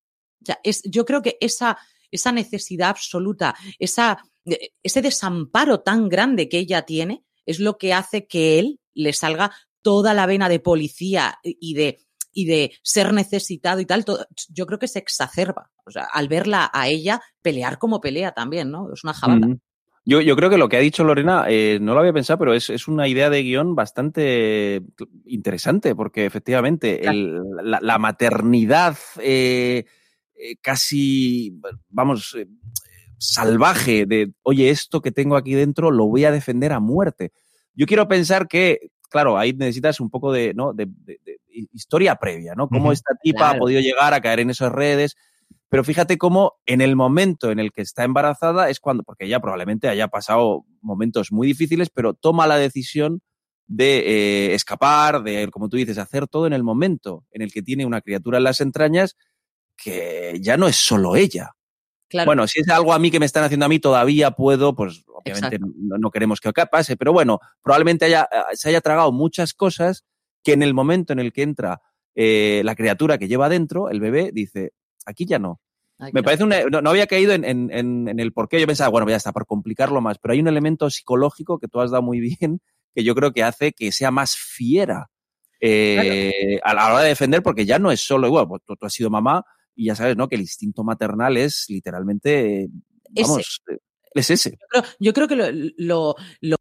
es, 0.63 0.83
yo 0.85 1.05
creo 1.05 1.23
que 1.23 1.37
esa, 1.41 1.79
esa 2.11 2.33
necesidad 2.33 2.91
absoluta, 2.91 3.55
esa, 3.79 4.19
e, 4.45 4.71
ese 4.83 5.03
desamparo 5.03 5.81
tan 5.81 6.09
grande 6.09 6.49
que 6.49 6.59
ella 6.59 6.83
tiene, 6.83 7.25
es 7.47 7.61
lo 7.61 7.79
que 7.79 7.95
hace 7.95 8.27
que 8.27 8.59
él 8.59 8.81
le 8.95 9.13
salga 9.13 9.53
toda 9.83 10.15
la 10.15 10.27
vena 10.27 10.49
de 10.49 10.61
policía 10.61 11.39
y 11.43 11.75
de 11.75 11.99
y 12.39 12.45
de 12.45 12.73
ser 12.83 13.13
necesitado 13.13 13.81
y 13.81 13.87
tal, 13.87 14.05
yo 14.49 14.67
creo 14.67 14.79
que 14.79 14.87
se 14.87 15.01
exacerba. 15.01 15.73
O 15.85 15.91
sea, 15.91 16.05
al 16.13 16.29
verla 16.29 16.71
a 16.73 16.87
ella 16.87 17.21
pelear 17.43 17.79
como 17.79 18.01
pelea 18.01 18.31
también, 18.31 18.71
¿no? 18.71 18.93
Es 18.93 19.03
una 19.03 19.13
jabata. 19.13 19.57
Yo, 20.05 20.21
yo, 20.21 20.37
creo 20.37 20.49
que 20.49 20.57
lo 20.57 20.69
que 20.69 20.77
ha 20.77 20.81
dicho 20.81 21.05
Lorena, 21.05 21.47
eh, 21.49 21.79
no 21.83 21.95
lo 21.95 22.01
había 22.01 22.13
pensado, 22.13 22.39
pero 22.39 22.55
es, 22.55 22.89
una 22.89 23.09
idea 23.09 23.29
de 23.29 23.43
guion 23.43 23.75
bastante 23.75 24.83
interesante, 25.27 25.95
porque 25.95 26.25
efectivamente 26.25 27.03
la, 27.03 27.99
maternidad 27.99 28.97
eh, 29.21 29.85
eh, 30.39 30.57
casi, 30.61 31.61
vamos, 31.89 32.37
salvaje 33.19 34.07
de, 34.07 34.33
oye, 34.43 34.71
esto 34.71 35.01
que 35.01 35.13
tengo 35.13 35.37
aquí 35.37 35.55
dentro 35.55 35.91
lo 35.91 36.07
voy 36.07 36.25
a 36.25 36.33
defender 36.33 36.73
a 36.73 36.81
muerte. 36.81 37.33
Yo 37.75 37.87
quiero 37.87 38.09
pensar 38.09 38.49
que 38.49 38.91
claro, 39.09 39.39
ahí 39.39 39.53
necesitas 39.53 40.01
un 40.01 40.11
poco 40.11 40.33
de, 40.33 40.55
¿no? 40.55 40.73
de, 40.73 40.89
historia 41.73 42.17
previa, 42.17 42.55
¿no? 42.55 42.69
Cómo 42.69 42.93
esta 42.93 43.15
tipa 43.21 43.51
ha 43.51 43.59
podido 43.59 43.81
llegar 43.81 44.15
a 44.15 44.21
caer 44.21 44.41
en 44.41 44.51
esas 44.51 44.71
redes. 44.71 45.17
Pero 45.71 45.85
fíjate 45.85 46.17
cómo 46.17 46.55
en 46.67 46.81
el 46.81 46.97
momento 46.97 47.51
en 47.51 47.59
el 47.59 47.73
que 47.73 47.83
está 47.83 48.05
embarazada 48.05 48.71
es 48.71 48.81
cuando, 48.81 49.03
porque 49.03 49.27
ella 49.27 49.41
probablemente 49.41 49.89
haya 49.89 50.09
pasado 50.09 50.65
momentos 50.81 51.31
muy 51.31 51.47
difíciles, 51.47 51.91
pero 51.91 52.15
toma 52.15 52.47
la 52.47 52.57
decisión 52.57 53.21
de 53.67 53.99
eh, 53.99 54.55
escapar, 54.55 55.23
de, 55.23 55.49
como 55.51 55.69
tú 55.69 55.77
dices, 55.77 55.99
hacer 55.99 56.27
todo 56.27 56.47
en 56.47 56.55
el 56.55 56.63
momento 56.63 57.25
en 57.33 57.43
el 57.43 57.53
que 57.53 57.63
tiene 57.63 57.85
una 57.85 58.01
criatura 58.01 58.39
en 58.39 58.45
las 58.45 58.63
entrañas 58.63 59.17
que 59.83 60.39
ya 60.41 60.57
no 60.57 60.69
es 60.69 60.77
solo 60.77 61.17
ella. 61.17 61.55
Bueno, 62.25 62.47
si 62.47 62.61
es 62.61 62.69
algo 62.69 62.93
a 62.93 62.99
mí 62.99 63.11
que 63.11 63.21
me 63.21 63.27
están 63.27 63.45
haciendo 63.45 63.67
a 63.67 63.69
mí, 63.69 63.79
todavía 63.79 64.31
puedo, 64.31 64.75
pues 64.75 65.05
obviamente 65.07 65.59
no, 65.61 66.11
queremos 66.11 66.41
que 66.41 66.53
pase, 66.53 66.97
pero 66.97 67.13
bueno, 67.13 67.39
probablemente 67.63 68.07
haya, 68.07 68.27
eh, 68.33 68.55
se 68.55 68.71
haya 68.71 68.81
tragado 68.81 69.13
muchas 69.13 69.53
cosas 69.53 70.05
que 70.43 70.55
en 70.55 70.63
el 70.63 70.73
momento 70.73 71.13
en 71.13 71.19
el 71.19 71.33
que 71.33 71.43
entra 71.43 71.83
eh, 72.15 72.63
la 72.65 72.75
criatura 72.75 73.19
que 73.19 73.29
lleva 73.29 73.49
dentro, 73.51 73.91
el 73.91 74.01
bebé, 74.01 74.31
dice, 74.33 74.73
aquí 75.05 75.27
ya 75.27 75.39
no. 75.39 75.61
Me 76.13 76.23
parece 76.23 76.45
un, 76.45 76.51
no, 76.51 76.91
había 76.91 77.09
caído 77.09 77.33
en, 77.33 77.45
en, 77.45 78.21
el 78.21 78.33
por 78.33 78.49
qué. 78.49 78.61
Yo 78.61 78.69
pensaba, 78.69 78.89
bueno, 78.89 79.09
ya 79.09 79.17
está, 79.17 79.33
por 79.33 79.47
complicarlo 79.47 80.01
más, 80.01 80.19
pero 80.19 80.33
hay 80.33 80.41
un 80.41 80.47
elemento 80.47 80.89
psicológico 80.91 81.59
que 81.59 81.67
tú 81.67 81.81
has 81.81 81.91
dado 81.91 82.03
muy 82.03 82.21
bien, 82.41 82.61
que 82.95 83.05
yo 83.05 83.15
creo 83.15 83.33
que 83.33 83.43
hace 83.43 83.73
que 83.73 83.91
sea 83.93 84.11
más 84.11 84.37
fiera 84.37 85.11
eh, 85.61 86.61
a 86.63 86.73
la 86.73 86.87
hora 86.87 87.03
de 87.03 87.09
defender, 87.09 87.43
porque 87.43 87.67
ya 87.67 87.79
no 87.79 87.91
es 87.91 88.01
solo, 88.01 88.29
igual, 88.29 88.47
pues, 88.47 88.63
tú, 88.65 88.77
has 88.81 88.93
sido 88.93 89.11
mamá, 89.11 89.45
y 89.79 89.87
ya 89.87 89.95
sabes, 89.95 90.17
¿no? 90.17 90.29
Que 90.29 90.35
el 90.35 90.41
instinto 90.41 90.83
maternal 90.83 91.37
es 91.37 91.67
literalmente, 91.69 92.69
vamos, 93.11 93.61
ese. 93.69 93.81
es 94.13 94.31
ese. 94.31 94.59
Yo 94.99 95.13
creo, 95.13 95.29
que 95.29 95.73
lo, 95.77 96.17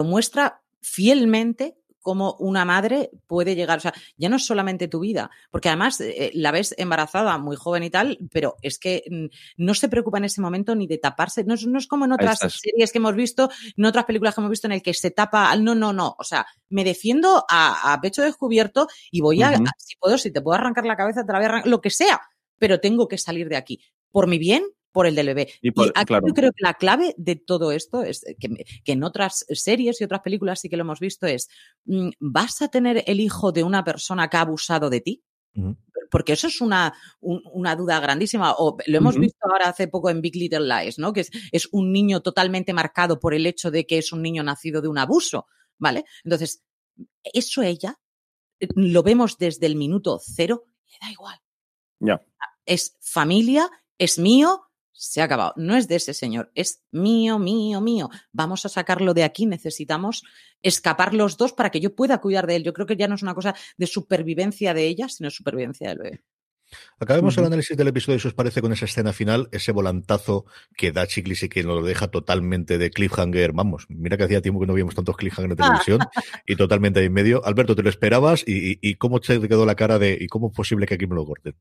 muestra 0.06 0.62
fielmente 0.82 1.78
cómo 2.00 2.36
una 2.40 2.64
madre 2.64 3.10
puede 3.26 3.56
llegar, 3.56 3.80
o 3.80 3.82
sea, 3.82 3.94
ya 4.18 4.30
no 4.30 4.36
es 4.36 4.46
solamente 4.46 4.88
tu 4.88 5.00
vida, 5.00 5.32
porque 5.50 5.68
además 5.68 6.00
eh, 6.00 6.30
la 6.36 6.52
ves 6.52 6.76
embarazada 6.78 7.38
muy 7.40 7.58
joven 7.58 7.84
y 7.84 7.90
tal, 7.90 8.20
pero 8.32 8.56
es 8.62 8.78
que 8.78 9.04
mm, 9.10 9.26
no 9.58 9.74
se 9.74 9.90
preocupa 9.90 10.20
en 10.20 10.26
ese 10.26 10.40
momento 10.40 10.76
ni 10.76 10.86
de 10.86 11.00
taparse, 11.00 11.44
no 11.44 11.56
es, 11.56 11.88
como 11.88 12.06
en 12.06 12.14
otras 12.14 12.38
series 12.38 12.92
que 12.92 13.00
hemos 13.00 13.16
visto, 13.16 13.50
en 13.76 13.84
otras 13.84 14.06
películas 14.06 14.36
que 14.36 14.42
hemos 14.42 14.52
visto 14.52 14.68
en 14.68 14.74
el 14.74 14.84
que 14.84 14.94
se 14.94 15.10
tapa, 15.10 15.54
no, 15.58 15.74
no, 15.74 15.92
no, 15.92 16.16
o 16.18 16.24
sea, 16.24 16.46
me 16.70 16.84
defiendo 16.84 17.44
a, 17.50 18.00
pecho 18.00 18.22
descubierto 18.22 18.88
y 19.12 19.22
voy 19.22 19.42
a, 19.42 19.58
si 19.78 19.98
puedo, 20.00 20.18
si 20.20 20.32
te 20.32 20.42
puedo 20.42 20.56
arrancar 20.58 20.86
la 20.86 20.96
cabeza, 20.96 21.26
te 21.26 21.34
la 21.34 21.40
voy 21.40 21.46
a 21.46 21.50
arrancar, 21.50 21.70
lo 21.70 21.82
que 21.82 21.90
sea, 21.90 22.22
pero 22.58 22.80
tengo 22.80 23.08
que 23.08 23.18
salir 23.18 23.50
de 23.50 23.56
aquí. 23.56 23.82
Por 24.12 24.28
mi 24.28 24.38
bien, 24.38 24.64
por 24.92 25.06
el 25.06 25.16
del 25.16 25.28
bebé. 25.28 25.50
Y, 25.62 25.70
aquí 25.96 26.14
yo 26.14 26.34
creo 26.34 26.52
que 26.52 26.64
la 26.64 26.74
clave 26.74 27.14
de 27.18 27.36
todo 27.36 27.72
esto 27.72 28.02
es 28.02 28.26
que, 28.40 28.66
en 28.86 29.04
otras 29.04 29.46
series 29.50 30.02
y 30.02 30.04
otras 30.04 30.22
películas 30.22 30.60
sí 30.60 30.70
que 30.70 30.78
lo 30.78 30.82
hemos 30.82 31.00
visto 31.00 31.28
es, 31.28 31.50
mm, 31.86 32.10
¿vas 32.20 32.62
a 32.62 32.70
tener 32.70 33.04
el 33.06 33.20
hijo 33.20 33.52
de 33.52 33.64
una 33.64 33.84
persona 33.84 34.28
que 34.28 34.38
ha 34.38 34.42
abusado 34.42 34.90
de 34.90 35.02
ti? 35.02 35.24
Porque 36.12 36.34
eso 36.34 36.48
es 36.48 36.62
una, 36.62 36.94
una, 37.20 37.76
duda 37.76 38.00
grandísima. 38.00 38.54
O 38.58 38.78
lo 38.86 38.98
hemos 38.98 39.18
visto 39.18 39.40
ahora 39.42 39.70
hace 39.70 39.88
poco 39.88 40.10
en 40.10 40.22
Big 40.22 40.36
Little 40.36 40.68
Lies, 40.68 41.00
¿no? 41.00 41.14
Que 41.14 41.22
es, 41.22 41.32
es, 41.52 41.68
un 41.72 41.92
niño 41.92 42.22
totalmente 42.22 42.74
marcado 42.74 43.20
por 43.20 43.34
el 43.34 43.46
hecho 43.46 43.72
de 43.72 43.86
que 43.86 43.98
es 43.98 44.12
un 44.12 44.22
niño 44.22 44.44
nacido 44.44 44.82
de 44.82 44.88
un 44.88 45.00
abuso, 45.00 45.48
¿vale? 45.78 46.06
Entonces, 46.24 46.64
eso 47.24 47.62
ella 47.62 48.00
eh, 48.60 48.68
lo 48.76 49.04
vemos 49.04 49.38
desde 49.38 49.66
el 49.66 49.76
minuto 49.76 50.20
cero, 50.24 50.66
le 50.88 50.98
da 51.02 51.12
igual. 51.12 51.40
Ya. 52.00 52.22
Es 52.66 52.98
familia, 53.02 53.70
es 53.98 54.20
mío, 54.20 54.68
se 54.92 55.22
ha 55.22 55.26
acabado. 55.26 55.54
No 55.56 55.76
es 55.76 55.88
de 55.88 55.96
ese 55.96 56.14
señor, 56.14 56.52
es 56.56 56.84
mío, 56.92 57.38
mío, 57.40 57.82
mío. 57.82 58.10
Vamos 58.32 58.66
a 58.66 58.70
sacarlo 58.70 59.14
de 59.14 59.24
aquí, 59.24 59.46
necesitamos 59.46 60.24
escapar 60.62 61.14
los 61.14 61.38
dos 61.38 61.54
para 61.54 61.70
que 61.70 61.80
yo 61.80 61.96
pueda 61.96 62.20
cuidar 62.20 62.48
de 62.48 62.58
él. 62.58 62.64
Yo 62.64 62.74
creo 62.74 62.88
que 62.88 62.98
ya 62.98 63.08
no 63.08 63.16
es 63.16 63.22
una 63.22 63.36
cosa 63.36 63.56
de 63.78 63.88
supervivencia 63.88 64.74
de 64.74 64.88
ella, 64.88 65.08
sino 65.08 65.30
supervivencia 65.30 65.90
del 65.90 66.00
bebé. 66.00 66.24
Acabemos 67.00 67.38
el 67.38 67.46
análisis 67.46 67.78
del 67.78 67.88
episodio, 67.88 68.20
si 68.20 68.28
os 68.28 68.34
parece, 68.34 68.62
con 68.62 68.74
esa 68.74 68.86
escena 68.86 69.14
final, 69.14 69.48
ese 69.52 69.72
volantazo 69.72 70.46
que 70.76 70.92
da 70.92 71.08
Chiclis 71.08 71.44
y 71.44 71.50
que 71.50 71.64
nos 71.64 71.76
lo 71.76 71.84
deja 71.84 72.10
totalmente 72.10 72.78
de 72.78 72.92
cliffhanger. 72.92 73.54
Vamos, 73.54 73.86
mira 73.88 74.18
que 74.18 74.24
hacía 74.24 74.42
tiempo 74.42 74.60
que 74.60 74.68
no 74.68 74.74
veíamos 74.74 74.96
tantos 74.96 75.16
cliffhanger 75.16 75.52
en 75.52 75.58
televisión 75.58 76.00
y 76.46 76.56
totalmente 76.56 77.00
ahí 77.00 77.06
en 77.06 77.14
medio. 77.14 77.46
Alberto, 77.46 77.76
¿te 77.76 77.84
lo 77.84 77.90
esperabas? 77.90 78.44
¿Y, 78.46 78.80
y 78.82 78.96
cómo 78.96 79.20
te 79.22 79.40
quedó 79.48 79.66
la 79.66 79.76
cara 79.76 80.00
de 80.00 80.18
y 80.20 80.28
cómo 80.28 80.48
es 80.50 80.56
posible 80.56 80.86
que 80.86 80.96
aquí 80.96 81.08
me 81.08 81.16
lo 81.16 81.26
corten? 81.26 81.56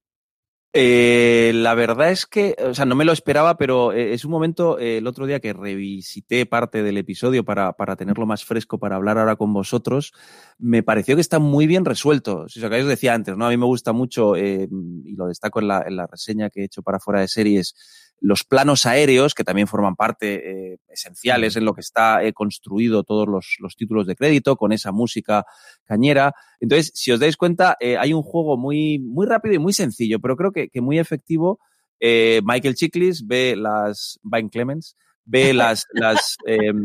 Eh, 0.73 1.53
la 1.55 1.75
verdad 1.75 2.11
es 2.11 2.27
que, 2.27 2.55
o 2.59 2.75
sea, 2.75 2.85
no 2.85 2.95
me 2.95 3.07
lo 3.07 3.13
esperaba, 3.13 3.57
pero 3.57 3.93
eh, 3.93 4.13
es 4.13 4.27
un 4.27 4.31
momento, 4.31 4.79
eh, 4.79 4.99
el 4.99 5.07
otro 5.07 5.25
día 5.27 5.41
que 5.41 5.55
revisité 5.55 6.45
parte 6.45 6.83
del 6.83 6.99
episodio 6.99 7.45
para, 7.45 7.73
para, 7.73 7.97
tenerlo 7.97 8.27
más 8.27 8.45
fresco, 8.45 8.79
para 8.79 8.97
hablar 8.97 9.17
ahora 9.17 9.37
con 9.37 9.55
vosotros, 9.55 10.13
me 10.59 10.83
pareció 10.83 11.15
que 11.15 11.23
está 11.23 11.39
muy 11.39 11.67
bien 11.67 11.87
resuelto. 11.87 12.47
Si 12.49 12.63
os 12.63 12.87
decía 12.87 13.15
antes, 13.15 13.37
¿no? 13.39 13.47
A 13.47 13.51
mí 13.51 13.57
me 13.57 13.65
gusta 13.65 13.93
mucho, 13.95 14.37
y 14.37 15.15
lo 15.17 15.29
destaco 15.29 15.61
en 15.61 15.69
la, 15.69 15.83
en 15.87 15.97
la 15.97 16.07
reseña 16.07 16.51
que 16.51 16.61
he 16.61 16.65
hecho 16.65 16.83
para 16.83 17.01
fuera 17.01 17.21
de 17.21 17.29
series, 17.29 17.75
los 18.21 18.45
planos 18.45 18.87
aéreos, 18.87 19.35
que 19.35 19.45
también 19.45 19.67
forman 19.67 19.97
parte 19.97 20.73
eh, 20.73 20.79
esenciales 20.89 21.57
en 21.57 21.65
lo 21.65 21.75
que 21.75 21.81
está 21.81 22.25
eh, 22.25 22.33
construido 22.33 23.05
todos 23.05 23.29
los, 23.29 23.57
los, 23.61 23.77
títulos 23.77 24.07
de 24.07 24.17
crédito, 24.17 24.57
con 24.57 24.73
esa 24.73 24.93
música 24.93 25.45
cañera. 25.85 26.35
Entonces, 26.61 26.93
si 26.95 27.13
os 27.13 27.21
dais 27.21 27.37
cuenta, 27.37 27.77
eh, 27.81 27.97
hay 27.99 28.13
un 28.13 28.23
juego 28.23 28.57
muy, 28.57 28.99
muy 28.99 29.27
rápido 29.27 29.55
y 29.55 29.59
muy 29.59 29.73
sencillo, 29.73 30.19
pero 30.21 30.37
creo 30.37 30.53
que, 30.53 30.69
que 30.69 30.81
muy 30.81 30.99
efectivo. 30.99 31.61
Michael 32.01 32.75
Chiklis 32.75 33.27
ve 33.27 33.57
las, 33.57 34.21
Vine 34.23 34.51
Clemens, 34.51 34.97
ve 35.25 35.53
las, 35.55 35.87
las, 35.93 36.37
em, 36.47 36.83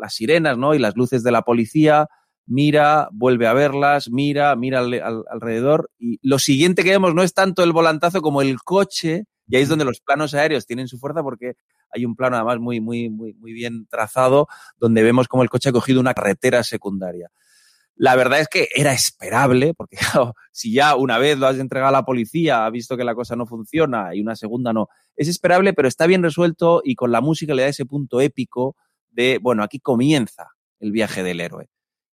las 0.00 0.14
sirenas 0.14 0.56
¿no? 0.56 0.74
y 0.74 0.78
las 0.78 0.96
luces 0.96 1.22
de 1.22 1.32
la 1.32 1.42
policía, 1.42 2.08
mira, 2.50 3.08
vuelve 3.12 3.46
a 3.46 3.52
verlas, 3.52 4.10
mira, 4.10 4.54
mira 4.56 4.80
alrededor. 4.80 5.90
Y 5.98 6.18
lo 6.22 6.38
siguiente 6.38 6.82
que 6.82 6.90
vemos 6.90 7.14
no 7.14 7.22
es 7.22 7.32
tanto 7.32 7.62
el 7.62 7.72
volantazo 7.72 8.20
como 8.20 8.42
el 8.42 8.58
coche 8.60 9.24
y 9.46 9.56
ahí 9.56 9.62
es 9.62 9.68
donde 9.68 9.84
los 9.84 10.00
planos 10.00 10.34
aéreos 10.34 10.66
tienen 10.66 10.88
su 10.88 10.98
fuerza 10.98 11.22
porque 11.22 11.54
hay 11.92 12.04
un 12.04 12.14
plano 12.16 12.36
además 12.36 12.58
muy, 12.58 12.80
muy, 12.80 13.08
muy, 13.08 13.34
muy 13.34 13.52
bien 13.52 13.86
trazado 13.86 14.48
donde 14.78 15.02
vemos 15.02 15.28
cómo 15.28 15.42
el 15.42 15.48
coche 15.48 15.68
ha 15.68 15.72
cogido 15.72 16.00
una 16.00 16.14
carretera 16.14 16.62
secundaria. 16.64 17.30
La 17.94 18.16
verdad 18.16 18.40
es 18.40 18.48
que 18.48 18.68
era 18.74 18.92
esperable, 18.92 19.74
porque 19.74 19.96
si 20.52 20.72
ya 20.72 20.96
una 20.96 21.18
vez 21.18 21.38
lo 21.38 21.46
has 21.46 21.58
entregado 21.58 21.90
a 21.90 21.98
la 21.98 22.04
policía, 22.04 22.64
ha 22.64 22.70
visto 22.70 22.96
que 22.96 23.04
la 23.04 23.14
cosa 23.14 23.36
no 23.36 23.46
funciona 23.46 24.14
y 24.14 24.20
una 24.20 24.34
segunda 24.34 24.72
no, 24.72 24.88
es 25.16 25.28
esperable, 25.28 25.72
pero 25.72 25.86
está 25.86 26.06
bien 26.06 26.22
resuelto 26.22 26.80
y 26.84 26.96
con 26.96 27.12
la 27.12 27.20
música 27.20 27.54
le 27.54 27.62
da 27.62 27.68
ese 27.68 27.86
punto 27.86 28.20
épico 28.20 28.76
de, 29.10 29.38
bueno, 29.40 29.62
aquí 29.62 29.78
comienza 29.78 30.48
el 30.80 30.92
viaje 30.92 31.22
del 31.22 31.40
héroe. 31.40 31.68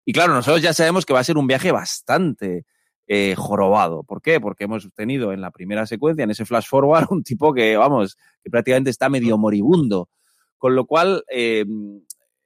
Y 0.08 0.14
claro, 0.14 0.34
nosotros 0.34 0.62
ya 0.62 0.72
sabemos 0.72 1.06
que 1.06 1.12
va 1.12 1.20
a 1.20 1.26
ser 1.26 1.38
un 1.38 1.48
viaje 1.48 1.74
bastante 1.74 2.66
eh, 3.08 3.36
jorobado. 3.36 4.04
¿Por 4.04 4.22
qué? 4.22 4.40
Porque 4.40 4.64
hemos 4.64 4.88
tenido 4.96 5.34
en 5.34 5.42
la 5.42 5.52
primera 5.52 5.86
secuencia, 5.86 6.24
en 6.24 6.32
ese 6.32 6.46
flash 6.46 6.66
forward, 6.66 7.08
un 7.12 7.24
tipo 7.24 7.54
que, 7.54 7.76
vamos, 7.76 8.18
que 8.42 8.50
prácticamente 8.50 8.90
está 8.90 9.10
medio 9.10 9.38
moribundo. 9.38 10.08
Con 10.58 10.76
lo 10.76 10.86
cual, 10.86 11.26
eh, 11.30 11.66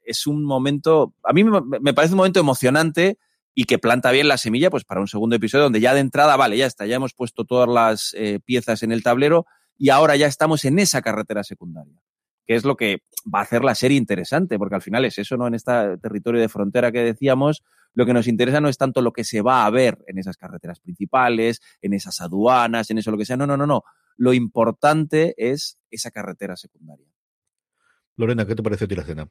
es 0.04 0.26
un 0.26 0.44
momento, 0.44 1.14
a 1.24 1.34
mí 1.34 1.44
me, 1.44 1.94
parece 1.94 2.16
un 2.16 2.18
momento 2.18 2.40
emocionante 2.40 3.20
y 3.54 3.66
que 3.66 3.78
planta 3.78 4.10
bien 4.10 4.28
la 4.28 4.38
semilla 4.38 4.72
pues 4.72 4.84
para 4.84 5.00
un 5.00 5.08
segundo 5.08 5.36
episodio 5.36 5.66
donde 5.66 5.82
ya 5.82 5.94
de 5.94 6.00
entrada, 6.00 6.36
vale, 6.38 6.58
ya 6.58 6.66
está, 6.66 6.88
ya 6.88 6.96
hemos 6.96 7.14
puesto 7.14 7.46
todas 7.46 7.70
las 7.70 8.16
eh, 8.18 8.40
piezas 8.44 8.82
en 8.82 8.92
el 8.92 9.04
tablero 9.04 9.46
y 9.78 9.90
ahora 9.90 10.16
ya 10.16 10.26
estamos 10.26 10.66
en 10.66 10.80
esa 10.80 11.04
carretera 11.04 11.44
secundaria, 11.44 12.02
que 12.46 12.56
es 12.56 12.64
lo 12.66 12.76
que 12.76 13.04
va 13.34 13.40
a 13.40 13.44
hacer 13.44 13.64
la 13.64 13.76
serie 13.76 13.98
interesante, 13.98 14.58
porque 14.58 14.76
al 14.76 14.82
final 14.82 15.06
es 15.06 15.18
eso, 15.18 15.38
¿no? 15.38 15.48
En 15.48 15.54
este 15.54 15.98
territorio 15.98 16.42
de 16.42 16.50
frontera 16.50 16.92
que 16.92 17.04
decíamos, 17.04 17.64
lo 17.94 18.06
que 18.06 18.14
nos 18.14 18.28
interesa 18.28 18.62
no 18.62 18.70
es 18.70 18.78
tanto 18.78 19.02
lo 19.02 19.12
que 19.14 19.24
se 19.24 19.42
va 19.42 19.66
a 19.66 19.70
ver 19.70 20.00
en 20.08 20.18
esas 20.18 20.38
carreteras 20.38 20.80
principales, 20.80 21.62
en 21.82 21.94
esas 21.94 22.22
aduanas, 22.22 22.90
en 22.90 22.98
eso 22.98 23.12
lo 23.12 23.18
que 23.18 23.26
sea. 23.26 23.38
No, 23.38 23.48
no, 23.48 23.58
no, 23.58 23.68
no. 23.68 23.84
Lo 24.18 24.34
importante 24.34 25.34
es 25.38 25.78
esa 25.90 26.12
carretera 26.12 26.56
secundaria. 26.56 27.08
Lorena, 28.16 28.46
¿qué 28.46 28.56
te 28.56 28.64
parece 28.64 28.86
a 28.86 28.88
la? 28.88 29.30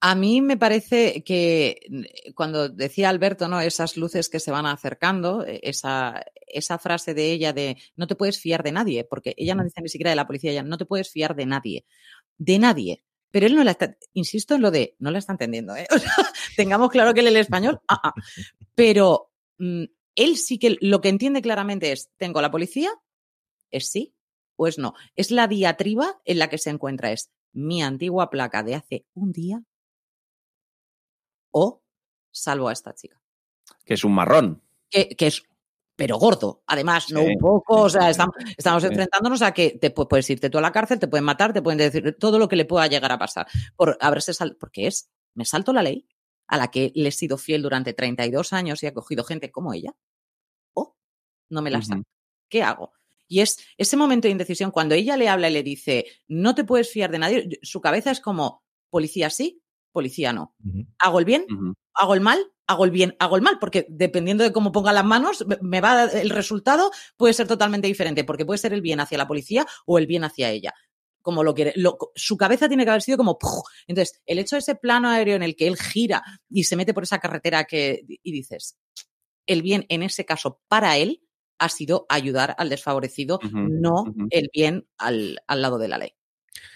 A 0.00 0.14
mí 0.14 0.42
me 0.42 0.56
parece 0.56 1.22
que 1.24 1.80
mm, 1.88 2.32
cuando 2.34 2.68
decía 2.68 3.08
Alberto, 3.08 3.48
¿no? 3.48 3.60
Esas 3.60 3.96
luces 3.96 4.28
que 4.28 4.40
se 4.40 4.50
van 4.50 4.66
acercando, 4.66 5.44
e, 5.44 5.60
esa, 5.62 6.22
esa 6.46 6.78
frase 6.78 7.14
de 7.14 7.32
ella 7.32 7.52
de 7.52 7.76
no 7.96 8.06
te 8.06 8.14
puedes 8.14 8.40
fiar 8.40 8.62
de 8.62 8.72
nadie, 8.72 9.04
porque 9.04 9.34
ella 9.36 9.54
no 9.54 9.64
dice 9.64 9.80
ni 9.80 9.88
siquiera 9.88 10.10
de 10.10 10.16
la 10.16 10.26
policía, 10.26 10.52
ella 10.52 10.62
no 10.62 10.78
te 10.78 10.86
puedes 10.86 11.10
fiar 11.10 11.34
de 11.34 11.46
nadie. 11.46 11.86
De 12.36 12.58
nadie. 12.58 13.04
Pero 13.30 13.46
él 13.46 13.54
no 13.54 13.64
la 13.64 13.72
está, 13.72 13.96
insisto 14.12 14.54
en 14.54 14.62
lo 14.62 14.70
de, 14.70 14.96
no 14.98 15.10
la 15.10 15.18
está 15.18 15.32
entendiendo, 15.32 15.74
¿eh? 15.76 15.86
tengamos 16.56 16.90
claro 16.90 17.12
que 17.12 17.20
él 17.20 17.28
el 17.28 17.36
español, 17.36 17.80
ah, 17.88 18.00
ah. 18.02 18.14
pero 18.74 19.32
mm, 19.58 19.84
él 20.14 20.36
sí 20.36 20.58
que 20.58 20.76
lo 20.80 21.00
que 21.00 21.08
entiende 21.08 21.42
claramente 21.42 21.92
es, 21.92 22.10
tengo 22.16 22.40
la 22.40 22.50
policía, 22.50 22.90
es 23.70 23.90
sí 23.90 24.14
o 24.56 24.66
es 24.66 24.78
no. 24.78 24.94
Es 25.16 25.30
la 25.30 25.48
diatriba 25.48 26.20
en 26.24 26.38
la 26.38 26.48
que 26.48 26.58
se 26.58 26.70
encuentra, 26.70 27.12
es 27.12 27.30
mi 27.52 27.82
antigua 27.82 28.30
placa 28.30 28.62
de 28.62 28.74
hace 28.74 29.06
un 29.14 29.32
día 29.32 29.62
o 31.56 31.82
salvo 32.30 32.68
a 32.68 32.72
esta 32.72 32.94
chica. 32.94 33.18
Que 33.84 33.94
es 33.94 34.04
un 34.04 34.12
marrón. 34.12 34.62
Que, 34.90 35.08
que 35.08 35.28
es 35.28 35.42
pero 35.96 36.18
gordo. 36.18 36.62
Además, 36.66 37.10
no 37.10 37.22
un 37.22 37.38
poco, 37.38 37.82
o 37.82 37.88
sea, 37.88 38.10
estamos, 38.10 38.84
enfrentándonos 38.84 39.40
a 39.40 39.52
que 39.52 39.70
te 39.70 39.90
puedes 39.90 40.28
irte 40.28 40.50
tú 40.50 40.58
a 40.58 40.60
la 40.60 40.70
cárcel, 40.70 40.98
te 40.98 41.08
pueden 41.08 41.24
matar, 41.24 41.54
te 41.54 41.62
pueden 41.62 41.78
decir 41.78 42.16
todo 42.20 42.38
lo 42.38 42.48
que 42.48 42.56
le 42.56 42.66
pueda 42.66 42.86
llegar 42.86 43.10
a 43.10 43.18
pasar 43.18 43.46
por 43.76 43.96
haberse 44.00 44.34
sal 44.34 44.56
porque 44.60 44.86
es, 44.86 45.10
me 45.34 45.46
salto 45.46 45.72
la 45.72 45.82
ley 45.82 46.06
a 46.48 46.58
la 46.58 46.70
que 46.70 46.92
le 46.94 47.08
he 47.08 47.12
sido 47.12 47.38
fiel 47.38 47.62
durante 47.62 47.94
32 47.94 48.52
años 48.52 48.82
y 48.82 48.86
ha 48.86 48.94
cogido 48.94 49.24
gente 49.24 49.50
como 49.50 49.72
ella. 49.72 49.96
Oh, 50.74 50.94
no 51.48 51.62
me 51.62 51.70
la 51.70 51.78
uh 51.78 52.02
¿Qué 52.48 52.62
hago? 52.62 52.92
Y 53.26 53.40
es 53.40 53.58
ese 53.78 53.96
momento 53.96 54.28
de 54.28 54.32
indecisión, 54.32 54.70
cuando 54.70 54.94
ella 54.94 55.16
le 55.16 55.28
habla 55.28 55.48
y 55.48 55.52
le 55.54 55.62
dice, 55.62 56.06
no 56.28 56.54
te 56.54 56.62
puedes 56.62 56.92
fiar 56.92 57.10
de 57.10 57.18
nadie, 57.18 57.58
su 57.62 57.80
cabeza 57.80 58.10
es 58.10 58.20
como, 58.20 58.62
policía 58.90 59.30
sí, 59.30 59.62
policía 59.96 60.32
no. 60.32 60.54
¿Hago 60.98 61.18
el 61.18 61.24
bien? 61.24 61.46
¿Hago 61.94 62.14
el 62.14 62.20
mal? 62.20 62.38
hago 62.66 62.84
el 62.84 62.90
bien, 62.90 63.16
hago 63.18 63.36
el 63.36 63.42
mal, 63.42 63.58
porque 63.58 63.86
dependiendo 63.88 64.44
de 64.44 64.52
cómo 64.52 64.72
ponga 64.72 64.92
las 64.92 65.04
manos, 65.04 65.44
me 65.60 65.80
va 65.80 66.04
el 66.04 66.30
resultado 66.30 66.90
puede 67.16 67.34
ser 67.34 67.46
totalmente 67.46 67.86
diferente, 67.86 68.24
porque 68.24 68.44
puede 68.44 68.58
ser 68.58 68.72
el 68.72 68.82
bien 68.82 69.00
hacia 69.00 69.18
la 69.18 69.28
policía 69.28 69.66
o 69.86 69.98
el 69.98 70.06
bien 70.06 70.24
hacia 70.24 70.50
ella. 70.50 70.74
Como 71.22 71.42
lo 71.42 71.54
quiere. 71.54 71.74
su 72.14 72.36
cabeza 72.36 72.68
tiene 72.68 72.84
que 72.84 72.90
haber 72.90 73.02
sido 73.02 73.18
como. 73.18 73.36
Entonces, 73.88 74.20
el 74.26 74.38
hecho 74.38 74.54
de 74.56 74.60
ese 74.60 74.76
plano 74.76 75.08
aéreo 75.08 75.34
en 75.34 75.42
el 75.42 75.56
que 75.56 75.66
él 75.66 75.76
gira 75.76 76.22
y 76.48 76.64
se 76.64 76.76
mete 76.76 76.94
por 76.94 77.02
esa 77.02 77.18
carretera 77.18 77.64
que. 77.64 78.04
y 78.06 78.32
dices, 78.32 78.76
el 79.46 79.62
bien 79.62 79.86
en 79.88 80.02
ese 80.02 80.24
caso 80.24 80.60
para 80.68 80.96
él 80.98 81.22
ha 81.58 81.68
sido 81.68 82.06
ayudar 82.08 82.54
al 82.58 82.68
desfavorecido, 82.68 83.40
no 83.52 84.04
el 84.30 84.50
bien 84.52 84.86
al, 84.98 85.40
lado 85.48 85.78
de 85.78 85.88
la 85.88 85.98
ley. 85.98 86.12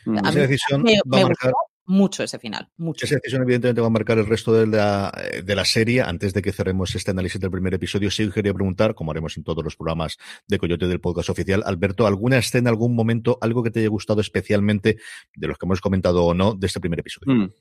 Esa 0.06 0.30
decisión 0.32 0.84
va 0.84 1.20
a 1.20 1.22
marcar 1.22 1.52
mucho 1.90 2.22
ese 2.22 2.38
final. 2.38 2.68
Mucho. 2.76 3.04
Esa 3.04 3.16
decisión, 3.16 3.42
evidentemente, 3.42 3.80
va 3.80 3.88
a 3.88 3.90
marcar 3.90 4.18
el 4.18 4.26
resto 4.26 4.52
de 4.52 4.66
la, 4.66 5.12
de 5.42 5.54
la 5.54 5.64
serie. 5.64 6.02
Antes 6.02 6.32
de 6.32 6.40
que 6.40 6.52
cerremos 6.52 6.94
este 6.94 7.10
análisis 7.10 7.40
del 7.40 7.50
primer 7.50 7.74
episodio, 7.74 8.10
sí 8.10 8.30
quería 8.30 8.54
preguntar, 8.54 8.94
como 8.94 9.10
haremos 9.10 9.36
en 9.36 9.42
todos 9.42 9.64
los 9.64 9.76
programas 9.76 10.16
de 10.46 10.58
Coyote 10.58 10.86
del 10.86 11.00
podcast 11.00 11.30
oficial, 11.30 11.62
Alberto, 11.66 12.06
¿alguna 12.06 12.38
escena, 12.38 12.70
algún 12.70 12.94
momento, 12.94 13.38
algo 13.40 13.62
que 13.62 13.70
te 13.70 13.80
haya 13.80 13.88
gustado 13.88 14.20
especialmente 14.20 14.98
de 15.34 15.46
los 15.48 15.58
que 15.58 15.66
hemos 15.66 15.80
comentado 15.80 16.24
o 16.24 16.32
no 16.32 16.54
de 16.54 16.66
este 16.68 16.80
primer 16.80 17.00
episodio? 17.00 17.34
Mm. 17.34 17.52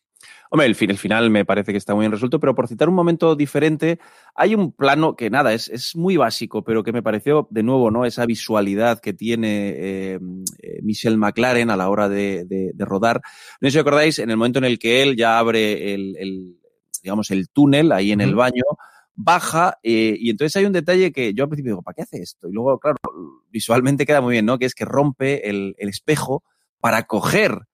Hombre, 0.51 0.65
el, 0.65 0.75
fin, 0.75 0.89
el 0.89 0.97
final 0.97 1.29
me 1.29 1.45
parece 1.45 1.71
que 1.71 1.77
está 1.77 1.93
muy 1.93 2.03
bien 2.03 2.11
resuelto, 2.11 2.39
pero 2.39 2.55
por 2.55 2.67
citar 2.67 2.89
un 2.89 2.95
momento 2.95 3.35
diferente, 3.35 3.99
hay 4.35 4.55
un 4.55 4.71
plano 4.71 5.15
que 5.15 5.29
nada, 5.29 5.53
es, 5.53 5.69
es 5.69 5.95
muy 5.95 6.17
básico, 6.17 6.63
pero 6.63 6.83
que 6.83 6.91
me 6.91 7.03
pareció 7.03 7.47
de 7.51 7.63
nuevo, 7.63 7.91
¿no? 7.91 8.05
Esa 8.05 8.25
visualidad 8.25 8.99
que 8.99 9.13
tiene 9.13 9.69
eh, 9.69 10.19
eh 10.63 10.79
Michelle 10.81 11.17
McLaren 11.17 11.69
a 11.69 11.77
la 11.77 11.89
hora 11.89 12.09
de, 12.09 12.45
de, 12.45 12.71
de, 12.73 12.85
rodar. 12.85 13.21
No 13.61 13.67
sé 13.67 13.73
si 13.73 13.79
acordáis, 13.79 14.19
en 14.19 14.31
el 14.31 14.37
momento 14.37 14.59
en 14.59 14.65
el 14.65 14.79
que 14.79 15.03
él 15.03 15.15
ya 15.15 15.37
abre 15.37 15.93
el, 15.93 16.15
el 16.17 16.59
digamos, 17.03 17.31
el 17.31 17.49
túnel 17.49 17.91
ahí 17.91 18.11
en 18.11 18.21
el 18.21 18.35
baño, 18.35 18.63
baja 19.15 19.77
eh, 19.83 20.15
y 20.17 20.29
entonces 20.29 20.55
hay 20.55 20.65
un 20.65 20.73
detalle 20.73 21.11
que 21.11 21.33
yo 21.33 21.43
al 21.43 21.49
principio 21.49 21.73
digo, 21.73 21.81
¿para 21.81 21.95
qué 21.95 22.01
hace 22.03 22.21
esto? 22.21 22.47
Y 22.49 22.53
luego, 22.53 22.79
claro, 22.79 22.97
visualmente 23.49 24.05
queda 24.05 24.21
muy 24.21 24.33
bien, 24.33 24.45
¿no? 24.45 24.57
Que 24.57 24.65
es 24.65 24.73
que 24.73 24.85
rompe 24.85 25.49
el, 25.49 25.75
el 25.77 25.89
espejo 25.89 26.43
para 26.79 27.03
coger 27.03 27.68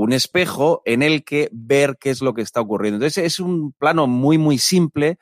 un 0.00 0.12
espejo 0.12 0.80
en 0.84 1.02
el 1.02 1.24
que 1.24 1.48
ver 1.50 1.98
qué 1.98 2.10
es 2.10 2.22
lo 2.22 2.32
que 2.32 2.42
está 2.42 2.60
ocurriendo. 2.60 2.98
Entonces 2.98 3.24
es 3.24 3.40
un 3.40 3.72
plano 3.72 4.06
muy, 4.06 4.38
muy 4.38 4.56
simple, 4.56 5.18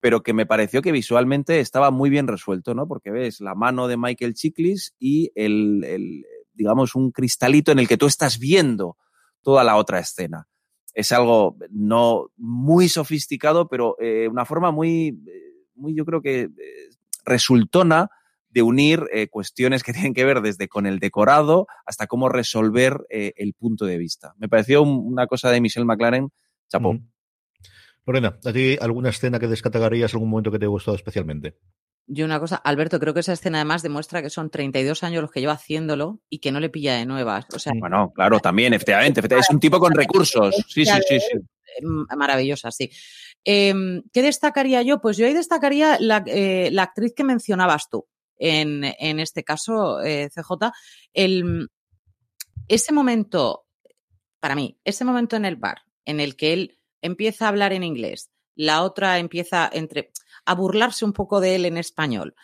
pero 0.00 0.22
que 0.22 0.32
me 0.32 0.46
pareció 0.46 0.80
que 0.80 0.92
visualmente 0.92 1.60
estaba 1.60 1.90
muy 1.90 2.08
bien 2.08 2.26
resuelto, 2.26 2.74
¿no? 2.74 2.88
Porque 2.88 3.10
ves 3.10 3.42
la 3.42 3.54
mano 3.54 3.86
de 3.86 3.98
Michael 3.98 4.32
Chiklis 4.32 4.94
y 4.98 5.30
el, 5.34 5.84
el, 5.84 6.24
digamos, 6.54 6.94
un 6.94 7.10
cristalito 7.10 7.70
en 7.70 7.78
el 7.78 7.86
que 7.86 7.98
tú 7.98 8.06
estás 8.06 8.38
viendo 8.38 8.96
toda 9.42 9.62
la 9.62 9.76
otra 9.76 9.98
escena. 9.98 10.48
Es 10.94 11.12
algo 11.12 11.58
no 11.68 12.30
muy 12.38 12.88
sofisticado, 12.88 13.68
pero 13.68 13.94
eh, 14.00 14.26
una 14.26 14.46
forma 14.46 14.70
muy, 14.70 15.22
muy, 15.74 15.94
yo 15.94 16.06
creo 16.06 16.22
que 16.22 16.40
eh, 16.44 16.50
resultona 17.26 18.08
de 18.54 18.62
unir 18.62 19.04
eh, 19.12 19.28
cuestiones 19.28 19.82
que 19.82 19.92
tienen 19.92 20.14
que 20.14 20.24
ver 20.24 20.40
desde 20.40 20.68
con 20.68 20.86
el 20.86 21.00
decorado 21.00 21.66
hasta 21.84 22.06
cómo 22.06 22.28
resolver 22.28 23.04
eh, 23.10 23.34
el 23.36 23.52
punto 23.52 23.84
de 23.84 23.98
vista. 23.98 24.34
Me 24.38 24.48
pareció 24.48 24.82
un, 24.82 25.12
una 25.12 25.26
cosa 25.26 25.50
de 25.50 25.60
Michelle 25.60 25.84
McLaren, 25.84 26.30
chapó. 26.68 26.94
Mm. 26.94 27.08
Lorena, 28.06 28.38
¿a 28.44 28.52
ti 28.52 28.76
alguna 28.80 29.10
escena 29.10 29.38
que 29.38 29.48
descatagarías, 29.48 30.12
algún 30.14 30.28
momento 30.30 30.50
que 30.50 30.58
te 30.58 30.66
haya 30.66 30.70
gustado 30.70 30.96
especialmente? 30.96 31.56
Yo 32.06 32.26
una 32.26 32.38
cosa, 32.38 32.56
Alberto, 32.56 33.00
creo 33.00 33.14
que 33.14 33.20
esa 33.20 33.32
escena 33.32 33.58
además 33.58 33.82
demuestra 33.82 34.20
que 34.20 34.28
son 34.28 34.50
32 34.50 35.02
años 35.02 35.22
los 35.22 35.30
que 35.30 35.40
lleva 35.40 35.54
haciéndolo 35.54 36.20
y 36.28 36.38
que 36.38 36.52
no 36.52 36.60
le 36.60 36.68
pilla 36.68 36.96
de 36.96 37.06
nuevas. 37.06 37.46
O 37.54 37.58
sea, 37.58 37.72
bueno, 37.74 38.12
claro, 38.14 38.40
también, 38.40 38.74
efectivamente, 38.74 39.20
efectivamente 39.20 39.46
es 39.50 39.54
un 39.54 39.60
tipo 39.60 39.80
con 39.80 39.94
recursos. 39.94 40.54
Sí, 40.68 40.84
sí, 40.84 40.98
sí, 41.08 41.18
sí. 41.18 41.38
Maravillosa, 42.14 42.70
sí. 42.70 42.90
Eh, 43.42 43.74
¿Qué 44.12 44.22
destacaría 44.22 44.82
yo? 44.82 45.00
Pues 45.00 45.16
yo 45.16 45.26
ahí 45.26 45.32
destacaría 45.32 45.98
la, 45.98 46.22
eh, 46.26 46.68
la 46.72 46.84
actriz 46.84 47.14
que 47.16 47.24
mencionabas 47.24 47.88
tú, 47.88 48.06
en, 48.38 48.84
en 48.84 49.20
este 49.20 49.44
caso, 49.44 50.00
eh, 50.02 50.28
CJ, 50.34 50.70
el, 51.12 51.68
ese 52.68 52.92
momento, 52.92 53.66
para 54.40 54.54
mí, 54.54 54.78
ese 54.84 55.04
momento 55.04 55.36
en 55.36 55.44
el 55.44 55.56
bar 55.56 55.82
en 56.04 56.20
el 56.20 56.36
que 56.36 56.52
él 56.52 56.78
empieza 57.02 57.46
a 57.46 57.48
hablar 57.48 57.72
en 57.72 57.82
inglés, 57.82 58.30
la 58.54 58.82
otra 58.82 59.18
empieza 59.18 59.68
entre 59.72 60.10
a 60.44 60.54
burlarse 60.54 61.04
un 61.04 61.12
poco 61.12 61.40
de 61.40 61.56
él 61.56 61.64
en 61.64 61.76
español. 61.76 62.34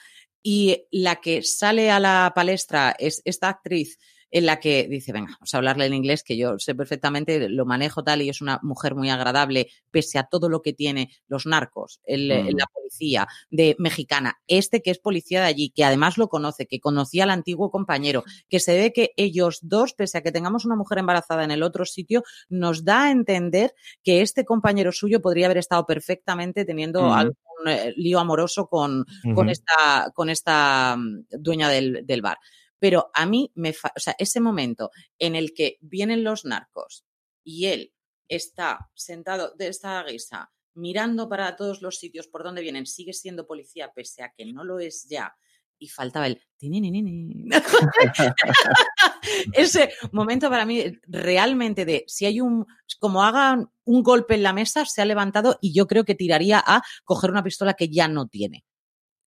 Y 0.43 0.87
la 0.91 1.17
que 1.17 1.43
sale 1.43 1.91
a 1.91 2.01
la 2.01 2.33
palestra 2.35 2.95
es 2.99 3.21
esta 3.25 3.49
actriz 3.49 3.99
en 4.31 4.47
la 4.47 4.61
que 4.61 4.87
dice, 4.89 5.13
venga, 5.13 5.33
vamos 5.33 5.53
a 5.53 5.57
hablarle 5.57 5.87
en 5.87 5.95
inglés, 5.95 6.23
que 6.23 6.37
yo 6.37 6.59
sé 6.59 6.75
perfectamente, 6.75 7.49
lo 7.49 7.67
manejo 7.67 8.05
tal 8.05 8.23
y 8.23 8.29
es 8.29 8.41
una 8.41 8.61
mujer 8.63 8.95
muy 8.95 9.11
agradable, 9.11 9.69
pese 9.91 10.19
a 10.19 10.25
todo 10.25 10.49
lo 10.49 10.63
que 10.63 10.73
tiene 10.73 11.11
los 11.29 11.47
narcos, 11.47 12.01
el, 12.05 12.29
mm. 12.29 12.57
la 12.57 12.67
policía 12.73 13.29
de 13.51 13.77
mexicana, 13.79 14.41
este 14.47 14.83
que 14.83 14.91
es 14.91 14.99
policía 14.99 15.41
de 15.41 15.47
allí, 15.47 15.71
que 15.71 15.85
además 15.85 16.19
lo 16.19 16.29
conoce, 16.29 16.67
que 16.67 16.81
conocía 16.81 17.25
al 17.25 17.31
antiguo 17.31 17.71
compañero, 17.71 18.25
que 18.49 18.61
se 18.61 18.77
ve 18.77 18.93
que 18.93 19.11
ellos 19.17 19.59
dos, 19.63 19.95
pese 19.95 20.19
a 20.19 20.23
que 20.23 20.33
tengamos 20.33 20.65
una 20.65 20.77
mujer 20.77 20.99
embarazada 20.99 21.45
en 21.45 21.51
el 21.51 21.63
otro 21.63 21.85
sitio, 21.85 22.23
nos 22.49 22.85
da 22.85 23.05
a 23.05 23.11
entender 23.11 23.75
que 24.03 24.23
este 24.23 24.45
compañero 24.45 24.93
suyo 24.93 25.21
podría 25.21 25.47
haber 25.47 25.59
estado 25.59 25.87
perfectamente 25.87 26.65
teniendo 26.65 27.03
mm. 27.03 27.13
algún 27.13 27.35
eh, 27.67 27.93
lío 27.97 28.21
amoroso 28.21 28.67
con, 28.67 29.01
uh 29.01 29.05
-huh. 29.05 29.35
con, 29.35 29.51
esta, 29.51 30.11
con 30.15 30.31
esta 30.31 30.97
mm, 30.97 31.25
dueña 31.31 31.69
del, 31.69 32.07
del 32.07 32.23
bar. 32.23 32.39
Pero 32.81 33.11
a 33.15 33.27
mí 33.27 33.53
me, 33.55 33.71
o 33.71 34.01
sea, 34.01 34.17
ese 34.19 34.41
momento 34.41 34.91
en 35.19 35.37
el 35.37 35.55
que 35.55 35.79
vienen 35.81 36.25
los 36.25 36.45
narcos 36.45 37.05
y 37.45 37.67
él 37.67 37.95
está 38.29 38.91
sentado 38.95 39.55
de 39.57 39.69
esta 39.69 40.03
guisa, 40.03 40.53
mirando 40.75 41.29
para 41.29 41.55
todos 41.55 41.83
los 41.83 41.99
sitios 41.99 42.27
por 42.27 42.43
donde 42.43 42.63
vienen, 42.63 42.87
sigue 42.87 43.13
siendo 43.13 43.47
policía 43.47 43.93
pese 43.95 44.25
a 44.25 44.33
que 44.37 44.47
no 44.47 44.65
lo 44.65 44.81
es 44.81 45.07
ya, 45.09 45.37
y 45.81 45.89
faltaba 45.89 46.27
el 46.27 46.41
ese 49.55 49.91
momento 50.13 50.51
para 50.51 50.67
mí 50.67 50.85
realmente 51.07 51.87
de 51.87 52.05
si 52.07 52.27
hay 52.27 52.41
un 52.41 52.67
como 52.99 53.25
hagan 53.25 53.71
un 53.85 54.03
golpe 54.03 54.35
en 54.35 54.43
la 54.43 54.53
mesa 54.53 54.85
se 54.85 55.01
ha 55.01 55.07
levantado 55.07 55.59
y 55.63 55.73
yo 55.73 55.87
creo 55.87 56.05
que 56.05 56.15
tiraría 56.15 56.63
a 56.65 56.83
coger 57.05 57.31
una 57.31 57.43
pistola 57.43 57.75
que 57.75 57.89
ya 57.89 58.09
no 58.09 58.29
tiene 58.29 58.65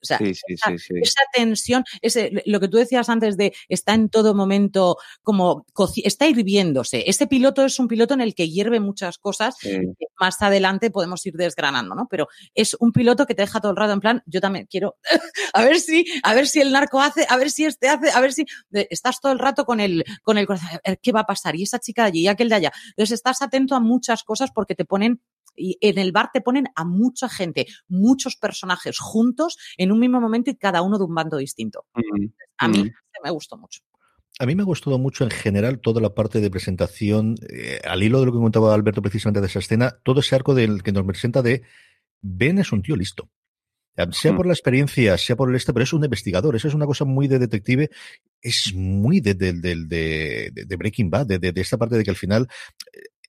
o 0.04 0.06
sea, 0.06 0.18
sí, 0.18 0.34
sí, 0.36 0.42
esa, 0.48 0.78
sí, 0.78 0.94
esa, 1.02 1.22
tensión, 1.34 1.86
ese, 2.02 2.44
lo 2.46 2.60
que 2.60 2.68
tú 2.68 2.78
decías 2.78 3.08
antes 3.08 3.38
de 3.38 3.54
está 3.70 3.94
en 3.94 4.10
todo 4.10 4.36
momento 4.36 4.98
como 5.22 5.66
está 6.04 6.28
hirviéndose. 6.28 7.04
Ese 7.08 7.26
piloto 7.26 7.64
es 7.64 7.80
un 7.80 7.88
piloto 7.88 8.14
en 8.14 8.22
el 8.22 8.36
que 8.36 8.50
hierve 8.50 8.80
muchas 8.80 9.18
cosas. 9.18 9.56
Que 9.62 9.94
más 10.20 10.42
adelante 10.42 10.92
podemos 10.92 11.26
ir 11.26 11.34
desgranando, 11.36 11.96
¿no? 11.96 12.08
Pero 12.10 12.28
es 12.54 12.76
un 12.80 12.92
piloto 12.92 13.26
que 13.26 13.34
te 13.34 13.44
deja 13.44 13.62
todo 13.62 13.72
el 13.72 13.78
rato 13.78 13.94
en 13.94 14.00
plan, 14.00 14.24
yo 14.26 14.42
también 14.42 14.68
quiero, 14.70 14.98
a 15.54 15.64
ver 15.64 15.80
si, 15.80 16.06
a 16.24 16.34
ver 16.34 16.48
si 16.48 16.62
el 16.62 16.72
narco 16.72 17.00
hace, 17.02 17.26
a 17.30 17.38
ver 17.38 17.50
si 17.50 17.66
este 17.66 17.88
hace, 17.90 18.12
a 18.12 18.20
ver 18.20 18.34
si 18.34 18.46
estás 18.72 19.22
todo 19.22 19.32
el 19.32 19.40
rato 19.40 19.66
con 19.66 19.80
el, 19.80 20.04
con 20.22 20.38
el 20.38 20.46
corazón, 20.46 20.70
¿qué 21.02 21.12
va 21.12 21.22
a 21.22 21.26
pasar? 21.26 21.56
Y 21.56 21.64
esa 21.64 21.80
chica 21.80 22.04
de 22.04 22.08
allí 22.10 22.20
y 22.22 22.28
aquel 22.28 22.50
de 22.50 22.56
allá. 22.56 22.74
Entonces 22.90 23.14
estás 23.14 23.42
atento 23.42 23.76
a 23.76 23.80
muchas 23.80 24.24
cosas 24.24 24.52
porque 24.52 24.76
te 24.76 24.86
ponen 24.86 25.22
y 25.56 25.78
en 25.82 25.98
el 25.98 26.12
bar 26.12 26.30
te 26.34 26.42
ponen 26.42 26.66
a 26.76 26.86
mucha 26.86 27.30
gente, 27.30 27.68
muchos 27.88 28.36
personajes 28.36 29.00
juntos 29.00 29.58
en 29.78 29.92
un 29.92 30.00
mismo 30.00 30.20
momento 30.20 30.50
y 30.50 30.56
cada 30.56 30.82
uno 30.82 30.98
de 30.98 31.06
un 31.06 31.16
bando 31.16 31.38
distinto. 31.38 31.86
Mm, 31.96 32.26
a 32.58 32.68
mí 32.68 32.84
mm. 32.84 32.92
me 33.24 33.32
gustó 33.32 33.58
mucho. 33.58 33.82
A 34.40 34.48
mí 34.48 34.56
me 34.56 34.64
ha 34.64 34.66
gustado 34.66 34.98
mucho 34.98 35.24
en 35.24 35.30
general 35.30 35.80
toda 35.80 36.02
la 36.02 36.16
parte 36.16 36.42
de 36.42 36.50
presentación, 36.50 37.36
eh, 37.50 37.80
al 37.84 38.02
hilo 38.02 38.20
de 38.20 38.26
lo 38.26 38.32
que 38.32 38.40
contaba 38.40 38.74
Alberto 38.74 39.02
precisamente 39.02 39.42
de 39.42 39.48
esa 39.48 39.60
escena, 39.60 40.00
todo 40.04 40.22
ese 40.22 40.36
arco 40.36 40.56
del 40.56 40.82
que 40.82 40.92
nos 40.92 41.06
presenta 41.06 41.44
de 41.44 41.62
Ben 42.22 42.58
es 42.58 42.72
un 42.72 42.82
tío 42.82 42.96
listo. 42.96 43.30
Sea 44.12 44.36
por 44.36 44.48
la 44.48 44.54
experiencia, 44.54 45.18
sea 45.20 45.36
por 45.36 45.50
el 45.50 45.56
este, 45.56 45.72
pero 45.72 45.84
es 45.84 45.94
un 45.94 46.04
investigador. 46.04 46.56
Eso 46.56 46.68
es 46.68 46.74
una 46.74 46.88
cosa 46.88 47.06
muy 47.06 47.28
de 47.28 47.38
detective. 47.38 47.92
Es 48.42 48.74
muy 48.74 49.20
de, 49.20 49.36
de, 49.36 49.54
de, 49.54 50.52
de 50.52 50.76
Breaking 50.76 51.12
Bad, 51.12 51.28
de, 51.28 51.54
esta 51.56 51.78
parte 51.78 51.96
de 51.96 52.04
que 52.04 52.10
al 52.10 52.16
final 52.16 52.48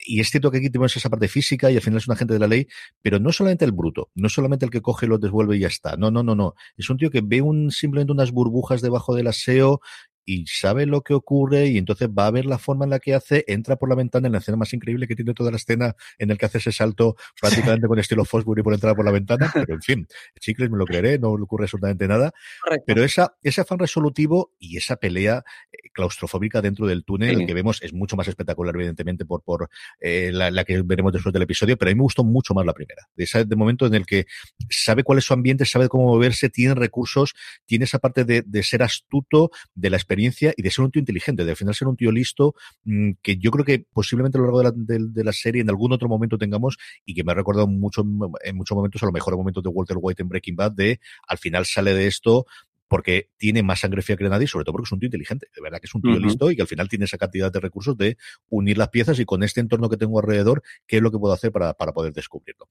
y 0.04 0.20
es 0.20 0.30
cierto 0.30 0.50
que 0.50 0.58
aquí 0.58 0.70
tenemos 0.70 0.96
esa 0.96 1.10
parte 1.10 1.28
física 1.28 1.70
y 1.70 1.76
al 1.76 1.82
final 1.82 1.98
es 1.98 2.06
un 2.06 2.12
agente 2.14 2.34
de 2.34 2.40
la 2.40 2.46
ley, 2.46 2.68
pero 3.02 3.18
no 3.18 3.32
solamente 3.32 3.64
el 3.64 3.72
bruto, 3.72 4.10
no 4.14 4.28
solamente 4.28 4.64
el 4.64 4.70
que 4.70 4.82
coge, 4.82 5.06
lo 5.06 5.18
devuelve 5.18 5.56
y 5.56 5.60
ya 5.60 5.68
está. 5.68 5.96
No, 5.96 6.10
no, 6.10 6.22
no, 6.22 6.34
no. 6.34 6.54
Es 6.76 6.90
un 6.90 6.98
tío 6.98 7.10
que 7.10 7.22
ve 7.22 7.40
un, 7.40 7.70
simplemente 7.70 8.12
unas 8.12 8.30
burbujas 8.30 8.82
debajo 8.82 9.14
del 9.14 9.26
aseo 9.26 9.80
y 10.24 10.46
sabe 10.46 10.86
lo 10.86 11.02
que 11.02 11.14
ocurre 11.14 11.66
y 11.66 11.78
entonces 11.78 12.08
va 12.08 12.26
a 12.26 12.30
ver 12.30 12.46
la 12.46 12.58
forma 12.58 12.84
en 12.84 12.90
la 12.90 12.98
que 12.98 13.14
hace, 13.14 13.44
entra 13.46 13.76
por 13.76 13.88
la 13.88 13.94
ventana 13.94 14.26
en 14.26 14.32
la 14.32 14.38
escena 14.38 14.56
más 14.56 14.72
increíble 14.72 15.06
que 15.06 15.16
tiene 15.16 15.34
toda 15.34 15.50
la 15.50 15.56
escena 15.56 15.94
en 16.18 16.30
el 16.30 16.38
que 16.38 16.46
hace 16.46 16.58
ese 16.58 16.72
salto 16.72 17.16
prácticamente 17.40 17.86
con 17.86 17.98
estilo 17.98 18.24
Fosbury 18.24 18.62
por 18.62 18.74
entrar 18.74 18.96
por 18.96 19.04
la 19.04 19.10
ventana, 19.10 19.50
pero 19.54 19.74
en 19.74 19.82
fin, 19.82 20.06
chicles 20.40 20.70
me 20.70 20.78
lo 20.78 20.86
creeré, 20.86 21.18
no 21.18 21.36
le 21.36 21.42
ocurre 21.42 21.64
absolutamente 21.64 22.08
nada, 22.08 22.32
Correcto. 22.62 22.84
pero 22.86 23.04
esa, 23.04 23.36
ese 23.42 23.60
afán 23.60 23.78
resolutivo 23.78 24.52
y 24.58 24.76
esa 24.76 24.96
pelea 24.96 25.44
eh, 25.72 25.90
claustrofóbica 25.92 26.62
dentro 26.62 26.86
del 26.86 27.04
túnel 27.04 27.38
sí. 27.38 27.46
que 27.46 27.54
vemos 27.54 27.82
es 27.82 27.92
mucho 27.92 28.16
más 28.16 28.28
espectacular 28.28 28.74
evidentemente 28.74 29.24
por, 29.24 29.42
por 29.42 29.68
eh, 30.00 30.30
la, 30.32 30.50
la, 30.50 30.64
que 30.64 30.82
veremos 30.82 31.12
después 31.12 31.32
del 31.32 31.42
episodio, 31.42 31.76
pero 31.76 31.90
a 31.90 31.92
mí 31.92 31.96
me 31.96 32.02
gustó 32.02 32.24
mucho 32.24 32.54
más 32.54 32.64
la 32.64 32.72
primera, 32.72 33.08
de 33.14 33.24
ese 33.24 33.44
de 33.44 33.56
momento 33.56 33.86
en 33.86 33.94
el 33.94 34.06
que 34.06 34.26
sabe 34.70 35.04
cuál 35.04 35.18
es 35.18 35.24
su 35.24 35.34
ambiente, 35.34 35.66
sabe 35.66 35.88
cómo 35.88 36.04
moverse, 36.04 36.48
tiene 36.48 36.74
recursos, 36.74 37.34
tiene 37.66 37.84
esa 37.84 37.98
parte 37.98 38.24
de, 38.24 38.42
de 38.42 38.62
ser 38.62 38.82
astuto, 38.82 39.50
de 39.74 39.90
la 39.90 39.96
experiencia 39.96 40.13
experiencia 40.14 40.54
y 40.56 40.62
de 40.62 40.70
ser 40.70 40.84
un 40.84 40.90
tío 40.90 41.00
inteligente, 41.00 41.44
de 41.44 41.50
al 41.50 41.56
final 41.56 41.74
ser 41.74 41.88
un 41.88 41.96
tío 41.96 42.12
listo, 42.12 42.54
mmm, 42.84 43.12
que 43.22 43.36
yo 43.36 43.50
creo 43.50 43.64
que 43.64 43.84
posiblemente 43.92 44.38
a 44.38 44.40
lo 44.40 44.46
largo 44.46 44.58
de 44.58 44.64
la, 44.64 44.72
de, 44.74 45.06
de 45.10 45.24
la, 45.24 45.32
serie 45.32 45.62
en 45.62 45.68
algún 45.68 45.92
otro 45.92 46.08
momento 46.08 46.38
tengamos 46.38 46.78
y 47.04 47.14
que 47.14 47.24
me 47.24 47.32
ha 47.32 47.34
recordado 47.34 47.66
mucho, 47.66 48.02
en 48.44 48.56
muchos 48.56 48.76
momentos 48.76 49.02
a 49.02 49.06
lo 49.06 49.12
mejor 49.12 49.36
momentos 49.36 49.62
de 49.62 49.68
Walter 49.68 49.96
White 50.00 50.22
en 50.22 50.28
Breaking 50.28 50.56
Bad, 50.56 50.72
de 50.72 51.00
al 51.26 51.38
final 51.38 51.66
sale 51.66 51.94
de 51.94 52.06
esto 52.06 52.46
porque 52.88 53.30
tiene 53.38 53.62
más 53.62 53.80
sangre 53.80 54.02
fría 54.02 54.16
que 54.16 54.28
nadie, 54.28 54.46
sobre 54.46 54.64
todo 54.64 54.74
porque 54.74 54.86
es 54.86 54.92
un 54.92 55.00
tío 55.00 55.08
inteligente, 55.08 55.48
de 55.54 55.62
verdad 55.62 55.80
que 55.80 55.86
es 55.86 55.94
un 55.94 56.02
tío 56.02 56.12
uh 56.12 56.16
-huh. 56.16 56.22
listo 56.22 56.50
y 56.50 56.56
que 56.56 56.62
al 56.62 56.68
final 56.68 56.88
tiene 56.88 57.06
esa 57.06 57.18
cantidad 57.18 57.50
de 57.50 57.58
recursos 57.58 57.96
de 57.96 58.16
unir 58.50 58.78
las 58.78 58.90
piezas 58.90 59.18
y 59.18 59.24
con 59.24 59.42
este 59.42 59.60
entorno 59.60 59.88
que 59.88 59.96
tengo 59.96 60.20
alrededor, 60.20 60.62
qué 60.86 60.98
es 60.98 61.02
lo 61.02 61.10
que 61.10 61.18
puedo 61.18 61.34
hacer 61.34 61.50
para, 61.50 61.74
para 61.74 61.92
poder 61.92 62.12
descubrirlo. 62.12 62.68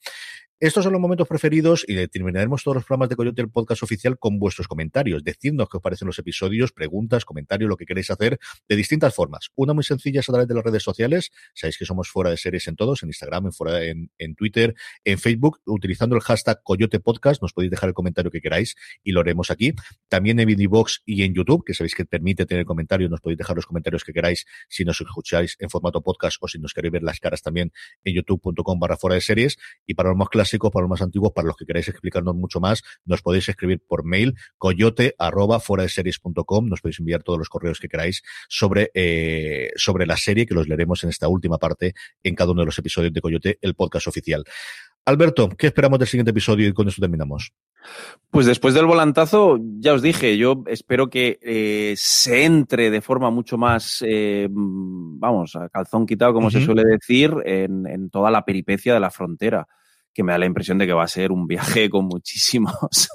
Estos 0.64 0.86
son 0.86 0.94
los 0.94 1.02
momentos 1.02 1.28
preferidos 1.28 1.84
y 1.90 2.08
terminaremos 2.08 2.64
todos 2.64 2.76
los 2.76 2.86
programas 2.86 3.10
de 3.10 3.18
Coyote, 3.18 3.42
el 3.42 3.50
podcast 3.50 3.84
oficial, 3.84 4.18
con 4.18 4.40
vuestros 4.40 4.66
comentarios. 4.66 5.22
Decidnos 5.22 5.68
qué 5.68 5.76
os 5.76 5.84
parecen 5.84 6.06
los 6.06 6.18
episodios, 6.20 6.72
preguntas, 6.72 7.26
comentarios, 7.26 7.68
lo 7.68 7.76
que 7.76 7.86
queréis 7.86 8.10
hacer 8.12 8.40
de 8.70 8.76
distintas 8.78 9.14
formas. 9.14 9.50
Una 9.56 9.74
muy 9.74 9.84
sencilla 9.84 10.22
es 10.22 10.30
a 10.30 10.32
través 10.32 10.48
de 10.48 10.56
las 10.56 10.64
redes 10.64 10.82
sociales. 10.82 11.32
Sabéis 11.54 11.78
que 11.78 11.84
somos 11.84 12.08
fuera 12.08 12.30
de 12.30 12.38
series 12.38 12.66
en 12.70 12.78
todos, 12.78 13.04
en 13.04 13.10
Instagram, 13.10 13.48
en, 13.48 13.52
fuera, 13.52 13.84
en, 13.84 14.36
Twitter, 14.38 14.74
en 15.04 15.20
Facebook, 15.20 15.60
utilizando 15.66 16.16
el 16.16 16.22
hashtag 16.22 16.64
Coyote 16.64 17.02
Podcast. 17.02 17.42
Nos 17.42 17.52
podéis 17.52 17.72
dejar 17.72 17.90
el 17.90 17.94
comentario 17.94 18.32
que 18.32 18.40
queráis 18.40 18.78
y 19.04 19.12
lo 19.12 19.20
haremos 19.20 19.52
aquí. 19.52 19.74
También 20.08 20.40
en 20.40 20.48
Vidivox 20.48 21.02
y 21.06 21.24
en 21.24 21.34
YouTube, 21.34 21.66
que 21.66 21.74
sabéis 21.74 21.94
que 21.94 22.06
permite 22.06 22.46
tener 22.46 22.64
comentarios. 22.64 23.12
Nos 23.12 23.20
podéis 23.20 23.40
dejar 23.40 23.58
los 23.58 23.66
comentarios 23.66 24.06
que 24.06 24.14
queráis 24.14 24.46
si 24.70 24.86
nos 24.86 25.02
escucháis 25.02 25.58
en 25.60 25.70
formato 25.70 26.02
podcast 26.02 26.38
o 26.40 26.48
si 26.48 26.58
nos 26.58 26.72
queréis 26.74 26.94
ver 26.94 27.04
las 27.04 27.20
caras 27.20 27.42
también 27.42 27.74
en 28.06 28.16
youtube.com 28.16 28.80
barra 28.80 28.96
fuera 28.96 29.16
de 29.16 29.20
series. 29.20 29.58
Y 29.86 29.96
para 29.96 30.08
los 30.08 30.18
más 30.18 30.30
clásicos, 30.30 30.53
para 30.58 30.84
los 30.84 30.90
más 30.90 31.02
antiguos, 31.02 31.32
para 31.34 31.48
los 31.48 31.56
que 31.56 31.66
queráis 31.66 31.88
explicarnos 31.88 32.36
mucho 32.36 32.60
más, 32.60 32.84
nos 33.06 33.22
podéis 33.22 33.50
escribir 33.50 33.82
por 33.88 34.06
mail 34.06 34.36
coyote 34.58 35.16
arroba 35.18 35.60
fuera 35.60 35.84
de 35.84 35.90
series.com, 35.90 36.68
nos 36.68 36.82
podéis 36.82 37.00
enviar 37.00 37.24
todos 37.24 37.40
los 37.40 37.50
correos 37.50 37.80
que 37.80 37.88
queráis 37.88 38.24
sobre, 38.48 38.92
eh, 38.94 39.72
sobre 39.76 40.06
la 40.06 40.18
serie, 40.18 40.46
que 40.46 40.54
los 40.54 40.68
leeremos 40.68 41.04
en 41.04 41.10
esta 41.10 41.28
última 41.28 41.58
parte 41.58 41.94
en 42.24 42.36
cada 42.36 42.52
uno 42.52 42.62
de 42.62 42.68
los 42.68 42.78
episodios 42.80 43.14
de 43.14 43.22
Coyote, 43.22 43.58
el 43.62 43.76
podcast 43.76 44.08
oficial. 44.08 44.44
Alberto, 45.06 45.50
¿qué 45.58 45.68
esperamos 45.68 46.00
del 46.00 46.08
siguiente 46.08 46.32
episodio 46.32 46.68
y 46.68 46.74
con 46.74 46.88
esto 46.88 47.02
terminamos? 47.02 47.52
Pues 48.32 48.46
después 48.46 48.74
del 48.74 48.86
volantazo, 48.86 49.60
ya 49.80 49.94
os 49.94 50.02
dije, 50.02 50.38
yo 50.38 50.64
espero 50.68 51.10
que 51.10 51.40
eh, 51.42 51.94
se 51.98 52.46
entre 52.46 52.90
de 52.90 53.02
forma 53.02 53.30
mucho 53.30 53.58
más, 53.58 54.04
eh, 54.08 54.48
vamos, 54.50 55.58
a 55.58 55.68
calzón 55.68 56.06
quitado, 56.06 56.34
como 56.34 56.50
se 56.50 56.64
suele 56.64 56.84
decir, 56.86 57.34
en, 57.44 58.10
toda 58.10 58.32
la 58.32 58.46
peripecia 58.46 58.94
de 58.94 59.02
la 59.02 59.12
frontera, 59.12 59.68
que 60.14 60.24
me 60.24 60.32
da 60.32 60.38
la 60.38 60.46
impresión 60.46 60.78
de 60.78 60.86
que 60.86 60.94
va 60.94 61.04
a 61.04 61.08
ser 61.08 61.32
un 61.32 61.48
viaje 61.48 61.90
con 61.90 62.06
muchísimos, 62.06 63.10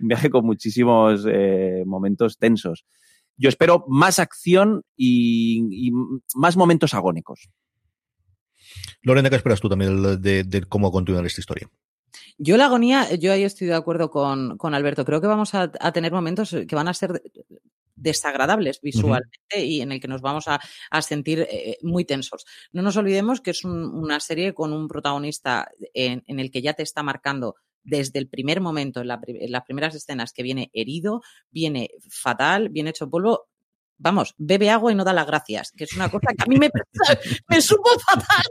un 0.00 0.08
viaje 0.08 0.30
con 0.30 0.44
muchísimos 0.44 1.26
eh, 1.28 1.82
momentos 1.86 2.38
tensos. 2.38 2.84
Yo 3.36 3.48
espero 3.48 3.84
más 3.88 4.18
acción 4.18 4.82
y, 4.96 5.90
más 6.34 6.56
momentos 6.56 6.94
agónicos. 6.94 7.48
Lorena, 9.02 9.30
¿qué 9.30 9.36
esperas 9.36 9.60
tú 9.60 9.68
también 9.68 10.20
de 10.20 10.64
cómo 10.68 10.92
continuar 10.92 11.26
esta 11.26 11.40
historia? 11.40 11.68
Yo 12.38 12.56
la 12.56 12.66
agonía, 12.66 13.14
yo 13.14 13.32
ahí 13.32 13.44
estoy 13.44 13.68
de 13.68 13.74
acuerdo 13.74 14.10
con, 14.10 14.74
Alberto. 14.74 15.04
Creo 15.04 15.20
que 15.20 15.26
vamos 15.26 15.54
a, 15.54 15.70
tener 15.92 16.12
momentos 16.12 16.56
que 16.66 16.74
van 16.74 16.88
a 16.88 16.94
ser 16.94 17.22
desagradables 17.94 18.80
visualmente 18.80 19.64
y 19.64 19.80
en 19.80 19.92
el 19.92 20.00
que 20.00 20.08
nos 20.08 20.22
vamos 20.22 20.44
a, 20.48 20.60
sentir 21.02 21.46
eh, 21.50 21.78
muy 21.82 22.04
tensos. 22.04 22.44
No 22.72 22.82
nos 22.82 22.96
olvidemos 22.96 23.40
que 23.40 23.50
es 23.50 23.64
una 23.64 24.20
serie 24.20 24.54
con 24.54 24.72
un 24.72 24.88
protagonista 24.88 25.70
en, 25.94 26.22
el 26.26 26.50
que 26.50 26.62
ya 26.62 26.74
te 26.74 26.82
está 26.82 27.02
marcando 27.02 27.56
desde 27.84 28.18
el 28.18 28.28
primer 28.28 28.60
momento, 28.60 29.00
en, 29.00 29.10
en, 29.10 29.52
las 29.52 29.64
primeras 29.64 29.94
escenas, 29.94 30.32
que 30.32 30.42
viene 30.42 30.70
herido, 30.72 31.22
viene 31.50 31.90
fatal, 32.08 32.68
viene 32.68 32.90
hecho 32.90 33.10
polvo 33.10 33.48
vamos, 33.98 34.34
bebe 34.36 34.70
agua 34.70 34.92
y 34.92 34.94
no 34.94 35.04
da 35.04 35.12
las 35.12 35.26
gracias, 35.26 35.72
que 35.72 35.84
es 35.84 35.94
una 35.94 36.10
cosa 36.10 36.28
que 36.36 36.42
a 36.42 36.46
mí 36.46 36.56
me, 36.56 36.70
me 37.48 37.60
supo 37.60 37.90
fatal 38.00 38.44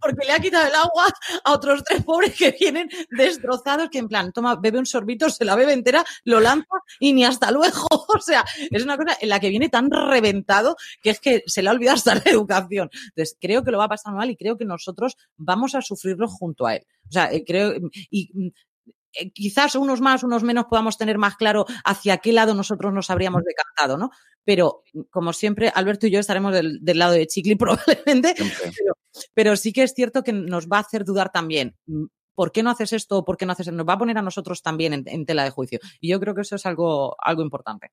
porque 0.00 0.26
le 0.26 0.32
ha 0.32 0.38
quitado 0.38 0.66
el 0.66 0.74
agua 0.74 1.06
a 1.44 1.52
otros 1.52 1.82
tres 1.84 2.04
pobres 2.04 2.36
que 2.36 2.56
vienen 2.58 2.88
destrozados, 3.10 3.88
que 3.90 3.98
en 3.98 4.08
plan, 4.08 4.32
toma, 4.32 4.56
bebe 4.56 4.78
un 4.78 4.86
sorbito, 4.86 5.30
se 5.30 5.44
la 5.44 5.56
bebe 5.56 5.72
entera, 5.72 6.04
lo 6.24 6.40
lanza 6.40 6.66
y 7.00 7.12
ni 7.12 7.24
hasta 7.24 7.50
luego. 7.50 7.86
O 8.18 8.20
sea, 8.20 8.44
es 8.70 8.82
una 8.82 8.96
cosa 8.96 9.16
en 9.20 9.28
la 9.28 9.38
que 9.38 9.48
viene 9.48 9.68
tan 9.68 9.90
reventado 9.90 10.76
que 11.02 11.10
es 11.10 11.20
que 11.20 11.44
se 11.46 11.62
le 11.62 11.68
ha 11.68 11.72
olvidado 11.72 11.96
hasta 11.96 12.16
la 12.16 12.22
educación. 12.26 12.90
Entonces, 13.08 13.36
creo 13.40 13.62
que 13.62 13.70
lo 13.70 13.78
va 13.78 13.84
a 13.84 13.88
pasar 13.88 14.12
mal 14.12 14.28
y 14.30 14.36
creo 14.36 14.56
que 14.56 14.64
nosotros 14.64 15.16
vamos 15.36 15.74
a 15.74 15.82
sufrirlo 15.82 16.26
junto 16.26 16.66
a 16.66 16.76
él. 16.76 16.86
O 17.08 17.12
sea, 17.12 17.30
eh, 17.32 17.44
creo, 17.46 17.74
y 18.10 18.52
eh, 19.12 19.30
quizás 19.32 19.74
unos 19.74 20.00
más, 20.00 20.22
unos 20.22 20.42
menos 20.42 20.66
podamos 20.66 20.98
tener 20.98 21.18
más 21.18 21.36
claro 21.36 21.66
hacia 21.84 22.18
qué 22.18 22.32
lado 22.32 22.54
nosotros 22.54 22.92
nos 22.92 23.10
habríamos 23.10 23.42
decantado, 23.44 23.96
¿no? 23.96 24.10
Pero, 24.44 24.82
como 25.10 25.32
siempre, 25.32 25.70
Alberto 25.74 26.06
y 26.06 26.10
yo 26.10 26.20
estaremos 26.20 26.52
del, 26.52 26.80
lado 26.82 27.12
de 27.12 27.26
Chicli 27.26 27.54
probablemente, 27.56 28.34
pero, 29.34 29.56
sí 29.56 29.72
que 29.72 29.82
es 29.82 29.92
cierto 29.94 30.22
que 30.22 30.32
nos 30.32 30.68
va 30.68 30.78
a 30.78 30.80
hacer 30.80 31.04
dudar 31.04 31.30
también. 31.30 31.76
Mm, 31.86 32.06
¿Por 32.34 32.52
qué 32.52 32.62
no 32.62 32.70
haces 32.70 32.92
esto? 32.92 33.24
¿Por 33.24 33.36
qué 33.36 33.46
no 33.46 33.52
haces 33.52 33.66
esto? 33.66 33.76
Nos 33.76 33.88
va 33.88 33.94
a 33.94 33.98
poner 33.98 34.16
a 34.16 34.22
nosotros 34.22 34.62
también 34.62 34.92
en, 34.92 35.02
en 35.06 35.26
tela 35.26 35.42
de 35.42 35.50
juicio. 35.50 35.80
Y 36.00 36.08
yo 36.08 36.20
creo 36.20 36.36
que 36.36 36.42
eso 36.42 36.54
es 36.54 36.66
algo, 36.66 37.16
algo 37.18 37.42
importante. 37.42 37.90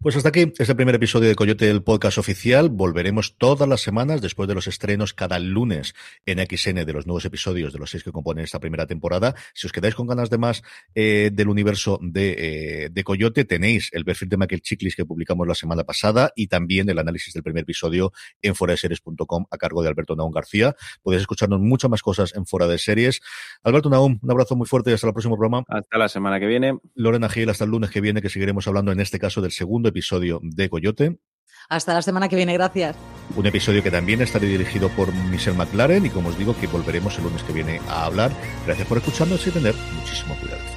Pues 0.00 0.16
hasta 0.16 0.28
aquí 0.28 0.52
este 0.58 0.74
primer 0.74 0.94
episodio 0.94 1.28
de 1.28 1.34
Coyote 1.34 1.66
del 1.66 1.82
podcast 1.82 2.18
oficial. 2.18 2.68
Volveremos 2.68 3.36
todas 3.38 3.68
las 3.68 3.80
semanas 3.80 4.20
después 4.20 4.48
de 4.48 4.54
los 4.54 4.66
estrenos 4.66 5.14
cada 5.14 5.38
lunes 5.38 5.94
en 6.26 6.38
XN 6.38 6.84
de 6.84 6.92
los 6.92 7.06
nuevos 7.06 7.24
episodios 7.24 7.72
de 7.72 7.78
los 7.78 7.90
seis 7.90 8.04
que 8.04 8.12
componen 8.12 8.44
esta 8.44 8.60
primera 8.60 8.86
temporada. 8.86 9.34
Si 9.54 9.66
os 9.66 9.72
quedáis 9.72 9.94
con 9.94 10.06
ganas 10.06 10.30
de 10.30 10.38
más 10.38 10.62
eh, 10.94 11.30
del 11.32 11.48
universo 11.48 11.98
de, 12.02 12.84
eh, 12.84 12.88
de, 12.90 13.04
Coyote, 13.04 13.44
tenéis 13.44 13.90
el 13.92 14.04
perfil 14.04 14.28
de 14.28 14.36
Michael 14.36 14.62
Chiklis 14.62 14.96
que 14.96 15.04
publicamos 15.04 15.46
la 15.46 15.54
semana 15.54 15.84
pasada 15.84 16.32
y 16.34 16.46
también 16.46 16.88
el 16.88 16.98
análisis 16.98 17.32
del 17.34 17.42
primer 17.42 17.62
episodio 17.62 18.12
en 18.42 18.54
foradeseries.com 18.54 19.46
a 19.50 19.58
cargo 19.58 19.82
de 19.82 19.88
Alberto 19.88 20.16
Naum 20.16 20.32
García. 20.32 20.74
Podéis 21.02 21.22
escucharnos 21.22 21.60
muchas 21.60 21.90
más 21.90 22.02
cosas 22.02 22.34
en 22.34 22.46
Fora 22.46 22.66
de 22.66 22.78
Series. 22.78 23.20
Alberto 23.62 23.90
Naum, 23.90 24.18
un 24.22 24.30
abrazo 24.30 24.56
muy 24.56 24.66
fuerte 24.66 24.90
y 24.90 24.94
hasta 24.94 25.06
el 25.06 25.12
próximo 25.12 25.36
programa. 25.36 25.64
Hasta 25.68 25.98
la 25.98 26.08
semana 26.08 26.40
que 26.40 26.46
viene. 26.46 26.78
Lorena 26.94 27.28
Gil, 27.28 27.50
hasta 27.50 27.64
el 27.64 27.70
lunes 27.70 27.90
que 27.90 28.00
viene, 28.00 28.22
que 28.22 28.28
seguiremos 28.28 28.66
hablando 28.66 28.92
en 28.92 29.00
este 29.00 29.18
caso 29.18 29.40
del 29.40 29.52
segundo 29.64 29.88
episodio 29.88 30.40
de 30.42 30.68
Coyote. 30.68 31.18
Hasta 31.70 31.94
la 31.94 32.02
semana 32.02 32.28
que 32.28 32.36
viene, 32.36 32.52
gracias. 32.52 32.94
Un 33.34 33.46
episodio 33.46 33.82
que 33.82 33.90
también 33.90 34.20
estará 34.20 34.44
dirigido 34.44 34.90
por 34.90 35.10
Michelle 35.30 35.56
McLaren 35.56 36.04
y 36.04 36.10
como 36.10 36.28
os 36.28 36.36
digo 36.36 36.54
que 36.60 36.66
volveremos 36.66 37.16
el 37.16 37.24
lunes 37.24 37.42
que 37.42 37.54
viene 37.54 37.80
a 37.88 38.04
hablar. 38.04 38.30
Gracias 38.66 38.86
por 38.86 38.98
escucharnos 38.98 39.46
y 39.46 39.50
tener 39.50 39.74
muchísimo 39.98 40.36
cuidado. 40.38 40.73